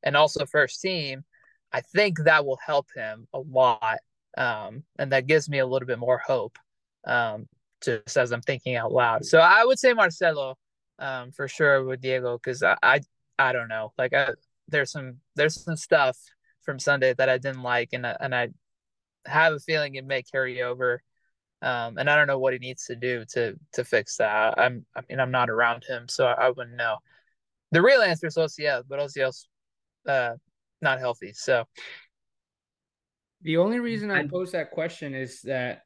and 0.03 0.17
also 0.17 0.47
first 0.47 0.81
team, 0.81 1.25
I 1.73 1.81
think 1.81 2.21
that 2.21 2.47
will 2.47 2.59
help 2.65 2.87
him 2.95 3.27
a 3.35 3.41
lot, 3.41 3.99
um, 4.39 4.85
and 4.99 5.13
that 5.13 5.27
gives 5.27 5.49
me 5.49 5.59
a 5.59 5.67
little 5.67 5.87
bit 5.87 5.99
more 5.99 6.19
hope 6.19 6.57
um, 7.07 7.47
just 7.83 8.17
as 8.17 8.33
I'm 8.33 8.41
thinking 8.41 8.77
out 8.77 8.93
loud. 8.93 9.25
So 9.25 9.39
I 9.39 9.65
would 9.65 9.79
say 9.79 9.93
Marcelo 9.93 10.57
um, 10.99 11.33
for 11.33 11.49
sure 11.49 11.85
with 11.85 12.01
Diego 12.01 12.39
because 12.39 12.63
I 12.63 13.01
I 13.39 13.53
don't 13.53 13.69
know 13.69 13.93
like 13.99 14.15
I, 14.15 14.31
there's 14.69 14.93
some 14.93 15.19
there's 15.37 15.63
some 15.63 15.77
stuff 15.77 16.17
from 16.63 16.79
Sunday 16.79 17.15
that 17.15 17.29
I 17.29 17.39
didn't 17.39 17.63
like 17.63 17.91
and 17.93 18.07
I, 18.07 18.17
and 18.21 18.35
I 18.35 18.49
have 19.27 19.53
a 19.53 19.59
feeling 19.59 19.95
it 19.95 20.07
may 20.07 20.23
carry 20.23 20.63
over. 20.63 21.03
Um, 21.63 21.97
and 21.97 22.11
I 22.11 22.17
don't 22.17 22.27
know 22.27 22.39
what 22.39 22.53
he 22.53 22.59
needs 22.59 22.85
to 22.87 22.97
do 22.97 23.25
to 23.33 23.55
to 23.73 23.85
fix 23.85 24.17
that. 24.19 24.59
I'm 24.59 24.85
I 24.95 25.01
mean 25.09 25.21
I'm 25.21 25.31
not 25.31 25.49
around 25.49 25.85
him, 25.89 26.09
so 26.09 26.27
I, 26.27 26.47
I 26.47 26.51
wouldn't 26.51 26.77
know. 26.77 26.97
The 27.73 27.83
real 27.83 28.03
answer 28.03 28.27
is 28.27 28.37
Ozziel, 28.37 28.83
but 28.89 28.99
Ozziel's 28.99 29.49
uh, 30.07 30.35
not 30.83 30.99
healthy. 30.99 31.33
So 31.33 31.65
the 33.43 33.57
only 33.57 33.79
reason 33.79 34.11
I 34.11 34.27
pose 34.27 34.53
that 34.53 34.71
question 34.71 35.15
is 35.15 35.43
that 35.43 35.83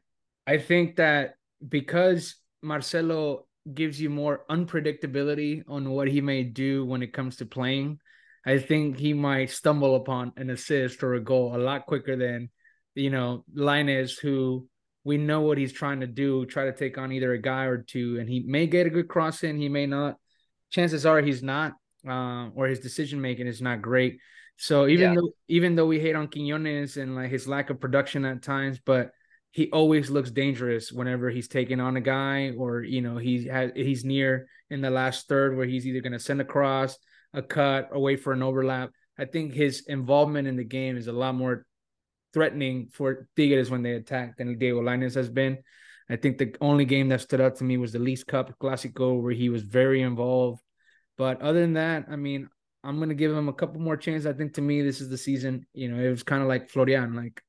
I 0.46 0.58
think 0.58 0.96
that 0.96 1.34
because 1.66 2.36
Marcelo 2.62 3.46
gives 3.74 4.00
you 4.00 4.10
more 4.10 4.44
unpredictability 4.50 5.62
on 5.68 5.90
what 5.90 6.08
he 6.08 6.20
may 6.20 6.42
do 6.42 6.84
when 6.84 7.02
it 7.02 7.12
comes 7.12 7.36
to 7.36 7.46
playing, 7.46 8.00
I 8.46 8.58
think 8.58 8.98
he 8.98 9.12
might 9.12 9.50
stumble 9.50 9.96
upon 9.96 10.32
an 10.36 10.50
assist 10.50 11.02
or 11.02 11.14
a 11.14 11.20
goal 11.20 11.54
a 11.54 11.58
lot 11.58 11.86
quicker 11.86 12.16
than, 12.16 12.50
you 12.94 13.10
know, 13.10 13.44
Lainez, 13.54 14.18
who 14.18 14.66
we 15.04 15.16
know 15.18 15.40
what 15.40 15.58
he's 15.58 15.72
trying 15.72 16.00
to 16.00 16.06
do, 16.06 16.46
try 16.46 16.64
to 16.64 16.72
take 16.72 16.98
on 16.98 17.12
either 17.12 17.32
a 17.32 17.40
guy 17.40 17.64
or 17.64 17.78
two, 17.78 18.18
and 18.18 18.28
he 18.28 18.40
may 18.40 18.66
get 18.66 18.86
a 18.86 18.90
good 18.90 19.08
cross 19.08 19.42
in, 19.42 19.58
he 19.58 19.68
may 19.68 19.86
not. 19.86 20.16
Chances 20.70 21.06
are 21.06 21.20
he's 21.20 21.42
not, 21.42 21.72
uh, 22.06 22.48
or 22.54 22.66
his 22.66 22.80
decision 22.80 23.20
making 23.20 23.46
is 23.46 23.62
not 23.62 23.82
great. 23.82 24.18
So 24.56 24.88
even 24.88 25.10
yeah. 25.10 25.14
though 25.14 25.30
even 25.46 25.76
though 25.76 25.86
we 25.86 26.00
hate 26.00 26.16
on 26.16 26.28
Quiñones 26.28 27.00
and 27.00 27.14
like 27.14 27.30
his 27.30 27.46
lack 27.46 27.70
of 27.70 27.80
production 27.80 28.24
at 28.24 28.42
times, 28.42 28.80
but 28.84 29.12
he 29.50 29.70
always 29.70 30.10
looks 30.10 30.30
dangerous 30.30 30.92
whenever 30.92 31.30
he's 31.30 31.48
taking 31.48 31.80
on 31.80 31.96
a 31.96 32.00
guy 32.00 32.52
or 32.56 32.82
you 32.82 33.00
know 33.00 33.16
he 33.16 33.46
has 33.46 33.70
he's 33.74 34.04
near 34.04 34.48
in 34.70 34.80
the 34.80 34.90
last 34.90 35.28
third 35.28 35.56
where 35.56 35.66
he's 35.66 35.86
either 35.86 36.00
going 36.00 36.12
to 36.12 36.18
send 36.18 36.40
across 36.40 36.96
a 37.32 37.42
cut 37.42 37.88
wait 37.92 38.20
for 38.22 38.32
an 38.32 38.42
overlap. 38.42 38.90
I 39.18 39.24
think 39.24 39.52
his 39.52 39.84
involvement 39.88 40.46
in 40.46 40.56
the 40.56 40.64
game 40.64 40.96
is 40.96 41.08
a 41.08 41.12
lot 41.12 41.34
more 41.34 41.66
threatening 42.32 42.88
for 42.92 43.26
Tigres 43.36 43.70
when 43.70 43.82
they 43.82 43.92
attack 43.92 44.36
than 44.36 44.58
Diego 44.58 44.82
Lainez 44.82 45.14
has 45.14 45.28
been. 45.28 45.58
I 46.10 46.16
think 46.16 46.38
the 46.38 46.54
only 46.60 46.84
game 46.84 47.08
that 47.08 47.20
stood 47.20 47.40
out 47.40 47.56
to 47.56 47.64
me 47.64 47.76
was 47.76 47.92
the 47.92 47.98
Leagues 47.98 48.24
Cup 48.24 48.58
Clasico 48.58 49.20
where 49.20 49.32
he 49.32 49.48
was 49.48 49.62
very 49.62 50.02
involved. 50.02 50.62
But 51.16 51.42
other 51.42 51.60
than 51.60 51.74
that, 51.74 52.06
I 52.10 52.16
mean, 52.16 52.48
I'm 52.84 52.98
gonna 52.98 53.14
give 53.14 53.32
him 53.32 53.48
a 53.48 53.52
couple 53.52 53.80
more 53.80 53.96
chances. 53.96 54.26
I 54.26 54.32
think 54.32 54.54
to 54.54 54.62
me, 54.62 54.82
this 54.82 55.00
is 55.00 55.08
the 55.08 55.18
season. 55.18 55.66
You 55.74 55.88
know, 55.90 56.02
it 56.02 56.10
was 56.10 56.22
kind 56.22 56.42
of 56.42 56.48
like 56.48 56.70
Florian. 56.70 57.14
Like 57.14 57.42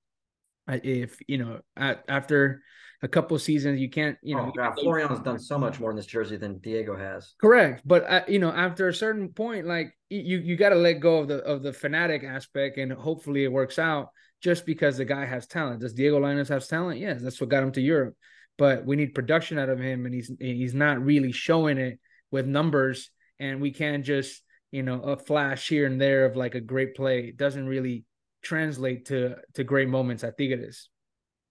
if 0.84 1.18
you 1.28 1.38
know 1.38 1.60
at, 1.76 2.04
after 2.08 2.62
a 3.02 3.08
couple 3.08 3.38
seasons 3.40 3.80
you 3.80 3.90
can't 3.90 4.18
you 4.22 4.36
know 4.36 4.48
oh, 4.48 4.52
God, 4.56 4.74
Florian 4.80 5.10
has 5.10 5.20
done 5.20 5.40
so 5.40 5.58
much 5.58 5.80
more 5.80 5.90
in 5.90 5.96
this 5.96 6.06
jersey 6.06 6.38
than 6.38 6.60
Diego 6.60 6.98
has. 6.98 7.34
Correct, 7.40 7.82
but 7.86 8.10
uh, 8.10 8.24
you 8.28 8.40
know 8.40 8.52
after 8.52 8.88
a 8.88 8.94
certain 8.94 9.30
point, 9.30 9.66
like 9.66 9.94
you 10.10 10.38
you 10.40 10.56
got 10.56 10.70
to 10.70 10.76
let 10.76 11.00
go 11.00 11.20
of 11.20 11.28
the 11.28 11.38
of 11.40 11.64
the 11.64 11.74
fanatic 11.74 12.24
aspect, 12.24 12.78
and 12.78 12.92
hopefully 12.92 13.44
it 13.44 13.52
works 13.52 13.80
out. 13.80 14.10
Just 14.42 14.66
because 14.66 14.98
the 14.98 15.04
guy 15.04 15.26
has 15.26 15.48
talent, 15.48 15.82
does 15.82 15.94
Diego 15.94 16.18
Lainez 16.18 16.48
have 16.48 16.66
talent? 16.66 17.02
Yes, 17.02 17.22
that's 17.22 17.42
what 17.42 17.50
got 17.50 17.64
him 17.64 17.74
to 17.74 17.82
Europe. 17.82 18.16
But 18.58 18.86
we 18.86 18.96
need 18.96 19.14
production 19.14 19.60
out 19.60 19.68
of 19.68 19.80
him, 19.80 20.06
and 20.06 20.14
he's 20.14 20.32
he's 20.40 20.74
not 20.74 21.04
really 21.04 21.34
showing 21.34 21.78
it 21.78 22.00
with 22.32 22.46
numbers. 22.46 23.12
And 23.40 23.62
we 23.62 23.72
can't 23.72 24.04
just 24.06 24.42
you 24.72 24.84
know 24.84 25.02
a 25.02 25.18
flash 25.18 25.68
here 25.68 25.86
and 25.86 26.00
there 26.00 26.26
of 26.26 26.36
like 26.36 26.56
a 26.56 26.62
great 26.62 26.96
play. 26.96 27.28
It 27.28 27.38
doesn't 27.38 27.68
really 27.68 28.06
translate 28.42 29.06
to 29.06 29.36
to 29.54 29.64
great 29.64 29.90
moments 29.90 30.24
at 30.24 30.38
Tigres. 30.38 30.90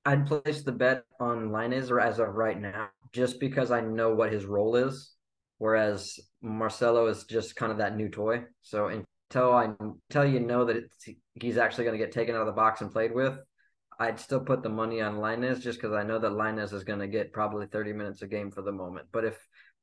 I'd 0.05 0.27
place 0.27 0.63
the 0.63 0.73
bet 0.73 1.05
on 1.21 1.51
Lainez 1.51 1.91
as 2.01 2.19
of 2.19 2.35
right 2.35 2.59
now, 2.59 2.89
just 3.13 3.41
because 3.41 3.71
I 3.71 3.81
know 3.81 4.15
what 4.15 4.33
his 4.33 4.45
role 4.45 4.77
is. 4.77 5.13
Whereas 5.59 6.19
Marcelo 6.41 7.09
is 7.09 7.25
just 7.25 7.57
kind 7.57 7.73
of 7.73 7.79
that 7.79 7.97
new 7.97 8.09
toy. 8.09 8.45
So 8.63 8.87
until 8.87 9.53
I 9.53 9.71
tell 10.09 10.25
you 10.25 10.41
know 10.41 10.65
that 10.67 10.85
he's 11.35 11.59
actually 11.59 11.85
going 11.85 11.99
to 11.99 12.05
get 12.05 12.13
taken 12.13 12.35
out 12.35 12.43
of 12.43 12.47
the 12.47 12.53
box 12.53 12.81
and 12.81 12.93
played 12.93 13.13
with, 13.13 13.37
I'd 13.99 14.21
still 14.21 14.41
put 14.41 14.63
the 14.63 14.69
money 14.69 15.01
on 15.01 15.17
Lainez 15.17 15.61
just 15.61 15.81
because 15.81 15.95
I 15.95 16.05
know 16.05 16.21
that 16.21 16.31
Lainez 16.31 16.73
is 16.73 16.85
going 16.85 17.01
to 17.01 17.09
get 17.09 17.33
probably 17.33 17.67
30 17.67 17.93
minutes 17.93 18.23
a 18.23 18.29
game 18.29 18.53
for 18.53 18.63
the 18.63 18.73
moment. 18.73 19.09
But 19.13 19.25
if 19.25 19.37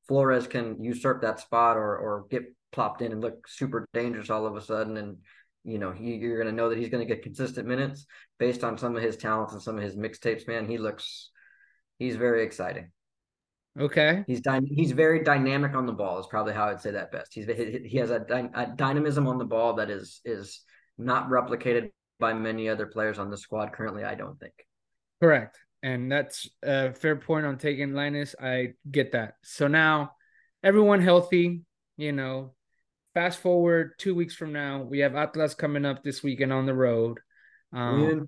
Flores 0.07 0.47
can 0.47 0.81
usurp 0.81 1.21
that 1.21 1.39
spot 1.39 1.77
or 1.77 1.97
or 1.97 2.25
get 2.29 2.43
plopped 2.71 3.01
in 3.01 3.11
and 3.11 3.21
look 3.21 3.47
super 3.47 3.85
dangerous 3.93 4.29
all 4.29 4.45
of 4.45 4.55
a 4.55 4.61
sudden 4.61 4.97
and 4.97 5.17
you 5.65 5.79
know, 5.79 5.91
he, 5.91 6.15
you're 6.15 6.41
going 6.41 6.53
to 6.53 6.55
know 6.55 6.69
that 6.69 6.77
he's 6.77 6.89
going 6.89 7.05
to 7.05 7.13
get 7.13 7.23
consistent 7.23 7.67
minutes 7.67 8.05
based 8.39 8.63
on 8.63 8.77
some 8.77 8.95
of 8.95 9.03
his 9.03 9.17
talents 9.17 9.53
and 9.53 9.61
some 9.61 9.77
of 9.77 9.83
his 9.83 9.95
mixtapes. 9.95 10.47
Man, 10.47 10.67
he 10.67 10.77
looks, 10.77 11.31
he's 11.97 12.15
very 12.15 12.43
exciting. 12.43 12.91
Okay. 13.77 14.23
He's 14.25 14.39
dy- 14.39 14.71
he's 14.73 14.93
very 14.93 15.21
dynamic 15.23 15.75
on 15.75 15.85
the 15.85 15.91
ball. 15.91 16.17
Is 16.19 16.27
probably 16.27 16.53
how 16.53 16.69
I'd 16.69 16.79
say 16.79 16.91
that 16.91 17.11
best. 17.11 17.33
He's 17.33 17.45
he 17.45 17.97
has 17.97 18.09
a, 18.09 18.19
dy- 18.19 18.49
a 18.53 18.67
dynamism 18.67 19.27
on 19.27 19.37
the 19.37 19.43
ball 19.43 19.73
that 19.73 19.89
is 19.89 20.21
is 20.23 20.61
not 20.97 21.29
replicated 21.29 21.91
by 22.17 22.33
many 22.33 22.69
other 22.69 22.85
players 22.85 23.19
on 23.19 23.29
the 23.29 23.37
squad 23.37 23.73
currently. 23.73 24.05
I 24.05 24.15
don't 24.15 24.39
think. 24.39 24.53
Correct, 25.21 25.59
and 25.83 26.09
that's 26.09 26.49
a 26.63 26.93
fair 26.93 27.17
point 27.17 27.45
on 27.45 27.57
taking 27.57 27.89
Lainez. 27.89 28.33
I 28.41 28.75
get 28.89 29.11
that. 29.11 29.33
So 29.43 29.67
now, 29.67 30.11
everyone 30.63 31.01
healthy. 31.01 31.63
You 31.97 32.13
know, 32.13 32.54
fast 33.15 33.39
forward 33.39 33.93
two 33.97 34.13
weeks 34.13 34.35
from 34.35 34.53
now, 34.53 34.83
we 34.83 34.99
have 34.99 35.15
Atlas 35.15 35.55
coming 35.55 35.85
up 35.85 36.03
this 36.03 36.21
weekend 36.21 36.53
on 36.53 36.67
the 36.67 36.73
road, 36.75 37.17
um, 37.73 38.27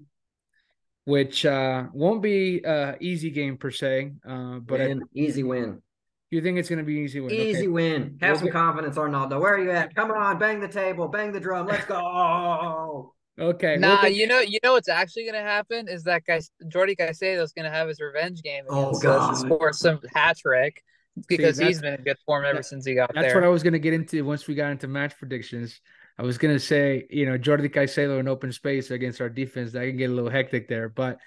which 1.06 1.46
uh, 1.46 1.84
won't 1.94 2.24
be 2.24 2.64
an 2.66 2.96
easy 3.02 3.30
game 3.30 3.58
per 3.58 3.70
se. 3.70 4.14
Uh, 4.28 4.60
but 4.60 4.80
win. 4.80 5.04
I, 5.04 5.06
easy 5.14 5.44
win. 5.44 5.84
You 6.32 6.42
think 6.42 6.58
it's 6.58 6.70
going 6.70 6.80
to 6.80 6.86
be 6.86 6.96
easy 6.96 7.20
win? 7.20 7.32
Easy 7.32 7.60
okay. 7.60 7.68
win. 7.68 8.18
Have 8.22 8.40
some 8.40 8.50
confidence, 8.50 8.98
Arnaldo. 8.98 9.40
Where 9.40 9.54
are 9.54 9.64
you 9.64 9.72
at? 9.72 9.94
Come 9.94 10.12
on, 10.12 10.40
bang 10.40 10.60
the 10.60 10.68
table, 10.68 11.08
bang 11.08 11.32
the 11.32 11.40
drum. 11.40 11.68
Let's 11.68 11.86
go. 11.86 13.14
okay. 13.40 13.78
Nah, 13.78 14.00
we'll 14.04 14.12
you 14.12 14.26
know, 14.26 14.40
you 14.40 14.60
know 14.64 14.74
what's 14.74 14.90
actually 14.90 15.24
going 15.24 15.36
to 15.36 15.42
happen 15.42 15.88
is 15.88 16.04
that 16.04 16.26
guy 16.26 16.42
Jordy 16.68 16.96
Caicedo 16.96 17.42
is 17.44 17.52
going 17.52 17.66
to 17.66 17.72
have 17.72 17.88
his 17.88 18.00
revenge 18.00 18.42
game 18.42 18.66
against 18.70 19.06
oh, 19.06 19.12
us 19.12 19.42
and 19.42 19.50
score 19.50 19.74
some 19.74 20.00
hat 20.14 20.38
trick 20.38 20.82
because 21.28 21.58
See, 21.58 21.66
he's 21.66 21.82
been 21.82 21.96
in 21.96 22.04
good 22.04 22.18
form 22.26 22.46
ever 22.46 22.58
that, 22.58 22.66
since 22.66 22.86
he 22.86 22.96
got 22.96 23.14
that's 23.14 23.28
there. 23.28 23.36
what 23.36 23.44
I 23.44 23.50
was 23.50 23.64
going 23.64 23.74
to 23.74 23.80
get 23.80 23.94
into 23.94 24.24
once 24.24 24.48
we 24.48 24.56
got 24.56 24.72
into 24.72 24.88
match 24.88 25.18
predictions. 25.18 25.80
I 26.20 26.24
was 26.24 26.38
going 26.38 26.54
to 26.54 26.60
say, 26.60 27.06
you 27.10 27.26
know, 27.26 27.38
Jordy 27.38 27.70
Caicedo 27.70 28.20
in 28.20 28.28
open 28.28 28.52
space 28.52 28.90
against 28.90 29.22
our 29.22 29.30
defense. 29.30 29.74
That 29.74 29.86
can 29.86 29.98
get 29.98 30.10
a 30.10 30.14
little 30.14 30.32
hectic 30.32 30.68
there. 30.68 30.90
But 30.90 31.20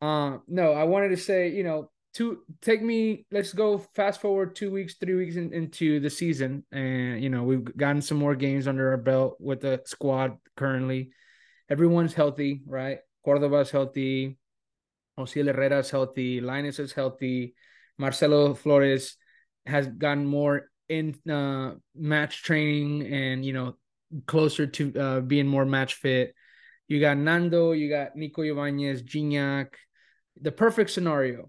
uh, 0.00 0.38
no, 0.48 0.72
I 0.72 0.84
wanted 0.84 1.10
to 1.10 1.18
say, 1.18 1.50
you 1.50 1.62
know, 1.62 1.90
two 2.12 2.40
take 2.60 2.82
me 2.82 3.24
let's 3.30 3.52
go 3.52 3.78
fast 3.94 4.20
forward 4.20 4.56
two 4.56 4.70
weeks 4.70 4.94
three 4.94 5.14
weeks 5.14 5.36
in, 5.36 5.52
into 5.52 6.00
the 6.00 6.10
season 6.10 6.64
and 6.72 7.22
you 7.22 7.30
know 7.30 7.44
we've 7.44 7.76
gotten 7.76 8.02
some 8.02 8.18
more 8.18 8.34
games 8.34 8.66
under 8.66 8.90
our 8.90 8.96
belt 8.96 9.36
with 9.38 9.60
the 9.60 9.80
squad 9.86 10.36
currently 10.56 11.10
everyone's 11.68 12.14
healthy 12.14 12.62
right 12.66 12.98
cordova's 13.24 13.70
healthy 13.70 14.36
Ozziel 15.18 15.54
Herrera's 15.54 15.90
healthy 15.90 16.40
lainez 16.40 16.80
is 16.80 16.92
healthy 16.92 17.54
marcelo 17.96 18.54
flores 18.54 19.16
has 19.66 19.86
gotten 19.86 20.26
more 20.26 20.70
in 20.88 21.14
uh, 21.30 21.74
match 21.94 22.42
training 22.42 23.02
and 23.12 23.44
you 23.44 23.52
know 23.52 23.76
closer 24.26 24.66
to 24.66 24.98
uh, 24.98 25.20
being 25.20 25.46
more 25.46 25.64
match 25.64 25.94
fit 25.94 26.34
you 26.88 27.00
got 27.00 27.16
nando 27.16 27.72
you 27.72 27.88
got 27.88 28.16
nico 28.16 28.42
Ibanez, 28.42 29.02
gignac 29.02 29.68
the 30.40 30.50
perfect 30.50 30.90
scenario 30.90 31.48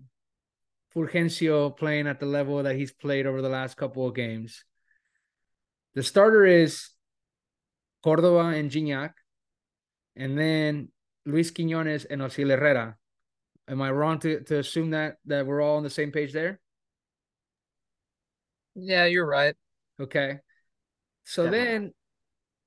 Fulgencio 0.95 1.75
playing 1.75 2.07
at 2.07 2.19
the 2.19 2.25
level 2.25 2.61
that 2.63 2.75
he's 2.75 2.91
played 2.91 3.25
over 3.25 3.41
the 3.41 3.49
last 3.49 3.77
couple 3.77 4.07
of 4.07 4.15
games. 4.15 4.63
The 5.95 6.03
starter 6.03 6.45
is 6.45 6.89
Cordova 8.03 8.49
and 8.49 8.71
Gignac, 8.71 9.11
and 10.15 10.37
then 10.37 10.89
Luis 11.25 11.51
Quiñones 11.51 12.05
and 12.09 12.21
Ozziel 12.21 12.49
Herrera. 12.49 12.95
Am 13.67 13.81
I 13.81 13.91
wrong 13.91 14.19
to, 14.19 14.41
to 14.43 14.59
assume 14.59 14.91
that 14.91 15.17
that 15.25 15.45
we're 15.45 15.61
all 15.61 15.77
on 15.77 15.83
the 15.83 15.89
same 15.89 16.11
page 16.11 16.33
there? 16.33 16.59
Yeah, 18.75 19.05
you're 19.05 19.27
right. 19.27 19.55
Okay. 19.99 20.39
So 21.23 21.49
then 21.49 21.93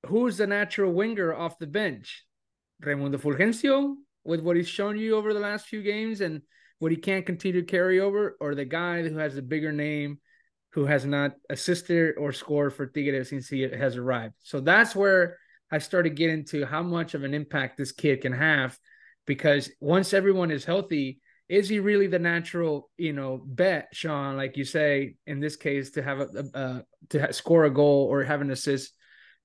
who's 0.05 0.37
the 0.37 0.47
natural 0.47 0.93
winger 0.93 1.33
off 1.33 1.59
the 1.59 1.67
bench? 1.67 2.23
Raimundo 2.81 3.17
Fulgencio 3.17 3.95
with 4.23 4.41
what 4.41 4.55
he's 4.55 4.67
shown 4.67 4.97
you 4.97 5.15
over 5.15 5.33
the 5.33 5.39
last 5.39 5.67
few 5.67 5.81
games 5.81 6.21
and– 6.21 6.41
what 6.79 6.91
he 6.91 6.97
can't 6.97 7.25
continue 7.25 7.61
to 7.61 7.67
carry 7.67 7.99
over, 7.99 8.37
or 8.39 8.53
the 8.53 8.65
guy 8.65 9.01
who 9.07 9.17
has 9.17 9.37
a 9.37 9.41
bigger 9.41 9.71
name 9.71 10.19
who 10.71 10.85
has 10.85 11.05
not 11.05 11.31
assisted 11.49 12.15
or 12.17 12.33
scored 12.33 12.73
for 12.73 12.85
Tigres 12.85 13.29
since 13.29 13.47
he 13.47 13.61
has 13.61 13.95
arrived. 13.95 14.33
So 14.43 14.59
that's 14.59 14.93
where 14.93 15.37
I 15.71 15.77
started 15.77 16.15
getting 16.15 16.43
to 16.45 16.65
how 16.65 16.83
much 16.83 17.13
of 17.13 17.23
an 17.23 17.33
impact 17.33 17.77
this 17.77 17.93
kid 17.93 18.21
can 18.21 18.33
have 18.33 18.77
because 19.25 19.71
once 19.79 20.13
everyone 20.13 20.51
is 20.51 20.65
healthy, 20.65 21.21
is 21.47 21.69
he 21.69 21.79
really 21.79 22.07
the 22.07 22.19
natural, 22.19 22.89
you 22.97 23.13
know, 23.13 23.41
bet, 23.45 23.89
Sean, 23.93 24.35
like 24.35 24.57
you 24.57 24.65
say 24.65 25.15
in 25.27 25.39
this 25.39 25.55
case, 25.55 25.91
to 25.91 26.01
have 26.01 26.19
a, 26.19 26.45
a 26.53 26.83
to 27.09 27.21
ha- 27.21 27.31
score 27.31 27.65
a 27.65 27.69
goal 27.69 28.07
or 28.09 28.23
have 28.23 28.41
an 28.41 28.51
assist 28.51 28.93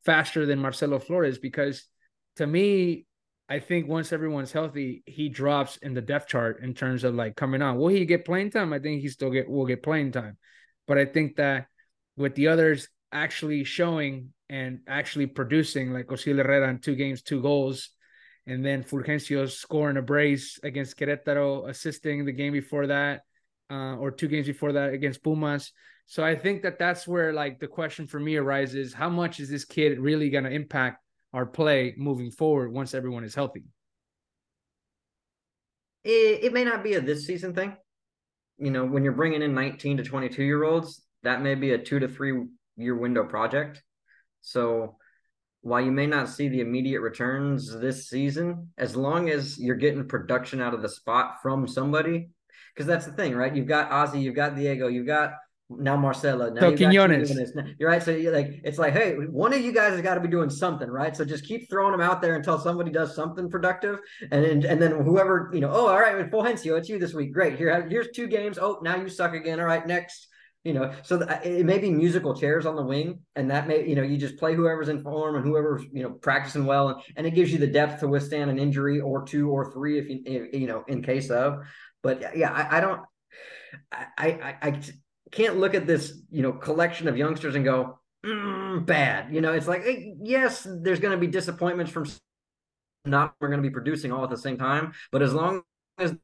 faster 0.04 0.46
than 0.46 0.58
Marcelo 0.58 0.98
Flores? 0.98 1.38
Because 1.38 1.84
to 2.36 2.46
me, 2.46 3.06
I 3.48 3.58
think 3.58 3.88
once 3.88 4.12
everyone's 4.12 4.52
healthy, 4.52 5.02
he 5.06 5.28
drops 5.28 5.76
in 5.78 5.92
the 5.92 6.00
depth 6.00 6.28
chart 6.28 6.62
in 6.62 6.72
terms 6.72 7.04
of 7.04 7.14
like 7.14 7.36
coming 7.36 7.62
on. 7.62 7.76
Will 7.76 7.88
he 7.88 8.06
get 8.06 8.24
playing 8.24 8.50
time? 8.50 8.72
I 8.72 8.78
think 8.78 9.02
he 9.02 9.08
still 9.08 9.30
get 9.30 9.48
will 9.48 9.66
get 9.66 9.82
playing 9.82 10.12
time. 10.12 10.38
But 10.86 10.98
I 10.98 11.04
think 11.04 11.36
that 11.36 11.66
with 12.16 12.34
the 12.34 12.48
others 12.48 12.88
actually 13.12 13.64
showing 13.64 14.32
and 14.48 14.80
actually 14.86 15.26
producing, 15.26 15.92
like 15.92 16.06
Ozziel 16.06 16.38
Herrera 16.38 16.70
in 16.70 16.78
two 16.78 16.94
games, 16.94 17.22
two 17.22 17.42
goals, 17.42 17.90
and 18.46 18.64
then 18.64 18.82
Fulgencio 18.82 19.48
scoring 19.48 19.96
a 19.96 20.02
brace 20.02 20.58
against 20.62 20.98
Querétaro, 20.98 21.68
assisting 21.68 22.24
the 22.24 22.32
game 22.32 22.52
before 22.52 22.86
that, 22.88 23.22
uh, 23.70 23.96
or 23.96 24.10
two 24.10 24.28
games 24.28 24.46
before 24.46 24.72
that 24.72 24.92
against 24.92 25.22
Pumas. 25.22 25.72
So 26.06 26.24
I 26.24 26.34
think 26.34 26.62
that 26.62 26.78
that's 26.78 27.06
where 27.06 27.32
like 27.32 27.60
the 27.60 27.68
question 27.68 28.06
for 28.06 28.18
me 28.18 28.36
arises: 28.36 28.92
How 28.92 29.08
much 29.08 29.38
is 29.38 29.48
this 29.48 29.64
kid 29.64 29.98
really 29.98 30.30
going 30.30 30.44
to 30.44 30.50
impact 30.50 31.04
our 31.32 31.46
play 31.46 31.94
moving 31.96 32.30
forward 32.30 32.72
once 32.72 32.94
everyone 32.94 33.24
is 33.24 33.34
healthy? 33.34 33.64
It, 36.02 36.44
it 36.44 36.52
may 36.52 36.64
not 36.64 36.82
be 36.82 36.94
a 36.94 37.00
this 37.00 37.26
season 37.26 37.54
thing. 37.54 37.76
You 38.58 38.70
know, 38.70 38.84
when 38.84 39.04
you're 39.04 39.12
bringing 39.12 39.42
in 39.42 39.54
19 39.54 39.98
to 39.98 40.02
22 40.02 40.42
year 40.42 40.64
olds, 40.64 41.02
that 41.22 41.42
may 41.42 41.54
be 41.54 41.72
a 41.72 41.78
two 41.78 41.98
to 41.98 42.08
three 42.08 42.46
year 42.76 42.96
window 42.96 43.24
project. 43.24 43.82
So 44.40 44.96
while 45.62 45.80
you 45.80 45.92
may 45.92 46.06
not 46.06 46.28
see 46.28 46.48
the 46.48 46.60
immediate 46.60 47.00
returns 47.00 47.78
this 47.78 48.08
season, 48.08 48.68
as 48.78 48.96
long 48.96 49.28
as 49.28 49.58
you're 49.58 49.76
getting 49.76 50.08
production 50.08 50.60
out 50.60 50.74
of 50.74 50.82
the 50.82 50.88
spot 50.88 51.36
from 51.42 51.68
somebody, 51.68 52.30
because 52.74 52.86
that's 52.86 53.06
the 53.06 53.12
thing, 53.12 53.34
right? 53.34 53.54
You've 53.54 53.66
got 53.66 53.90
Ozzy, 53.90 54.22
you've 54.22 54.34
got 54.34 54.56
Diego, 54.56 54.88
you've 54.88 55.06
got 55.06 55.32
now 55.68 55.96
Marcelo. 55.96 56.50
Now 56.50 56.60
so 56.62 56.70
you 56.70 56.76
Quiñones. 56.76 57.76
You're 57.78 57.88
right. 57.88 58.02
So 58.02 58.10
you're 58.10 58.32
like, 58.32 58.60
it's 58.64 58.78
like, 58.78 58.92
hey, 58.92 59.14
one 59.14 59.52
of 59.52 59.60
you 59.60 59.70
guys 59.70 59.92
has 59.92 60.02
got 60.02 60.14
to 60.14 60.20
be 60.20 60.28
doing 60.28 60.50
something, 60.50 60.88
right? 60.88 61.16
So 61.16 61.24
just 61.24 61.44
keep 61.44 61.70
throwing 61.70 61.92
them 61.92 62.00
out 62.00 62.20
there 62.20 62.34
until 62.34 62.58
somebody 62.58 62.90
does 62.90 63.14
something 63.14 63.48
productive, 63.48 64.00
and 64.32 64.44
then 64.44 64.64
and 64.66 64.82
then 64.82 64.92
whoever 64.92 65.50
you 65.52 65.60
know, 65.60 65.70
oh, 65.70 65.86
all 65.86 66.00
right, 66.00 66.28
Fulgencio, 66.30 66.76
it's 66.76 66.88
you 66.88 66.98
this 66.98 67.14
week. 67.14 67.32
Great. 67.32 67.56
Here, 67.56 67.86
here's 67.88 68.08
two 68.10 68.26
games. 68.26 68.58
Oh, 68.60 68.80
now 68.82 68.96
you 68.96 69.08
suck 69.08 69.34
again. 69.34 69.60
All 69.60 69.66
right, 69.66 69.86
next. 69.86 70.26
You 70.62 70.74
know, 70.74 70.92
so 71.02 71.18
it 71.42 71.64
may 71.64 71.78
be 71.78 71.90
musical 71.90 72.34
chairs 72.34 72.66
on 72.66 72.76
the 72.76 72.82
wing, 72.82 73.20
and 73.34 73.50
that 73.50 73.66
may, 73.66 73.88
you 73.88 73.96
know, 73.96 74.02
you 74.02 74.18
just 74.18 74.36
play 74.36 74.54
whoever's 74.54 74.90
in 74.90 75.02
form 75.02 75.36
and 75.36 75.44
whoever's, 75.44 75.82
you 75.90 76.02
know, 76.02 76.10
practicing 76.10 76.66
well, 76.66 76.90
and, 76.90 77.00
and 77.16 77.26
it 77.26 77.30
gives 77.30 77.50
you 77.50 77.58
the 77.58 77.66
depth 77.66 78.00
to 78.00 78.08
withstand 78.08 78.50
an 78.50 78.58
injury 78.58 79.00
or 79.00 79.24
two 79.24 79.48
or 79.48 79.72
three 79.72 79.98
if 79.98 80.10
you, 80.10 80.20
if, 80.26 80.60
you 80.60 80.66
know, 80.66 80.84
in 80.86 81.02
case 81.02 81.30
of. 81.30 81.60
But 82.02 82.36
yeah, 82.36 82.52
I, 82.52 82.76
I 82.76 82.80
don't, 82.80 83.00
I, 83.90 84.06
I, 84.18 84.56
I 84.60 84.80
can't 85.30 85.56
look 85.56 85.74
at 85.74 85.86
this, 85.86 86.20
you 86.30 86.42
know, 86.42 86.52
collection 86.52 87.08
of 87.08 87.16
youngsters 87.16 87.54
and 87.54 87.64
go, 87.64 87.98
mm, 88.22 88.84
bad. 88.84 89.32
You 89.32 89.40
know, 89.40 89.54
it's 89.54 89.68
like, 89.68 89.82
yes, 90.22 90.66
there's 90.82 91.00
going 91.00 91.12
to 91.12 91.18
be 91.18 91.26
disappointments 91.26 91.90
from 91.90 92.04
not 93.06 93.34
we're 93.40 93.48
going 93.48 93.62
to 93.62 93.66
be 93.66 93.72
producing 93.72 94.12
all 94.12 94.24
at 94.24 94.30
the 94.30 94.36
same 94.36 94.58
time, 94.58 94.92
but 95.10 95.22
as 95.22 95.32
long 95.32 95.62
as 95.96 96.14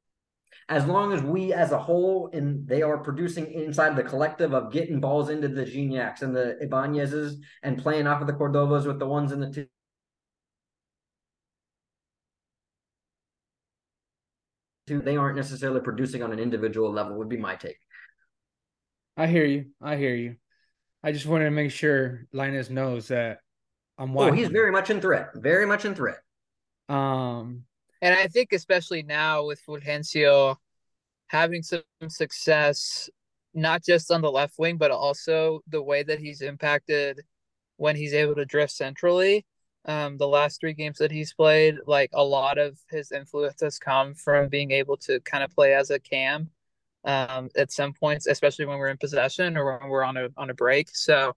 as 0.68 0.84
long 0.86 1.12
as 1.12 1.22
we 1.22 1.52
as 1.52 1.70
a 1.70 1.78
whole 1.78 2.28
and 2.32 2.66
they 2.66 2.82
are 2.82 2.98
producing 2.98 3.46
inside 3.52 3.94
the 3.94 4.02
collective 4.02 4.52
of 4.52 4.72
getting 4.72 5.00
balls 5.00 5.30
into 5.30 5.48
the 5.48 5.64
Gignacs 5.64 6.22
and 6.22 6.34
the 6.34 6.58
Ibanezes 6.62 7.36
and 7.62 7.80
playing 7.80 8.06
off 8.06 8.20
of 8.20 8.26
the 8.26 8.32
Cordovas 8.32 8.86
with 8.86 8.98
the 8.98 9.06
ones 9.06 9.30
in 9.30 9.40
the 9.40 9.50
two 9.50 9.68
they 14.88 15.16
aren't 15.16 15.36
necessarily 15.36 15.80
producing 15.80 16.22
on 16.22 16.32
an 16.32 16.38
individual 16.38 16.92
level 16.92 17.16
would 17.18 17.28
be 17.28 17.36
my 17.36 17.56
take. 17.56 17.78
I 19.16 19.26
hear 19.26 19.44
you. 19.44 19.66
I 19.80 19.96
hear 19.96 20.14
you. 20.14 20.36
I 21.02 21.12
just 21.12 21.26
wanted 21.26 21.44
to 21.46 21.50
make 21.50 21.70
sure 21.70 22.26
Lainez 22.34 22.70
knows 22.70 23.08
that 23.08 23.38
I'm 23.98 24.12
watching. 24.12 24.34
Oh, 24.34 24.36
he's 24.36 24.48
very 24.48 24.70
much 24.70 24.90
in 24.90 25.00
threat. 25.00 25.30
Very 25.34 25.66
much 25.66 25.84
in 25.84 25.94
threat. 25.94 26.18
Um, 26.88 27.64
and 28.07 28.14
I 28.14 28.28
think 28.28 28.52
especially 28.52 29.02
now 29.02 29.44
with 29.44 29.61
Fulgencio 29.66 30.54
having 31.26 31.64
some 31.64 31.82
success, 32.07 33.11
not 33.52 33.82
just 33.84 34.12
on 34.12 34.22
the 34.22 34.30
left 34.30 34.61
wing, 34.61 34.76
but 34.76 34.92
also 34.92 35.59
the 35.66 35.82
way 35.82 36.04
that 36.04 36.20
he's 36.20 36.40
impacted 36.40 37.20
when 37.78 37.96
he's 37.96 38.14
able 38.14 38.36
to 38.36 38.44
drift 38.44 38.70
centrally. 38.70 39.44
Um, 39.86 40.18
the 40.18 40.28
last 40.28 40.61
three 40.61 40.72
games 40.72 40.98
that 40.98 41.11
he's 41.11 41.34
played, 41.34 41.78
like 41.88 42.11
a 42.12 42.22
lot 42.22 42.59
of 42.59 42.78
his 42.90 43.11
influence 43.11 43.61
has 43.61 43.80
come 43.80 44.14
from 44.14 44.48
being 44.50 44.70
able 44.70 44.98
to 44.98 45.18
kind 45.22 45.42
of 45.42 45.50
play 45.50 45.74
as 45.74 45.90
a 45.90 45.98
cam 45.98 46.50
um, 47.04 47.48
at 47.57 47.72
some 47.72 47.92
points, 47.92 48.28
especially 48.28 48.66
when 48.66 48.78
we're 48.78 48.86
in 48.86 48.98
possession 48.98 49.57
or 49.57 49.80
when 49.80 49.90
we're 49.90 50.04
on 50.04 50.16
a 50.16 50.28
on 50.36 50.48
a 50.50 50.54
break. 50.54 50.90
So 50.94 51.34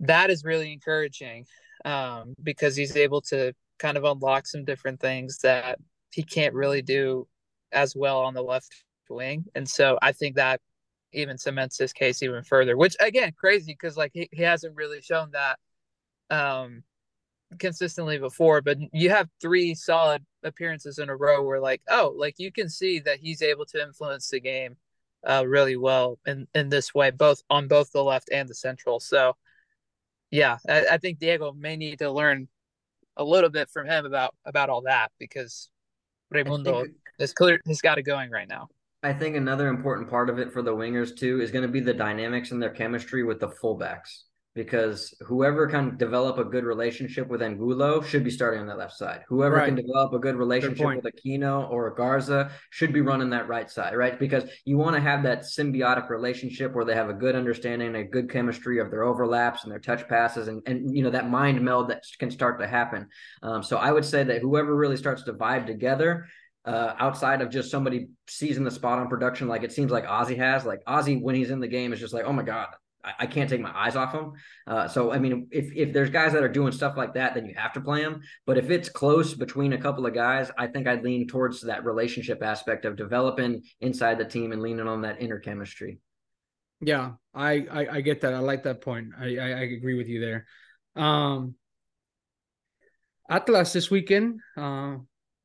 that 0.00 0.28
is 0.28 0.44
really 0.44 0.74
encouraging 0.74 1.46
um, 1.86 2.34
because 2.42 2.76
he's 2.76 2.96
able 2.96 3.22
to 3.22 3.54
kind 3.78 3.96
of 3.96 4.04
unlock 4.04 4.46
some 4.46 4.64
different 4.64 5.00
things 5.00 5.38
that 5.38 5.78
he 6.10 6.22
can't 6.22 6.54
really 6.54 6.82
do 6.82 7.26
as 7.72 7.94
well 7.96 8.20
on 8.20 8.34
the 8.34 8.42
left 8.42 8.72
wing. 9.10 9.44
And 9.54 9.68
so 9.68 9.98
I 10.00 10.12
think 10.12 10.36
that 10.36 10.60
even 11.12 11.38
cements 11.38 11.78
his 11.78 11.92
case 11.92 12.22
even 12.22 12.42
further, 12.42 12.76
which 12.76 12.96
again, 13.00 13.32
crazy 13.36 13.72
because 13.72 13.96
like 13.96 14.12
he, 14.14 14.28
he 14.32 14.42
hasn't 14.42 14.76
really 14.76 15.00
shown 15.00 15.30
that 15.32 15.58
um 16.30 16.82
consistently 17.58 18.18
before, 18.18 18.60
but 18.60 18.78
you 18.92 19.10
have 19.10 19.28
three 19.40 19.74
solid 19.74 20.24
appearances 20.42 20.98
in 20.98 21.08
a 21.08 21.16
row 21.16 21.42
where 21.42 21.60
like, 21.60 21.82
oh, 21.88 22.14
like 22.16 22.34
you 22.38 22.52
can 22.52 22.68
see 22.68 22.98
that 23.00 23.20
he's 23.20 23.42
able 23.42 23.66
to 23.66 23.82
influence 23.82 24.28
the 24.28 24.40
game 24.40 24.76
uh, 25.28 25.44
really 25.46 25.76
well 25.76 26.18
in 26.26 26.46
in 26.54 26.68
this 26.68 26.94
way, 26.94 27.10
both 27.10 27.42
on 27.50 27.68
both 27.68 27.90
the 27.92 28.02
left 28.02 28.28
and 28.32 28.48
the 28.48 28.54
central. 28.54 29.00
So, 29.00 29.36
yeah, 30.30 30.58
I, 30.68 30.86
I 30.92 30.98
think 30.98 31.18
Diego 31.18 31.52
may 31.52 31.76
need 31.76 31.98
to 32.00 32.10
learn 32.10 32.48
a 33.16 33.24
little 33.24 33.50
bit 33.50 33.68
from 33.70 33.86
him 33.86 34.06
about 34.06 34.34
about 34.44 34.70
all 34.70 34.82
that 34.82 35.08
because 35.18 35.68
Raimundo 36.30 36.84
is 37.18 37.32
clear 37.32 37.60
has 37.66 37.80
got 37.80 37.98
it 37.98 38.02
going 38.02 38.30
right 38.30 38.48
now. 38.48 38.68
I 39.02 39.12
think 39.12 39.36
another 39.36 39.68
important 39.68 40.08
part 40.08 40.30
of 40.30 40.38
it 40.38 40.52
for 40.52 40.62
the 40.62 40.74
wingers 40.74 41.16
too 41.16 41.40
is 41.40 41.50
going 41.50 41.62
to 41.62 41.68
be 41.68 41.80
the 41.80 41.92
dynamics 41.92 42.52
and 42.52 42.62
their 42.62 42.70
chemistry 42.70 43.22
with 43.22 43.38
the 43.38 43.48
fullbacks 43.48 44.22
because 44.54 45.14
whoever 45.26 45.66
can 45.66 45.96
develop 45.96 46.38
a 46.38 46.44
good 46.44 46.64
relationship 46.64 47.28
with 47.28 47.42
Angulo 47.42 48.00
should 48.00 48.22
be 48.22 48.30
starting 48.30 48.60
on 48.60 48.66
that 48.68 48.78
left 48.78 48.92
side. 48.92 49.22
Whoever 49.28 49.56
right. 49.56 49.66
can 49.66 49.74
develop 49.74 50.12
a 50.12 50.18
good 50.18 50.36
relationship 50.36 50.86
good 50.86 51.02
with 51.02 51.14
Aquino 51.14 51.68
or 51.70 51.88
a 51.88 51.94
Garza 51.94 52.52
should 52.70 52.92
be 52.92 53.00
running 53.00 53.30
that 53.30 53.48
right 53.48 53.68
side, 53.68 53.96
right? 53.96 54.16
Because 54.18 54.44
you 54.64 54.78
want 54.78 54.94
to 54.94 55.02
have 55.02 55.24
that 55.24 55.40
symbiotic 55.40 56.08
relationship 56.08 56.72
where 56.72 56.84
they 56.84 56.94
have 56.94 57.10
a 57.10 57.14
good 57.14 57.34
understanding, 57.34 57.96
a 57.96 58.04
good 58.04 58.30
chemistry 58.30 58.78
of 58.78 58.92
their 58.92 59.02
overlaps 59.02 59.64
and 59.64 59.72
their 59.72 59.80
touch 59.80 60.06
passes, 60.08 60.46
and 60.46 60.62
and 60.66 60.94
you 60.96 61.02
know 61.02 61.10
that 61.10 61.28
mind 61.28 61.60
meld 61.60 61.88
that 61.90 62.04
can 62.20 62.30
start 62.30 62.60
to 62.60 62.66
happen. 62.66 63.08
Um, 63.42 63.62
so 63.62 63.76
I 63.76 63.90
would 63.90 64.04
say 64.04 64.22
that 64.22 64.40
whoever 64.40 64.74
really 64.74 64.96
starts 64.96 65.24
to 65.24 65.32
vibe 65.32 65.66
together 65.66 66.26
uh, 66.64 66.94
outside 66.98 67.42
of 67.42 67.50
just 67.50 67.70
somebody 67.70 68.08
seizing 68.28 68.64
the 68.64 68.70
spot 68.70 69.00
on 69.00 69.08
production, 69.08 69.48
like 69.48 69.64
it 69.64 69.72
seems 69.72 69.90
like 69.90 70.06
Ozzy 70.06 70.36
has. 70.36 70.64
Like 70.64 70.84
Ozzy, 70.86 71.20
when 71.20 71.34
he's 71.34 71.50
in 71.50 71.60
the 71.60 71.68
game, 71.68 71.92
is 71.92 71.98
just 71.98 72.14
like, 72.14 72.24
oh 72.24 72.32
my 72.32 72.44
god, 72.44 72.68
I, 73.04 73.12
I 73.20 73.26
can't 73.26 73.48
take 73.48 73.60
my 73.60 73.72
eyes 73.74 73.96
off 73.96 74.12
him. 74.12 74.32
Uh, 74.66 74.88
so 74.88 75.12
I 75.12 75.18
mean, 75.18 75.48
if 75.50 75.72
if 75.74 75.92
there's 75.92 76.10
guys 76.10 76.32
that 76.32 76.42
are 76.42 76.48
doing 76.48 76.72
stuff 76.72 76.96
like 76.96 77.14
that, 77.14 77.34
then 77.34 77.46
you 77.46 77.54
have 77.56 77.72
to 77.74 77.80
play 77.80 78.02
them. 78.02 78.22
But 78.46 78.58
if 78.58 78.70
it's 78.70 78.88
close 78.88 79.34
between 79.34 79.72
a 79.72 79.78
couple 79.78 80.06
of 80.06 80.14
guys, 80.14 80.50
I 80.56 80.66
think 80.66 80.86
I'd 80.86 81.04
lean 81.04 81.26
towards 81.26 81.60
that 81.62 81.84
relationship 81.84 82.42
aspect 82.42 82.84
of 82.84 82.96
developing 82.96 83.62
inside 83.80 84.18
the 84.18 84.24
team 84.24 84.52
and 84.52 84.62
leaning 84.62 84.88
on 84.88 85.02
that 85.02 85.20
inner 85.20 85.38
chemistry. 85.38 85.98
Yeah, 86.80 87.12
I 87.34 87.66
I, 87.70 87.86
I 87.96 88.00
get 88.00 88.22
that. 88.22 88.34
I 88.34 88.38
like 88.38 88.64
that 88.64 88.80
point. 88.80 89.10
I, 89.18 89.36
I, 89.36 89.48
I 89.50 89.60
agree 89.60 89.94
with 89.94 90.08
you 90.08 90.20
there. 90.20 90.46
Um, 90.96 91.54
Atlas 93.28 93.72
this 93.72 93.90
weekend, 93.90 94.40
uh, 94.56 94.96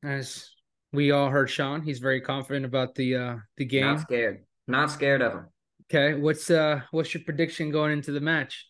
as 0.04 0.50
we 0.92 1.10
all 1.10 1.30
heard 1.30 1.50
Sean. 1.50 1.82
He's 1.82 1.98
very 1.98 2.20
confident 2.20 2.64
about 2.64 2.94
the 2.94 3.16
uh 3.16 3.36
the 3.56 3.64
game. 3.64 3.86
Not 3.86 4.00
scared. 4.00 4.44
Not 4.66 4.90
scared 4.90 5.22
of 5.22 5.32
him. 5.32 5.46
Okay. 5.92 6.14
What's 6.14 6.50
uh 6.50 6.82
what's 6.92 7.12
your 7.12 7.24
prediction 7.24 7.72
going 7.72 7.92
into 7.92 8.12
the 8.12 8.20
match? 8.20 8.68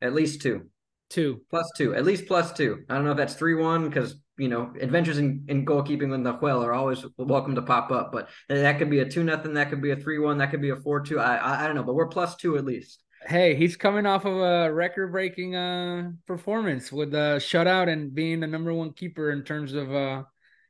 At 0.00 0.14
least 0.14 0.40
two. 0.40 0.66
Two. 1.10 1.40
Plus 1.50 1.68
two. 1.76 1.94
At 1.94 2.04
least 2.04 2.26
plus 2.26 2.52
two. 2.52 2.84
I 2.88 2.94
don't 2.94 3.04
know 3.04 3.10
if 3.10 3.16
that's 3.16 3.34
three 3.34 3.56
one 3.56 3.88
because 3.88 4.14
you 4.38 4.48
know 4.48 4.72
adventures 4.80 5.18
in, 5.18 5.44
in 5.48 5.66
goalkeeping 5.66 6.10
with 6.10 6.20
Nahuel 6.20 6.64
are 6.64 6.72
always 6.74 7.04
welcome 7.18 7.56
to 7.56 7.62
pop 7.62 7.90
up. 7.90 8.12
But 8.12 8.28
that 8.48 8.78
could 8.78 8.90
be 8.90 9.00
a 9.00 9.08
two 9.08 9.24
nothing. 9.24 9.54
That 9.54 9.68
could 9.68 9.82
be 9.82 9.90
a 9.90 9.96
three 9.96 10.20
one. 10.20 10.38
That 10.38 10.52
could 10.52 10.62
be 10.62 10.70
a 10.70 10.76
four 10.76 11.00
two. 11.00 11.18
I, 11.18 11.36
I 11.36 11.64
I 11.64 11.66
don't 11.66 11.74
know. 11.74 11.82
But 11.82 11.94
we're 11.94 12.06
plus 12.06 12.36
two 12.36 12.56
at 12.56 12.64
least. 12.64 13.02
Hey, 13.26 13.56
he's 13.56 13.76
coming 13.76 14.06
off 14.06 14.24
of 14.24 14.36
a 14.36 14.72
record 14.72 15.10
breaking 15.10 15.56
uh 15.56 16.12
performance 16.24 16.92
with 16.92 17.14
a 17.14 17.38
shutout 17.40 17.88
and 17.88 18.14
being 18.14 18.38
the 18.38 18.46
number 18.46 18.72
one 18.72 18.92
keeper 18.92 19.32
in 19.32 19.42
terms 19.42 19.72
of 19.72 19.92
uh 19.92 20.22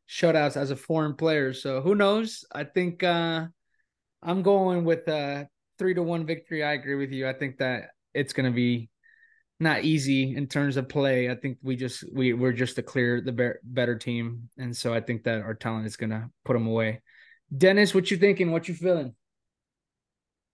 shutouts 0.08 0.56
as 0.56 0.70
a 0.70 0.76
foreign 0.76 1.14
player. 1.14 1.52
So 1.52 1.82
who 1.82 1.94
knows? 1.94 2.44
I 2.52 2.64
think 2.64 3.02
uh, 3.02 3.46
I'm 4.26 4.42
going 4.42 4.84
with 4.84 5.06
a 5.06 5.48
three 5.78 5.94
to 5.94 6.02
one 6.02 6.26
victory. 6.26 6.64
I 6.64 6.72
agree 6.72 6.96
with 6.96 7.12
you. 7.12 7.28
I 7.28 7.32
think 7.32 7.58
that 7.58 7.90
it's 8.12 8.32
going 8.32 8.50
to 8.50 8.54
be 8.54 8.90
not 9.60 9.84
easy 9.84 10.34
in 10.34 10.48
terms 10.48 10.76
of 10.76 10.88
play. 10.88 11.30
I 11.30 11.36
think 11.36 11.58
we 11.62 11.76
just 11.76 12.04
we 12.12 12.32
we're 12.32 12.52
just 12.52 12.76
a 12.76 12.82
clear 12.82 13.20
the 13.20 13.54
better 13.62 13.96
team, 13.96 14.50
and 14.58 14.76
so 14.76 14.92
I 14.92 15.00
think 15.00 15.22
that 15.24 15.42
our 15.42 15.54
talent 15.54 15.86
is 15.86 15.96
going 15.96 16.10
to 16.10 16.28
put 16.44 16.54
them 16.54 16.66
away. 16.66 17.02
Dennis, 17.56 17.94
what 17.94 18.10
you 18.10 18.16
thinking? 18.16 18.50
What 18.50 18.66
you 18.66 18.74
feeling? 18.74 19.14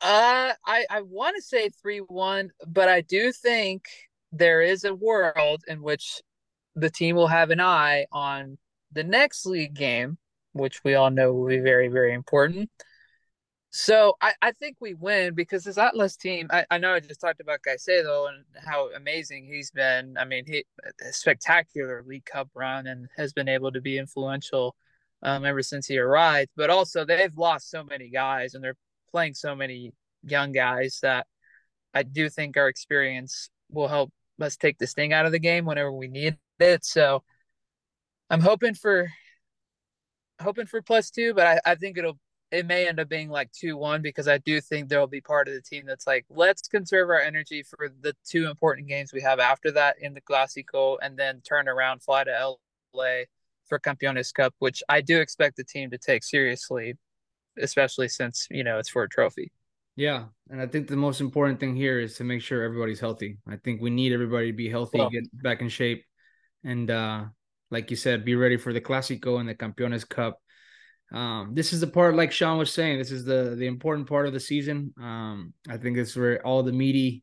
Uh, 0.02 0.52
I 0.66 0.84
I 0.90 1.00
want 1.00 1.36
to 1.36 1.42
say 1.42 1.70
three 1.70 2.00
one, 2.00 2.50
but 2.66 2.90
I 2.90 3.00
do 3.00 3.32
think 3.32 3.84
there 4.32 4.60
is 4.60 4.84
a 4.84 4.94
world 4.94 5.64
in 5.66 5.80
which 5.80 6.20
the 6.76 6.90
team 6.90 7.16
will 7.16 7.26
have 7.26 7.50
an 7.50 7.60
eye 7.60 8.04
on 8.12 8.58
the 8.92 9.04
next 9.04 9.46
league 9.46 9.74
game, 9.74 10.18
which 10.52 10.84
we 10.84 10.94
all 10.94 11.10
know 11.10 11.32
will 11.32 11.48
be 11.48 11.60
very, 11.60 11.88
very 11.88 12.12
important. 12.12 12.70
So 13.74 14.18
I, 14.20 14.34
I 14.42 14.52
think 14.52 14.76
we 14.80 14.92
win 14.92 15.34
because 15.34 15.64
this 15.64 15.78
Atlas 15.78 16.14
team, 16.18 16.46
I, 16.50 16.66
I 16.70 16.76
know 16.76 16.92
I 16.92 17.00
just 17.00 17.22
talked 17.22 17.40
about 17.40 17.60
Caicedo 17.66 18.28
and 18.28 18.44
how 18.66 18.90
amazing 18.92 19.46
he's 19.46 19.70
been. 19.70 20.18
I 20.18 20.26
mean, 20.26 20.44
he 20.46 20.66
spectacular 21.10 22.04
League 22.06 22.26
Cup 22.26 22.50
run 22.54 22.86
and 22.86 23.08
has 23.16 23.32
been 23.32 23.48
able 23.48 23.72
to 23.72 23.80
be 23.80 23.96
influential 23.96 24.76
um, 25.22 25.46
ever 25.46 25.62
since 25.62 25.86
he 25.86 25.96
arrived. 25.96 26.50
But 26.54 26.68
also 26.68 27.06
they've 27.06 27.34
lost 27.34 27.70
so 27.70 27.82
many 27.82 28.10
guys 28.10 28.52
and 28.52 28.62
they're 28.62 28.76
playing 29.10 29.32
so 29.32 29.54
many 29.54 29.94
young 30.22 30.52
guys 30.52 30.98
that 31.00 31.26
I 31.94 32.02
do 32.02 32.28
think 32.28 32.58
our 32.58 32.68
experience 32.68 33.48
will 33.70 33.88
help 33.88 34.12
us 34.38 34.58
take 34.58 34.76
the 34.76 34.86
sting 34.86 35.14
out 35.14 35.24
of 35.24 35.32
the 35.32 35.38
game 35.38 35.64
whenever 35.64 35.90
we 35.90 36.08
need 36.08 36.36
it. 36.60 36.84
So 36.84 37.22
I'm 38.28 38.40
hoping 38.40 38.74
for 38.74 39.10
hoping 40.42 40.66
for 40.66 40.82
plus 40.82 41.10
two, 41.10 41.32
but 41.32 41.46
I, 41.46 41.72
I 41.72 41.74
think 41.76 41.96
it'll 41.96 42.18
it 42.52 42.66
may 42.66 42.86
end 42.86 43.00
up 43.00 43.08
being 43.08 43.30
like 43.30 43.50
two 43.50 43.78
one 43.78 44.02
because 44.02 44.28
I 44.28 44.36
do 44.38 44.60
think 44.60 44.88
there'll 44.88 45.06
be 45.06 45.22
part 45.22 45.48
of 45.48 45.54
the 45.54 45.62
team 45.62 45.84
that's 45.86 46.06
like, 46.06 46.26
let's 46.28 46.68
conserve 46.68 47.08
our 47.08 47.20
energy 47.20 47.62
for 47.62 47.90
the 48.02 48.14
two 48.28 48.46
important 48.46 48.88
games 48.88 49.10
we 49.12 49.22
have 49.22 49.40
after 49.40 49.70
that 49.72 49.96
in 50.00 50.12
the 50.12 50.20
Clásico 50.20 50.98
and 51.00 51.16
then 51.16 51.40
turn 51.40 51.66
around, 51.66 52.02
fly 52.02 52.24
to 52.24 52.56
LA 52.92 53.22
for 53.66 53.78
Campeones 53.78 54.32
Cup, 54.34 54.54
which 54.58 54.82
I 54.90 55.00
do 55.00 55.18
expect 55.18 55.56
the 55.56 55.64
team 55.64 55.90
to 55.90 55.98
take 55.98 56.22
seriously, 56.22 56.94
especially 57.58 58.08
since, 58.08 58.46
you 58.50 58.62
know, 58.62 58.78
it's 58.78 58.90
for 58.90 59.04
a 59.04 59.08
trophy. 59.08 59.50
Yeah. 59.96 60.26
And 60.50 60.60
I 60.60 60.66
think 60.66 60.88
the 60.88 60.96
most 60.96 61.22
important 61.22 61.58
thing 61.58 61.74
here 61.74 62.00
is 62.00 62.16
to 62.16 62.24
make 62.24 62.42
sure 62.42 62.62
everybody's 62.62 63.00
healthy. 63.00 63.38
I 63.48 63.56
think 63.56 63.80
we 63.80 63.88
need 63.88 64.12
everybody 64.12 64.48
to 64.48 64.56
be 64.56 64.68
healthy, 64.68 64.98
well, 64.98 65.08
get 65.08 65.24
back 65.42 65.62
in 65.62 65.70
shape. 65.70 66.04
And 66.64 66.90
uh 66.90 67.24
like 67.70 67.90
you 67.90 67.96
said, 67.96 68.26
be 68.26 68.34
ready 68.34 68.58
for 68.58 68.74
the 68.74 68.82
Clásico 68.82 69.40
and 69.40 69.48
the 69.48 69.54
Campeones 69.54 70.06
Cup. 70.06 70.41
Um, 71.12 71.50
this 71.52 71.72
is 71.72 71.80
the 71.80 71.86
part, 71.86 72.16
like 72.16 72.32
Sean 72.32 72.58
was 72.58 72.72
saying, 72.72 72.98
this 72.98 73.10
is 73.10 73.24
the 73.24 73.54
the 73.56 73.66
important 73.66 74.08
part 74.08 74.26
of 74.26 74.32
the 74.32 74.40
season. 74.40 74.94
Um, 75.00 75.52
I 75.68 75.76
think 75.76 75.98
it's 75.98 76.16
where 76.16 76.44
all 76.46 76.62
the 76.62 76.72
meaty, 76.72 77.22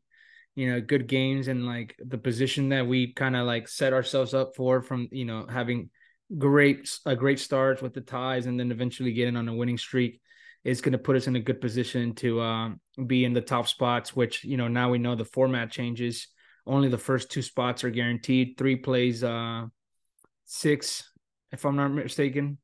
you 0.54 0.70
know, 0.70 0.80
good 0.80 1.06
games 1.06 1.48
and 1.48 1.66
like 1.66 1.96
the 1.98 2.18
position 2.18 2.68
that 2.68 2.86
we 2.86 3.12
kind 3.12 3.36
of 3.36 3.46
like 3.46 3.68
set 3.68 3.92
ourselves 3.92 4.32
up 4.32 4.54
for 4.56 4.82
from 4.82 5.08
you 5.10 5.24
know 5.24 5.46
having 5.48 5.90
great 6.38 6.88
a 7.06 7.16
great 7.16 7.40
start 7.40 7.82
with 7.82 7.92
the 7.92 8.00
ties 8.00 8.46
and 8.46 8.58
then 8.58 8.70
eventually 8.70 9.12
getting 9.12 9.36
on 9.36 9.48
a 9.48 9.54
winning 9.54 9.78
streak 9.78 10.20
is 10.62 10.80
going 10.80 10.92
to 10.92 10.98
put 10.98 11.16
us 11.16 11.26
in 11.26 11.36
a 11.36 11.40
good 11.40 11.60
position 11.60 12.14
to 12.14 12.40
um, 12.40 12.80
be 13.06 13.24
in 13.24 13.32
the 13.32 13.40
top 13.40 13.66
spots. 13.66 14.14
Which 14.14 14.44
you 14.44 14.56
know 14.56 14.68
now 14.68 14.90
we 14.90 14.98
know 14.98 15.16
the 15.16 15.24
format 15.24 15.70
changes. 15.70 16.28
Only 16.66 16.88
the 16.88 16.98
first 16.98 17.30
two 17.30 17.42
spots 17.42 17.82
are 17.82 17.90
guaranteed. 17.90 18.54
Three 18.56 18.76
plays. 18.76 19.24
Uh, 19.24 19.66
six, 20.44 21.10
if 21.52 21.64
I'm 21.64 21.76
not 21.76 21.88
mistaken, 21.88 22.58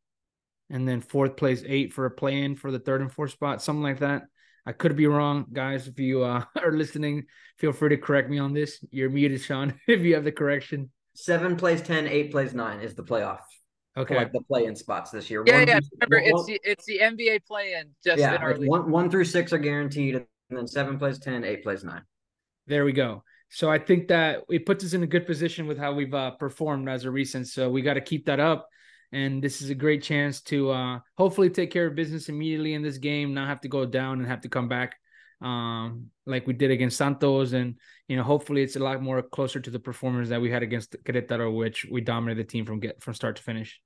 and 0.71 0.87
then 0.87 1.01
fourth 1.01 1.37
place 1.37 1.62
eight 1.67 1.93
for 1.93 2.07
a 2.07 2.11
play 2.11 2.43
in 2.43 2.57
for 2.57 2.71
the 2.71 2.79
third 2.79 3.01
and 3.01 3.12
fourth 3.12 3.33
spot, 3.33 3.62
something 3.62 3.83
like 3.83 4.01
that. 4.01 4.23
I 4.64 4.73
could 4.73 4.97
be 4.97 5.07
wrong, 5.07 5.47
guys. 5.53 5.87
If 5.87 5.99
you 6.01 6.25
uh, 6.25 6.45
are 6.62 6.73
listening, 6.73 7.25
feel 7.59 7.73
free 7.73 7.91
to 7.91 7.97
correct 7.97 8.29
me 8.29 8.39
on 8.39 8.53
this. 8.53 8.85
You're 8.91 9.11
muted, 9.11 9.41
Sean, 9.41 9.79
if 9.89 10.03
you 10.03 10.14
have 10.14 10.25
the 10.25 10.33
correction. 10.33 10.91
Seven 11.14 11.57
plays 11.57 11.81
10, 11.81 12.07
eight 12.09 12.31
plays 12.31 12.53
nine 12.53 12.81
is 12.81 12.95
the 12.95 13.05
playoff. 13.05 13.41
Okay. 13.97 14.17
Like 14.17 14.33
the 14.33 14.43
play 14.43 14.67
in 14.67 14.77
spots 14.77 15.11
this 15.11 15.31
year. 15.31 15.43
Yeah, 15.47 15.61
one 15.61 15.69
yeah. 15.69 15.81
Remember, 16.03 16.31
one, 16.31 16.41
it's 16.41 16.47
the 16.47 16.61
it's 16.62 16.85
the 16.85 16.99
NBA 16.99 17.47
play 17.47 17.77
in 17.81 17.87
just 18.05 18.19
yeah, 18.21 18.35
in 18.35 18.43
our 18.43 18.55
one, 18.57 18.91
one 18.91 19.11
through 19.11 19.25
six 19.25 19.55
are 19.55 19.59
guaranteed, 19.59 20.17
and 20.17 20.27
then 20.51 20.67
seven 20.67 20.99
plays 20.99 21.19
10, 21.19 21.45
eight 21.45 21.62
plays 21.62 21.83
nine. 21.83 22.03
There 22.67 22.85
we 22.85 22.93
go. 22.93 23.23
So 23.49 23.71
I 23.71 23.79
think 23.79 24.09
that 24.09 24.43
it 24.51 24.67
puts 24.67 24.85
us 24.85 24.93
in 24.93 25.03
a 25.03 25.07
good 25.07 25.27
position 25.27 25.67
with 25.67 25.79
how 25.79 25.95
we've 25.95 26.12
uh, 26.12 26.33
performed 26.33 26.89
as 26.91 27.05
a 27.05 27.11
recent. 27.11 27.49
So 27.49 27.71
we 27.71 27.81
got 27.81 27.95
to 27.95 28.01
keep 28.03 28.27
that 28.27 28.41
up. 28.41 28.69
And 29.13 29.43
this 29.43 29.63
is 29.63 29.71
a 29.71 29.75
great 29.75 30.03
chance 30.03 30.41
to 30.43 30.71
uh, 30.71 30.99
hopefully 31.17 31.51
take 31.51 31.71
care 31.71 31.87
of 31.87 31.95
business 31.95 32.29
immediately 32.29 32.75
in 32.75 32.83
this 32.83 32.99
game, 32.99 33.35
not 33.35 33.49
have 33.49 33.61
to 33.63 33.69
go 33.69 33.87
down 33.87 34.19
and 34.19 34.27
have 34.27 34.43
to 34.43 34.49
come 34.49 34.69
back 34.69 34.97
um, 35.41 36.07
like 36.27 36.47
we 36.47 36.53
did 36.53 36.71
against 36.71 36.97
Santos. 36.97 37.53
And, 37.53 37.77
you 38.09 38.17
know, 38.17 38.23
hopefully 38.23 38.63
it's 38.63 38.77
a 38.77 38.81
lot 38.81 39.03
more 39.03 39.23
closer 39.23 39.61
to 39.61 39.71
the 39.71 39.79
performance 39.79 40.29
that 40.31 40.41
we 40.41 40.51
had 40.51 40.63
against 40.63 40.97
Querétaro, 41.05 41.57
which 41.57 41.87
we 41.91 42.01
dominated 42.01 42.47
the 42.47 42.51
team 42.51 42.67
from 42.67 42.81
get 42.81 43.03
from 43.03 43.15
start 43.15 43.37
to 43.37 43.43
finish 43.43 43.81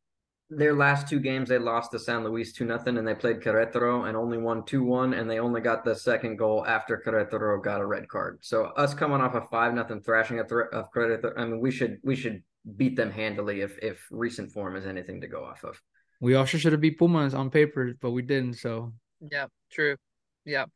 their 0.51 0.75
last 0.75 1.09
two 1.09 1.21
games 1.21 1.49
they 1.49 1.59
lost 1.59 1.93
to 1.93 1.99
San 1.99 2.25
Luis 2.25 2.53
2 2.53 2.64
nothing 2.64 2.99
and 2.99 3.07
they 3.07 3.14
played 3.14 3.41
Querétaro 3.41 4.09
and 4.09 4.16
only 4.16 4.37
won 4.37 4.62
2-1 4.62 5.18
and 5.18 5.31
they 5.31 5.39
only 5.39 5.61
got 5.61 5.85
the 5.85 5.95
second 5.95 6.37
goal 6.37 6.66
after 6.66 7.01
Querétaro 7.05 7.62
got 7.62 7.81
a 7.81 7.87
red 7.87 8.09
card. 8.09 8.39
So 8.43 8.64
us 8.64 8.93
coming 8.93 9.21
off 9.21 9.37
a 9.37 9.43
5 9.43 9.75
nothing 9.75 10.01
thrashing 10.01 10.41
of 10.41 10.49
Querétaro 10.49 11.33
I 11.37 11.45
mean 11.45 11.61
we 11.61 11.71
should 11.71 11.99
we 12.03 12.16
should 12.16 12.43
beat 12.77 12.97
them 12.97 13.11
handily 13.11 13.61
if 13.61 13.79
if 13.83 14.07
recent 14.11 14.51
form 14.51 14.77
is 14.77 14.87
anything 14.87 15.21
to 15.21 15.29
go 15.29 15.45
off 15.45 15.65
of. 15.65 15.81
We 16.21 16.35
also 16.35 16.59
should 16.59 16.73
have 16.73 16.81
beat 16.81 16.99
Pumas 16.99 17.35
on 17.35 17.51
paper 17.51 17.95
but 18.01 18.11
we 18.11 18.23
didn't 18.23 18.55
so 18.55 18.93
Yeah, 19.21 19.47
true. 19.73 19.97
Yeah. 20.45 20.67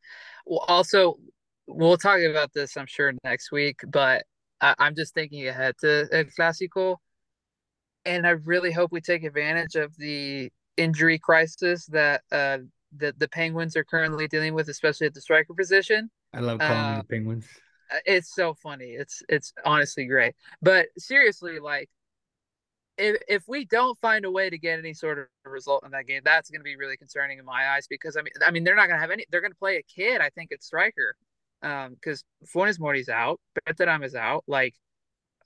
Well 0.45 0.65
also 0.67 1.17
we'll 1.67 1.97
talk 1.97 2.19
about 2.21 2.53
this 2.53 2.77
I'm 2.77 2.87
sure 2.87 3.13
next 3.23 3.51
week 3.51 3.79
but 3.87 4.23
I, 4.61 4.75
am 4.79 4.95
just 4.95 5.13
thinking 5.13 5.47
ahead 5.47 5.75
to 5.81 6.07
El 6.11 6.25
Clásico 6.25 6.97
and 8.05 8.25
I 8.25 8.31
really 8.31 8.71
hope 8.71 8.91
we 8.91 9.01
take 9.01 9.23
advantage 9.23 9.75
of 9.75 9.95
the 9.97 10.49
injury 10.77 11.19
crisis 11.19 11.85
that 11.87 12.21
uh 12.31 12.59
the, 12.97 13.13
the 13.17 13.27
Penguins 13.27 13.75
are 13.75 13.83
currently 13.83 14.27
dealing 14.27 14.53
with, 14.53 14.69
especially 14.69 15.07
at 15.07 15.13
the 15.13 15.21
striker 15.21 15.53
position. 15.53 16.09
I 16.33 16.39
love 16.39 16.59
calling 16.59 16.77
uh, 16.77 16.97
the 16.99 17.07
Penguins. 17.07 17.45
Uh, 17.91 17.97
it's 18.05 18.33
so 18.33 18.53
funny. 18.53 18.91
It's 18.91 19.21
it's 19.29 19.53
honestly 19.63 20.05
great. 20.05 20.35
But 20.61 20.87
seriously, 20.97 21.59
like 21.59 21.89
if 22.97 23.21
if 23.27 23.43
we 23.47 23.65
don't 23.65 23.97
find 23.99 24.25
a 24.25 24.31
way 24.31 24.49
to 24.49 24.57
get 24.57 24.79
any 24.79 24.93
sort 24.93 25.19
of 25.19 25.25
result 25.45 25.83
in 25.85 25.91
that 25.91 26.07
game, 26.07 26.21
that's 26.23 26.49
going 26.49 26.61
to 26.61 26.65
be 26.65 26.75
really 26.77 26.97
concerning 26.97 27.39
in 27.39 27.45
my 27.45 27.69
eyes 27.69 27.87
because 27.87 28.17
I 28.17 28.21
mean 28.21 28.33
I 28.45 28.51
mean 28.51 28.63
they're 28.63 28.75
not 28.75 28.87
going 28.87 28.97
to 28.97 29.01
have 29.01 29.11
any. 29.11 29.25
They're 29.29 29.41
going 29.41 29.51
to 29.51 29.57
play 29.57 29.77
a 29.77 29.83
kid, 29.83 30.21
I 30.21 30.29
think, 30.29 30.51
at 30.51 30.63
striker, 30.63 31.15
um, 31.61 31.95
because 31.95 32.23
Funes 32.53 32.79
Mori's 32.79 33.09
out, 33.09 33.39
Berterame 33.67 34.05
is 34.05 34.15
out. 34.15 34.43
Like 34.47 34.75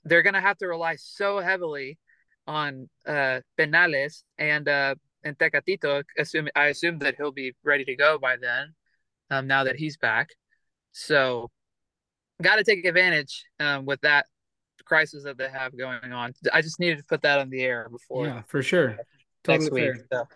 they're 0.04 0.22
going 0.22 0.34
to 0.34 0.40
have 0.40 0.58
to 0.58 0.66
rely 0.66 0.96
so 0.96 1.40
heavily 1.40 1.98
on 2.46 2.88
uh, 3.06 3.40
Canales 3.58 4.24
and 4.38 4.68
uh, 4.68 4.94
and 5.24 5.36
Tecatito. 5.38 6.02
Assume 6.18 6.48
I 6.54 6.66
assume 6.66 6.98
that 7.00 7.16
he'll 7.16 7.32
be 7.32 7.54
ready 7.64 7.84
to 7.84 7.96
go 7.96 8.18
by 8.18 8.36
then. 8.36 8.74
Um, 9.30 9.46
now 9.46 9.64
that 9.64 9.76
he's 9.76 9.96
back, 9.96 10.30
so 10.92 11.50
got 12.40 12.56
to 12.56 12.64
take 12.64 12.84
advantage 12.84 13.44
um, 13.58 13.84
with 13.84 14.00
that 14.02 14.26
crisis 14.84 15.24
that 15.24 15.38
they 15.38 15.48
have 15.48 15.76
going 15.76 16.12
on. 16.12 16.32
I 16.52 16.62
just 16.62 16.80
needed 16.80 16.98
to 16.98 17.04
put 17.04 17.22
that 17.22 17.38
on 17.38 17.50
the 17.50 17.62
air 17.62 17.88
before. 17.90 18.26
Yeah, 18.26 18.42
for 18.46 18.62
sure. 18.62 18.96
Totally 19.44 19.82
next 19.82 19.98
week. 19.98 20.06
fair. 20.10 20.28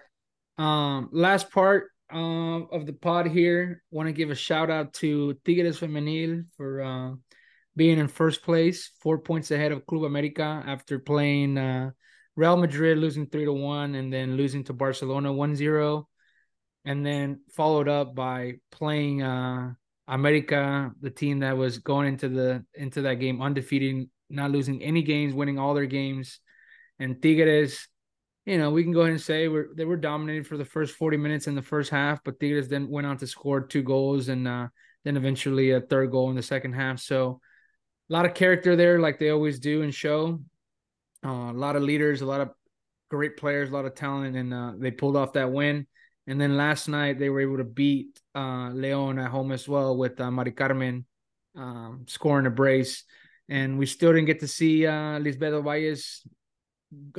Um, 0.57 1.09
last 1.13 1.51
part 1.51 1.91
um 2.11 2.69
of 2.71 2.87
the 2.87 2.93
pod 2.93 3.27
here. 3.27 3.83
Want 3.91 4.07
to 4.09 4.13
give 4.13 4.31
a 4.31 4.35
shout 4.35 4.71
out 4.71 4.93
to 4.95 5.35
Tigres 5.45 5.81
Femenil 5.81 6.45
for 6.57 6.83
uh, 6.83 7.13
being 7.77 7.99
in 7.99 8.09
first 8.09 8.43
place, 8.43 8.91
four 9.01 9.19
points 9.19 9.51
ahead 9.51 9.73
of 9.73 9.87
Club 9.87 10.05
America 10.05 10.63
after 10.67 10.99
playing 10.99 11.59
uh, 11.59 11.91
Real 12.37 12.57
Madrid 12.57 12.99
losing 12.99 13.27
three 13.27 13.45
to 13.45 13.53
one 13.53 13.95
and 13.95 14.13
then 14.13 14.37
losing 14.37 14.65
to 14.65 14.73
Barcelona 14.73 15.33
1-0. 15.33 16.05
and 16.85 17.07
then 17.07 17.41
followed 17.53 17.89
up 17.89 18.15
by 18.15 18.55
playing 18.71 19.23
uh, 19.23 19.73
America, 20.07 20.93
the 21.01 21.11
team 21.11 21.41
that 21.41 21.57
was 21.57 21.79
going 21.79 22.09
into 22.09 22.29
the 22.29 22.65
into 22.75 23.03
that 23.03 23.15
game 23.15 23.41
undefeated, 23.41 24.09
not 24.29 24.51
losing 24.51 24.83
any 24.83 25.03
games, 25.03 25.35
winning 25.35 25.59
all 25.59 25.75
their 25.75 25.87
games, 25.87 26.41
and 26.99 27.23
Tigres. 27.23 27.89
You 28.45 28.59
know, 28.59 28.71
we 28.71 28.83
can 28.83 28.93
go 28.93 29.01
ahead 29.01 29.13
and 29.13 29.21
say 29.21 29.49
we're, 29.49 29.69
they 29.75 29.87
were 29.87 29.97
dominated 29.97 30.47
for 30.47 30.59
the 30.59 30.67
first 30.67 30.95
40 30.97 31.17
minutes 31.17 31.47
in 31.47 31.55
the 31.55 31.63
first 31.63 31.91
half, 31.91 32.23
but 32.23 32.39
Tigres 32.39 32.69
then 32.69 32.91
went 32.91 33.07
on 33.07 33.17
to 33.17 33.27
score 33.27 33.63
two 33.63 33.83
goals 33.83 34.29
and 34.29 34.47
uh, 34.47 34.69
then 35.03 35.17
eventually 35.17 35.71
a 35.71 35.81
third 35.81 36.11
goal 36.11 36.29
in 36.29 36.37
the 36.37 36.43
second 36.43 36.75
half. 36.75 37.01
So 37.01 37.41
a 38.11 38.13
lot 38.13 38.27
of 38.27 38.35
character 38.35 38.77
there, 38.77 38.99
like 38.99 39.19
they 39.19 39.31
always 39.31 39.59
do 39.59 39.81
and 39.81 39.95
show. 39.95 40.41
Uh, 41.25 41.53
a 41.53 41.55
lot 41.55 41.75
of 41.75 41.83
leaders, 41.83 42.21
a 42.21 42.27
lot 42.27 42.43
of 42.43 42.51
great 43.11 43.39
players, 43.39 43.71
a 43.71 43.73
lot 43.73 43.87
of 43.87 43.95
talent, 43.95 44.37
and 44.37 44.53
uh, 44.53 44.73
they 44.77 44.91
pulled 44.91 45.17
off 45.17 45.33
that 45.35 45.51
win. 45.51 45.87
And 46.27 46.41
then 46.41 46.57
last 46.57 46.89
night 46.89 47.19
they 47.19 47.29
were 47.29 47.41
able 47.41 47.59
to 47.59 47.65
beat 47.65 48.19
uh, 48.35 48.71
Leon 48.71 49.19
at 49.19 49.31
home 49.31 49.53
as 49.53 49.69
well 49.69 49.97
with 49.97 50.21
uh, 50.21 50.31
Mari 50.31 50.53
Carmen 50.53 51.05
um, 51.57 52.05
scoring 52.09 52.47
a 52.47 52.51
brace. 52.51 53.05
And 53.49 53.79
we 53.79 53.87
still 53.87 54.13
didn't 54.13 54.27
get 54.27 54.41
to 54.41 54.49
see 54.49 54.87
uh, 54.87 55.19
Lizbeth 55.19 55.53
Ovalle's 55.53 56.27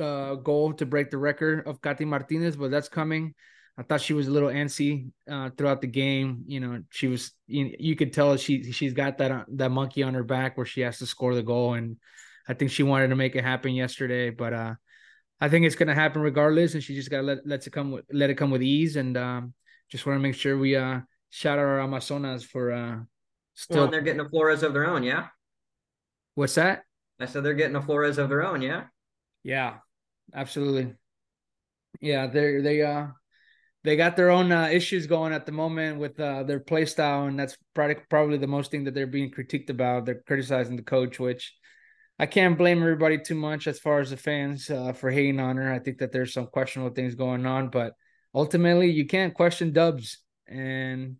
uh, 0.00 0.34
goal 0.34 0.72
to 0.74 0.86
break 0.86 1.10
the 1.10 1.18
record 1.18 1.66
of 1.66 1.80
Katty 1.80 2.04
Martinez, 2.04 2.56
but 2.56 2.70
that's 2.70 2.88
coming. 2.88 3.34
I 3.78 3.82
thought 3.82 4.00
she 4.00 4.14
was 4.14 4.26
a 4.26 4.30
little 4.30 4.48
antsy 4.48 5.10
uh, 5.30 5.50
throughout 5.50 5.82
the 5.82 5.86
game. 5.86 6.44
You 6.46 6.60
know, 6.60 6.82
she 6.90 7.08
was 7.08 7.32
you, 7.46 7.74
you 7.78 7.94
could 7.94 8.12
tell 8.12 8.36
she 8.36 8.72
she's 8.72 8.94
got 8.94 9.18
that 9.18 9.44
that 9.48 9.70
monkey 9.70 10.02
on 10.02 10.14
her 10.14 10.24
back 10.24 10.56
where 10.56 10.66
she 10.66 10.80
has 10.80 10.98
to 10.98 11.06
score 11.06 11.34
the 11.34 11.42
goal, 11.42 11.74
and 11.74 11.96
I 12.48 12.54
think 12.54 12.70
she 12.70 12.82
wanted 12.82 13.08
to 13.08 13.16
make 13.16 13.36
it 13.36 13.44
happen 13.44 13.74
yesterday. 13.74 14.30
But 14.30 14.52
uh, 14.54 14.74
I 15.40 15.48
think 15.48 15.66
it's 15.66 15.76
gonna 15.76 15.94
happen 15.94 16.22
regardless, 16.22 16.74
and 16.74 16.82
she 16.82 16.94
just 16.94 17.10
gotta 17.10 17.22
let 17.22 17.46
let 17.46 17.66
it 17.66 17.70
come 17.70 17.92
with 17.92 18.04
let 18.12 18.30
it 18.30 18.34
come 18.34 18.50
with 18.50 18.62
ease, 18.62 18.96
and 18.96 19.16
um, 19.16 19.54
just 19.90 20.06
want 20.06 20.16
to 20.16 20.22
make 20.22 20.34
sure 20.34 20.58
we 20.58 20.76
uh 20.76 21.00
shout 21.30 21.58
out 21.58 21.64
our 21.64 21.80
Amazonas 21.80 22.44
for 22.44 22.72
uh 22.72 22.98
still. 23.54 23.82
Well, 23.82 23.90
they're 23.90 24.00
getting 24.00 24.20
a 24.20 24.28
Flores 24.28 24.62
of 24.62 24.72
their 24.72 24.86
own, 24.86 25.02
yeah. 25.02 25.28
What's 26.34 26.54
that? 26.54 26.82
I 27.20 27.26
said 27.26 27.44
they're 27.44 27.54
getting 27.54 27.76
a 27.76 27.82
Flores 27.82 28.18
of 28.18 28.28
their 28.28 28.44
own, 28.44 28.62
yeah. 28.62 28.84
Yeah, 29.42 29.78
absolutely. 30.34 30.94
Yeah, 32.00 32.26
they 32.26 32.60
they 32.60 32.82
uh 32.82 33.08
they 33.84 33.96
got 33.96 34.16
their 34.16 34.30
own 34.30 34.50
uh, 34.50 34.66
issues 34.66 35.06
going 35.06 35.32
at 35.32 35.46
the 35.46 35.52
moment 35.52 36.00
with 36.00 36.18
uh, 36.18 36.42
their 36.42 36.58
play 36.58 36.86
style, 36.86 37.26
and 37.26 37.38
that's 37.38 37.56
probably 37.72 37.94
probably 38.10 38.36
the 38.36 38.46
most 38.48 38.72
thing 38.72 38.84
that 38.84 38.94
they're 38.94 39.06
being 39.06 39.30
critiqued 39.30 39.70
about. 39.70 40.04
They're 40.04 40.22
criticizing 40.26 40.74
the 40.74 40.82
coach, 40.82 41.20
which 41.20 41.54
I 42.18 42.26
can't 42.26 42.56
blame 42.56 42.80
everybody 42.80 43.18
too 43.18 43.34
much 43.34 43.66
as 43.66 43.78
far 43.78 44.00
as 44.00 44.10
the 44.10 44.16
fans 44.16 44.70
uh, 44.70 44.92
for 44.92 45.10
hating 45.10 45.38
on 45.38 45.56
her. 45.56 45.72
I 45.72 45.78
think 45.78 45.98
that 45.98 46.12
there's 46.12 46.32
some 46.32 46.46
questionable 46.46 46.94
things 46.94 47.14
going 47.14 47.44
on, 47.44 47.68
but 47.68 47.92
ultimately 48.34 48.90
you 48.90 49.06
can't 49.06 49.34
question 49.34 49.72
Dubs. 49.72 50.18
And 50.48 51.16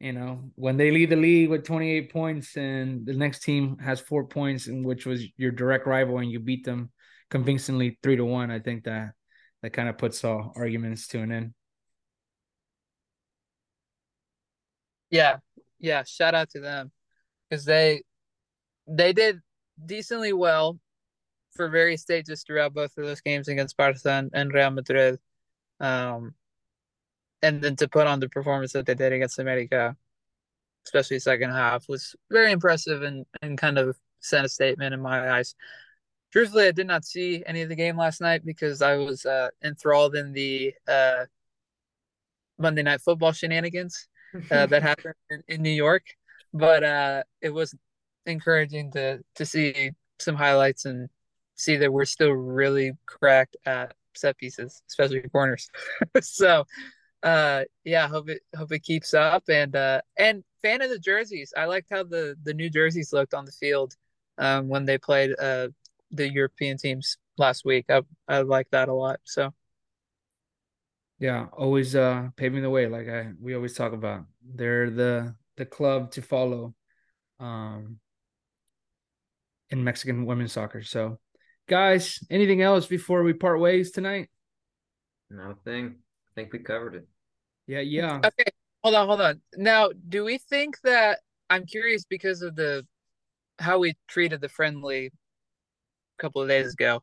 you 0.00 0.12
know 0.12 0.50
when 0.54 0.76
they 0.76 0.90
lead 0.90 1.10
the 1.10 1.16
league 1.16 1.48
with 1.48 1.64
28 1.64 2.12
points, 2.12 2.56
and 2.56 3.06
the 3.06 3.14
next 3.14 3.42
team 3.42 3.78
has 3.78 4.00
four 4.00 4.24
points, 4.24 4.66
and 4.66 4.84
which 4.84 5.06
was 5.06 5.24
your 5.36 5.50
direct 5.50 5.86
rival, 5.86 6.18
and 6.18 6.30
you 6.30 6.40
beat 6.40 6.64
them 6.64 6.90
convincingly 7.30 7.98
three 8.02 8.16
to 8.16 8.24
one, 8.24 8.50
I 8.50 8.58
think 8.58 8.84
that 8.84 9.12
that 9.62 9.72
kind 9.72 9.88
of 9.88 9.98
puts 9.98 10.24
all 10.24 10.52
arguments 10.56 11.08
to 11.08 11.20
an 11.20 11.32
end. 11.32 11.54
Yeah, 15.10 15.36
yeah. 15.78 16.04
Shout 16.04 16.34
out 16.34 16.50
to 16.50 16.60
them 16.60 16.92
because 17.48 17.64
they 17.64 18.02
they 18.86 19.12
did 19.12 19.40
decently 19.84 20.32
well 20.32 20.78
for 21.50 21.68
various 21.68 22.02
stages 22.02 22.42
throughout 22.42 22.74
both 22.74 22.96
of 22.96 23.04
those 23.04 23.20
games 23.20 23.48
against 23.48 23.76
Barca 23.76 24.28
and 24.32 24.52
Real 24.52 24.70
Madrid. 24.70 25.18
Um, 25.80 26.34
and 27.42 27.62
then 27.62 27.76
to 27.76 27.88
put 27.88 28.06
on 28.06 28.20
the 28.20 28.28
performance 28.28 28.72
that 28.72 28.86
they 28.86 28.94
did 28.94 29.12
against 29.12 29.38
America, 29.38 29.96
especially 30.86 31.18
second 31.18 31.50
half, 31.50 31.88
was 31.88 32.16
very 32.30 32.52
impressive 32.52 33.02
and, 33.02 33.26
and 33.42 33.58
kind 33.58 33.78
of 33.78 33.96
sent 34.20 34.46
a 34.46 34.48
statement 34.48 34.94
in 34.94 35.00
my 35.00 35.36
eyes. 35.36 35.54
Truthfully, 36.32 36.66
I 36.66 36.72
did 36.72 36.86
not 36.86 37.04
see 37.04 37.42
any 37.46 37.62
of 37.62 37.68
the 37.68 37.76
game 37.76 37.96
last 37.96 38.20
night 38.20 38.44
because 38.44 38.82
I 38.82 38.96
was 38.96 39.24
uh, 39.24 39.48
enthralled 39.64 40.14
in 40.14 40.32
the 40.32 40.74
uh, 40.86 41.24
Monday 42.58 42.82
Night 42.82 43.00
Football 43.00 43.32
shenanigans 43.32 44.08
uh, 44.50 44.66
that 44.66 44.82
happened 44.90 45.14
in, 45.30 45.42
in, 45.48 45.62
New 45.62 45.70
York. 45.70 46.02
But 46.52 46.84
uh, 46.84 47.22
it 47.40 47.50
was 47.50 47.74
encouraging 48.28 48.92
to 48.92 49.20
to 49.36 49.46
see 49.46 49.92
some 50.20 50.34
highlights 50.36 50.84
and 50.84 51.08
see 51.56 51.76
that 51.76 51.92
we're 51.92 52.04
still 52.04 52.30
really 52.30 52.92
cracked 53.06 53.56
at 53.66 53.94
set 54.14 54.36
pieces, 54.38 54.82
especially 54.88 55.20
corners. 55.30 55.68
so 56.20 56.64
uh 57.24 57.64
yeah 57.84 58.06
hope 58.06 58.28
it 58.28 58.42
hope 58.56 58.72
it 58.72 58.82
keeps 58.82 59.14
up. 59.14 59.44
And 59.48 59.74
uh 59.74 60.00
and 60.16 60.44
fan 60.62 60.82
of 60.82 60.90
the 60.90 60.98
jerseys. 60.98 61.52
I 61.56 61.64
liked 61.66 61.88
how 61.90 62.04
the 62.04 62.36
the 62.42 62.54
new 62.54 62.70
jerseys 62.70 63.12
looked 63.12 63.34
on 63.34 63.44
the 63.44 63.52
field 63.52 63.94
um 64.38 64.68
when 64.68 64.84
they 64.84 64.98
played 64.98 65.34
uh 65.40 65.68
the 66.10 66.30
european 66.32 66.78
teams 66.78 67.18
last 67.38 67.64
week. 67.64 67.86
I 67.88 68.02
i 68.28 68.40
like 68.42 68.68
that 68.70 68.88
a 68.88 68.94
lot. 68.94 69.20
So. 69.24 69.52
Yeah, 71.20 71.46
always 71.52 71.96
uh 71.96 72.28
paving 72.36 72.62
the 72.62 72.70
way, 72.70 72.86
like 72.86 73.08
I 73.08 73.32
we 73.40 73.54
always 73.54 73.74
talk 73.74 73.92
about. 73.92 74.24
They're 74.54 74.90
the 74.90 75.34
the 75.56 75.66
club 75.66 76.12
to 76.12 76.22
follow. 76.22 76.74
Um 77.40 77.98
in 79.70 79.84
Mexican 79.84 80.26
women's 80.26 80.52
soccer. 80.52 80.82
So 80.82 81.18
guys, 81.68 82.20
anything 82.30 82.62
else 82.62 82.86
before 82.86 83.22
we 83.22 83.32
part 83.32 83.60
ways 83.60 83.90
tonight? 83.90 84.28
Nothing. 85.30 85.96
I 85.96 86.30
think 86.34 86.52
we 86.52 86.60
covered 86.60 86.94
it. 86.94 87.08
Yeah, 87.66 87.80
yeah. 87.80 88.20
Okay, 88.24 88.50
hold 88.82 88.94
on, 88.94 89.06
hold 89.06 89.20
on. 89.20 89.42
Now, 89.56 89.90
do 90.08 90.24
we 90.24 90.38
think 90.38 90.80
that 90.84 91.20
I'm 91.50 91.66
curious 91.66 92.04
because 92.04 92.42
of 92.42 92.56
the 92.56 92.86
how 93.58 93.78
we 93.78 93.94
treated 94.06 94.40
the 94.40 94.48
friendly 94.48 95.06
a 95.06 95.10
couple 96.18 96.42
of 96.42 96.48
days 96.48 96.72
ago. 96.72 97.02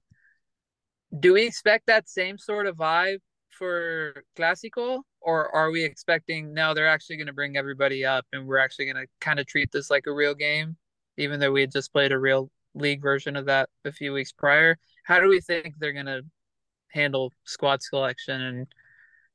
Do 1.17 1.33
we 1.33 1.45
expect 1.45 1.87
that 1.87 2.09
same 2.09 2.37
sort 2.37 2.67
of 2.67 2.77
vibe 2.77 3.19
for 3.49 4.23
Clásico, 4.37 5.01
or 5.21 5.53
are 5.55 5.71
we 5.71 5.83
expecting 5.83 6.53
now 6.53 6.73
they're 6.73 6.87
actually 6.87 7.17
going 7.17 7.27
to 7.27 7.33
bring 7.33 7.57
everybody 7.57 8.05
up 8.05 8.25
and 8.33 8.45
we're 8.45 8.57
actually 8.57 8.85
going 8.85 8.97
to 8.97 9.07
kind 9.21 9.39
of 9.39 9.47
treat 9.47 9.71
this 9.71 9.89
like 9.89 10.07
a 10.07 10.13
real 10.13 10.35
game, 10.35 10.75
even 11.17 11.39
though 11.39 11.51
we 11.51 11.61
had 11.61 11.71
just 11.71 11.93
played 11.93 12.11
a 12.11 12.19
real 12.19 12.49
league 12.75 13.01
version 13.01 13.35
of 13.35 13.45
that 13.45 13.69
a 13.83 13.91
few 13.91 14.13
weeks 14.13 14.31
prior? 14.31 14.77
How 15.03 15.19
do 15.19 15.27
we 15.27 15.41
think 15.41 15.75
they're 15.77 15.93
going 15.93 16.05
to 16.05 16.21
handle 16.89 17.31
squad 17.45 17.81
selection 17.81 18.41
and 18.41 18.67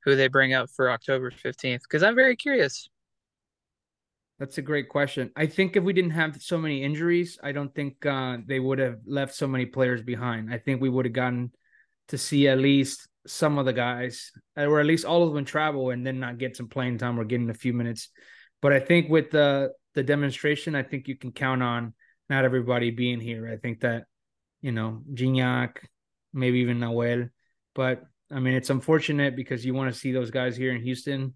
who 0.04 0.16
they 0.16 0.28
bring 0.28 0.54
up 0.54 0.70
for 0.70 0.90
October 0.90 1.30
15th? 1.30 1.80
Because 1.82 2.02
I'm 2.02 2.14
very 2.14 2.36
curious. 2.36 2.88
That's 4.38 4.56
a 4.56 4.62
great 4.62 4.88
question. 4.88 5.30
I 5.36 5.46
think 5.46 5.76
if 5.76 5.84
we 5.84 5.92
didn't 5.92 6.12
have 6.12 6.40
so 6.40 6.56
many 6.56 6.82
injuries, 6.82 7.38
I 7.42 7.52
don't 7.52 7.74
think 7.74 8.06
uh, 8.06 8.38
they 8.46 8.58
would 8.58 8.78
have 8.78 9.00
left 9.04 9.34
so 9.34 9.46
many 9.46 9.66
players 9.66 10.02
behind. 10.02 10.52
I 10.52 10.56
think 10.56 10.80
we 10.80 10.88
would 10.88 11.04
have 11.04 11.12
gotten 11.12 11.52
to 12.08 12.16
see 12.16 12.48
at 12.48 12.58
least 12.58 13.06
some 13.26 13.58
of 13.58 13.66
the 13.66 13.72
guys, 13.74 14.32
or 14.56 14.80
at 14.80 14.86
least 14.86 15.04
all 15.04 15.28
of 15.28 15.34
them, 15.34 15.44
travel 15.44 15.90
and 15.90 16.06
then 16.06 16.20
not 16.20 16.38
get 16.38 16.56
some 16.56 16.68
playing 16.68 16.96
time 16.96 17.20
or 17.20 17.24
getting 17.24 17.50
a 17.50 17.54
few 17.54 17.74
minutes. 17.74 18.08
But 18.62 18.72
I 18.72 18.80
think 18.80 19.10
with 19.10 19.30
the 19.30 19.72
the 19.94 20.02
demonstration, 20.02 20.74
I 20.74 20.84
think 20.84 21.08
you 21.08 21.16
can 21.16 21.32
count 21.32 21.62
on 21.62 21.94
not 22.30 22.46
everybody 22.46 22.90
being 22.90 23.20
here. 23.20 23.46
I 23.46 23.56
think 23.56 23.80
that 23.80 24.04
you 24.62 24.72
know 24.72 25.02
Gignac, 25.12 25.76
maybe 26.32 26.60
even 26.60 26.78
Nahuel, 26.78 27.28
but 27.74 28.02
I 28.30 28.40
mean 28.40 28.54
it's 28.54 28.70
unfortunate 28.70 29.36
because 29.36 29.64
you 29.64 29.74
want 29.74 29.92
to 29.92 29.98
see 29.98 30.12
those 30.12 30.30
guys 30.30 30.56
here 30.56 30.72
in 30.72 30.82
Houston 30.82 31.34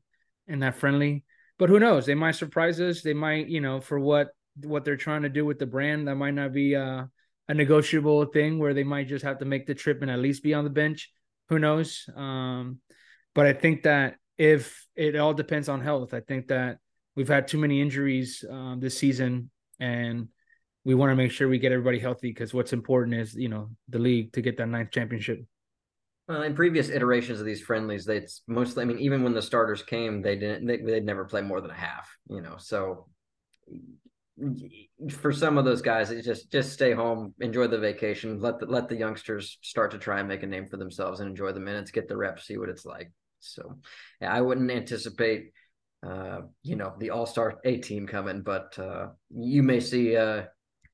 and 0.49 0.63
that 0.63 0.77
friendly. 0.77 1.25
But 1.59 1.69
who 1.69 1.79
knows? 1.79 2.07
They 2.07 2.15
might 2.15 2.37
surprise 2.37 2.81
us. 2.81 3.03
They 3.03 3.15
might, 3.15 3.49
you 3.49 3.61
know, 3.61 3.81
for 3.81 4.01
what 4.01 4.29
what 4.63 4.87
they're 4.87 4.97
trying 4.97 5.23
to 5.23 5.29
do 5.29 5.45
with 5.45 5.59
the 5.59 5.67
brand, 5.67 6.09
that 6.09 6.15
might 6.15 6.35
not 6.35 6.53
be 6.53 6.75
uh, 6.75 7.05
a 7.49 7.55
negotiable 7.55 8.25
thing 8.25 8.59
where 8.59 8.73
they 8.73 8.85
might 8.85 9.09
just 9.09 9.25
have 9.25 9.39
to 9.41 9.45
make 9.45 9.67
the 9.67 9.75
trip 9.75 10.01
and 10.01 10.11
at 10.11 10.21
least 10.21 10.43
be 10.43 10.55
on 10.55 10.65
the 10.65 10.71
bench 10.71 11.11
who 11.49 11.59
knows? 11.59 12.09
Um, 12.15 12.81
but 13.35 13.47
I 13.47 13.53
think 13.53 13.83
that 13.83 14.17
if 14.39 14.87
it 14.97 15.17
all 15.17 15.35
depends 15.35 15.69
on 15.69 15.81
health, 15.81 16.15
I 16.15 16.21
think 16.21 16.49
that 16.49 16.79
we've 17.17 17.29
had 17.29 17.49
too 17.49 17.59
many 17.59 17.81
injuries 17.81 18.45
um, 18.49 18.81
this 18.81 18.99
season, 18.99 19.51
and 19.79 20.29
we 20.85 20.95
want 20.95 21.11
to 21.11 21.17
make 21.17 21.31
sure 21.31 21.49
we 21.49 21.59
get 21.59 21.73
everybody 21.73 21.99
healthy 21.99 22.31
because 22.31 22.53
what's 22.53 22.73
important 22.73 23.17
is 23.17 23.35
you 23.35 23.49
know 23.49 23.71
the 23.89 23.99
league 23.99 24.33
to 24.33 24.43
get 24.43 24.57
that 24.59 24.69
ninth 24.69 24.91
championship. 24.91 25.45
Well, 26.29 26.43
in 26.43 26.55
previous 26.55 26.89
iterations 26.89 27.39
of 27.41 27.47
these 27.47 27.61
friendlies, 27.61 28.09
it's 28.09 28.43
mostly. 28.47 28.83
I 28.83 28.87
mean, 28.87 28.99
even 28.99 29.23
when 29.23 29.35
the 29.35 29.43
starters 29.43 29.83
came, 29.83 30.23
they 30.23 30.37
didn't. 30.37 30.67
They, 30.67 30.79
they'd 30.79 31.05
never 31.05 31.25
play 31.25 31.43
more 31.43 31.61
than 31.61 31.71
a 31.71 31.75
half. 31.75 32.09
You 32.29 32.41
know, 32.41 32.57
so 32.59 33.09
for 35.11 35.33
some 35.33 35.59
of 35.59 35.65
those 35.65 35.83
guys, 35.83 36.11
it's 36.11 36.27
just 36.27 36.51
just 36.51 36.73
stay 36.73 36.93
home, 36.93 37.35
enjoy 37.41 37.67
the 37.67 37.79
vacation, 37.79 38.41
let 38.41 38.59
the 38.59 38.67
let 38.67 38.89
the 38.89 38.97
youngsters 38.97 39.59
start 39.63 39.91
to 39.93 39.99
try 39.99 40.19
and 40.19 40.29
make 40.29 40.43
a 40.43 40.47
name 40.47 40.67
for 40.67 40.77
themselves 40.77 41.21
and 41.21 41.29
enjoy 41.29 41.53
the 41.53 41.61
minutes, 41.61 41.91
get 41.91 42.09
the 42.09 42.17
reps, 42.17 42.47
see 42.47 42.59
what 42.59 42.69
it's 42.69 42.87
like. 42.87 43.13
So, 43.41 43.79
yeah, 44.21 44.33
I 44.33 44.41
wouldn't 44.41 44.71
anticipate, 44.71 45.53
uh, 46.05 46.41
you 46.63 46.77
know, 46.77 46.95
the 46.99 47.11
All 47.11 47.27
Star 47.27 47.59
A 47.65 47.77
team 47.77 48.07
coming, 48.07 48.43
but 48.43 48.79
uh, 48.79 49.09
you 49.31 49.63
may 49.63 49.81
see, 49.81 50.17
uh, 50.17 50.45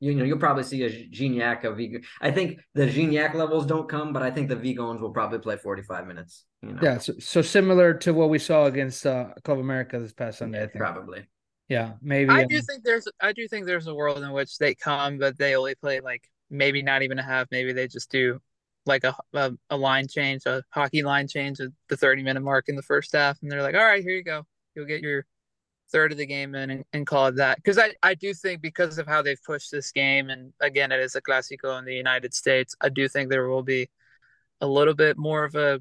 you 0.01 0.15
know, 0.15 0.25
you'll 0.25 0.39
probably 0.39 0.65
see 0.65 0.83
a 0.83 0.91
Gignac, 0.91 1.65
a 1.65 1.69
Vigon. 1.69 2.05
I 2.23 2.31
think 2.31 2.59
the 2.75 2.87
Gignac 2.87 3.35
levels 3.35 3.67
don't 3.67 3.89
come, 3.89 4.13
but 4.15 4.23
I 4.23 4.31
think 4.31 4.49
the 4.49 4.57
Vigons 4.57 5.01
will 5.01 5.13
probably 5.13 5.39
play 5.39 5.59
45 5.59 6.07
minutes. 6.07 6.47
You 6.63 6.73
know? 6.73 6.81
Yeah, 6.83 6.99
so, 6.99 7.13
so 7.19 7.43
similar 7.43 7.93
to 7.95 8.15
what 8.15 8.31
we 8.31 8.39
saw 8.39 8.65
against 8.65 9.05
uh, 9.05 9.35
Club 9.45 9.59
America 9.59 9.99
this 9.99 10.15
past 10.15 10.39
Sunday. 10.39 10.59
Yeah, 10.59 10.65
I 10.65 10.69
think. 10.69 10.79
probably. 10.79 11.29
Yeah, 11.69 11.93
maybe. 12.03 12.31
I 12.31 12.43
um, 12.43 12.49
do 12.49 12.61
think 12.63 12.83
there's 12.83 13.07
I 13.21 13.33
do 13.33 13.47
think 13.47 13.65
there's 13.65 13.87
a 13.87 13.95
world 13.95 14.19
in 14.19 14.33
which 14.33 14.59
they 14.59 14.75
come, 14.75 15.19
but 15.19 15.39
they 15.39 15.55
only 15.55 15.77
play 15.77 16.01
like 16.01 16.25
maybe 16.51 16.83
not 16.83 17.03
even 17.03 17.19
a 17.21 17.23
half. 17.23 17.47
Maybe 17.53 17.73
they 17.73 17.87
just 17.87 18.11
do 18.11 18.41
like 18.87 19.05
a 19.05 19.15
a, 19.35 19.53
a 19.69 19.77
line 19.77 20.09
change, 20.09 20.47
a 20.47 20.65
hockey 20.71 21.03
line 21.05 21.29
change 21.29 21.61
at 21.61 21.69
the 21.89 21.97
30 21.97 22.25
minute 22.25 22.43
mark 22.43 22.69
in 22.69 22.75
the 22.75 22.83
first 22.83 23.13
half, 23.13 23.39
and 23.41 23.51
they're 23.51 23.63
like, 23.63 23.77
all 23.77 23.85
right, 23.85 24.03
here 24.03 24.17
you 24.17 24.25
go, 24.25 24.45
you'll 24.75 24.87
get 24.87 25.01
your 25.01 25.25
third 25.91 26.13
of 26.13 26.19
the 26.19 26.27
game 26.27 26.55
in 26.55 26.71
and, 26.71 26.85
and 26.93 27.07
call 27.07 27.27
it 27.27 27.37
that. 27.37 27.57
Because 27.57 27.79
I 27.79 27.95
I 28.03 28.15
do 28.15 28.35
think 28.35 28.63
because 28.63 28.99
of 28.99 29.07
how 29.07 29.23
they've 29.23 29.43
pushed 29.45 29.71
this 29.71 29.93
game, 29.93 30.31
and 30.31 30.53
again, 30.61 30.93
it 30.93 31.01
is 31.01 31.17
a 31.17 31.23
Clásico 31.23 31.79
in 31.79 31.85
the 31.85 31.95
United 31.95 32.35
States. 32.35 32.75
I 32.81 32.89
do 32.89 33.09
think 33.09 33.31
there 33.31 33.49
will 33.49 33.63
be 33.63 33.89
a 34.61 34.67
little 34.67 34.95
bit 34.95 35.17
more 35.17 35.45
of 35.45 35.55
a 35.55 35.81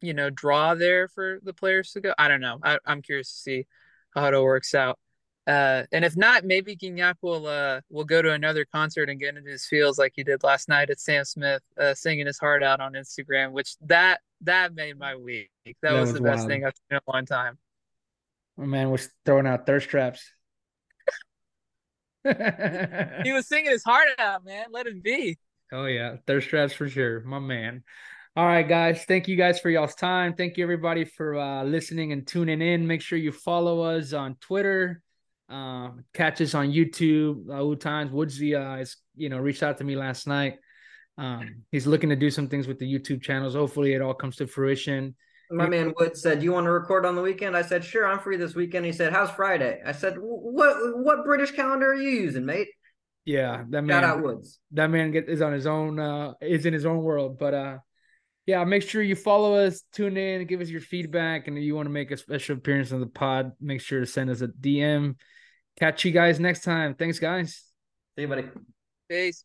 you 0.00 0.14
know 0.14 0.30
draw 0.30 0.74
there 0.74 1.08
for 1.08 1.38
the 1.42 1.54
players 1.54 1.92
to 1.92 2.00
go. 2.00 2.14
I 2.18 2.28
don't 2.28 2.40
know. 2.40 2.58
I, 2.62 2.78
I'm 2.86 3.02
curious 3.02 3.30
to 3.30 3.38
see 3.38 3.66
how 4.14 4.26
it 4.26 4.34
all 4.34 4.44
works 4.44 4.74
out. 4.74 4.98
Uh, 5.46 5.82
and 5.92 6.06
if 6.06 6.16
not, 6.16 6.44
maybe 6.44 6.74
Gignac 6.74 7.16
will 7.20 7.46
uh 7.46 7.80
will 7.90 8.04
go 8.04 8.22
to 8.22 8.32
another 8.32 8.64
concert 8.64 9.10
and 9.10 9.20
get 9.20 9.36
into 9.36 9.50
his 9.50 9.66
feels 9.66 9.98
like 9.98 10.12
he 10.16 10.24
did 10.24 10.42
last 10.42 10.68
night 10.68 10.88
at 10.88 11.00
Sam 11.00 11.24
Smith, 11.24 11.62
uh, 11.78 11.92
singing 11.94 12.26
his 12.26 12.38
heart 12.38 12.62
out 12.62 12.80
on 12.80 12.94
Instagram, 12.94 13.52
which 13.52 13.76
that 13.82 14.20
that 14.40 14.74
made 14.74 14.98
my 14.98 15.16
week. 15.16 15.50
That, 15.66 15.74
That 15.82 15.92
was, 16.00 16.12
was 16.12 16.20
the 16.20 16.24
best 16.24 16.46
thing 16.46 16.64
I've 16.64 16.72
seen 16.74 16.96
in 16.96 17.00
a 17.06 17.12
long 17.12 17.26
time. 17.26 17.58
My 18.56 18.66
man 18.66 18.90
was 18.90 19.08
throwing 19.24 19.46
out 19.46 19.66
thirst 19.66 19.88
traps. 19.88 20.24
He 22.24 23.32
was 23.32 23.46
singing 23.48 23.70
his 23.70 23.84
heart 23.84 24.08
out, 24.18 24.44
man. 24.44 24.66
Let 24.70 24.86
him 24.86 25.00
be. 25.02 25.38
Oh 25.72 25.86
yeah, 25.86 26.16
thirst 26.26 26.48
traps 26.48 26.72
for 26.72 26.88
sure, 26.88 27.20
my 27.20 27.38
man. 27.38 27.82
All 28.36 28.46
right, 28.46 28.66
guys. 28.66 29.04
Thank 29.04 29.28
you 29.28 29.36
guys 29.36 29.60
for 29.60 29.70
y'all's 29.70 29.94
time. 29.94 30.34
Thank 30.34 30.56
you 30.56 30.64
everybody 30.64 31.04
for 31.04 31.36
uh, 31.36 31.64
listening 31.64 32.12
and 32.12 32.26
tuning 32.26 32.60
in. 32.60 32.86
Make 32.86 33.00
sure 33.00 33.18
you 33.18 33.30
follow 33.30 33.82
us 33.82 34.12
on 34.12 34.36
Twitter. 34.40 35.02
Um, 35.48 36.04
catch 36.14 36.40
us 36.40 36.54
on 36.54 36.72
YouTube. 36.72 37.48
Uh, 37.48 37.76
times 37.76 38.10
Woodsy 38.10 38.54
uh, 38.54 38.80
is 38.80 38.96
you 39.14 39.28
know 39.28 39.38
reached 39.38 39.62
out 39.62 39.78
to 39.78 39.84
me 39.84 39.94
last 39.94 40.26
night. 40.26 40.58
Um, 41.16 41.62
he's 41.70 41.86
looking 41.86 42.10
to 42.10 42.16
do 42.16 42.30
some 42.30 42.48
things 42.48 42.66
with 42.66 42.78
the 42.78 42.92
YouTube 42.92 43.22
channels. 43.22 43.54
Hopefully, 43.54 43.92
it 43.92 44.02
all 44.02 44.14
comes 44.14 44.36
to 44.36 44.46
fruition. 44.46 45.14
My 45.56 45.68
man 45.68 45.92
Wood 45.98 46.16
said, 46.16 46.40
"Do 46.40 46.44
"You 46.44 46.52
want 46.52 46.64
to 46.66 46.70
record 46.72 47.06
on 47.06 47.14
the 47.16 47.22
weekend?" 47.22 47.56
I 47.56 47.62
said, 47.62 47.84
"Sure, 47.84 48.06
I'm 48.06 48.18
free 48.18 48.36
this 48.36 48.54
weekend." 48.54 48.84
He 48.86 48.92
said, 48.92 49.12
"How's 49.12 49.30
Friday?" 49.30 49.80
I 49.84 49.92
said, 49.92 50.14
"What 50.18 50.76
what 50.98 51.24
British 51.24 51.52
calendar 51.52 51.92
are 51.92 51.94
you 51.94 52.10
using, 52.10 52.44
mate?" 52.44 52.68
Yeah, 53.24 53.64
that 53.70 53.82
man. 53.82 53.88
Shout 53.88 54.02
man. 54.02 54.04
out 54.04 54.22
Woods. 54.22 54.60
that 54.72 54.90
man 54.90 55.10
get, 55.10 55.28
is 55.28 55.40
on 55.40 55.52
his 55.52 55.66
own 55.66 55.98
uh 55.98 56.34
is 56.42 56.66
in 56.66 56.74
his 56.74 56.84
own 56.84 56.98
world 56.98 57.38
but 57.38 57.54
uh 57.54 57.78
yeah 58.44 58.62
make 58.64 58.82
sure 58.82 59.00
you 59.00 59.16
follow 59.16 59.54
us 59.54 59.82
tune 59.92 60.18
in 60.18 60.46
give 60.46 60.60
us 60.60 60.68
your 60.68 60.82
feedback 60.82 61.48
and 61.48 61.56
if 61.56 61.64
you 61.64 61.74
want 61.74 61.86
to 61.86 61.90
make 61.90 62.10
a 62.10 62.16
special 62.18 62.56
appearance 62.58 62.92
on 62.92 63.00
the 63.00 63.06
pod 63.06 63.52
make 63.62 63.80
sure 63.80 64.00
to 64.00 64.06
send 64.06 64.28
us 64.28 64.42
a 64.42 64.48
dm 64.48 65.16
catch 65.78 66.04
you 66.04 66.10
guys 66.10 66.38
next 66.38 66.64
time 66.64 66.94
thanks 66.94 67.18
guys 67.18 67.62
See 68.16 68.22
you, 68.22 68.28
buddy. 68.28 68.44
Peace. 69.08 69.44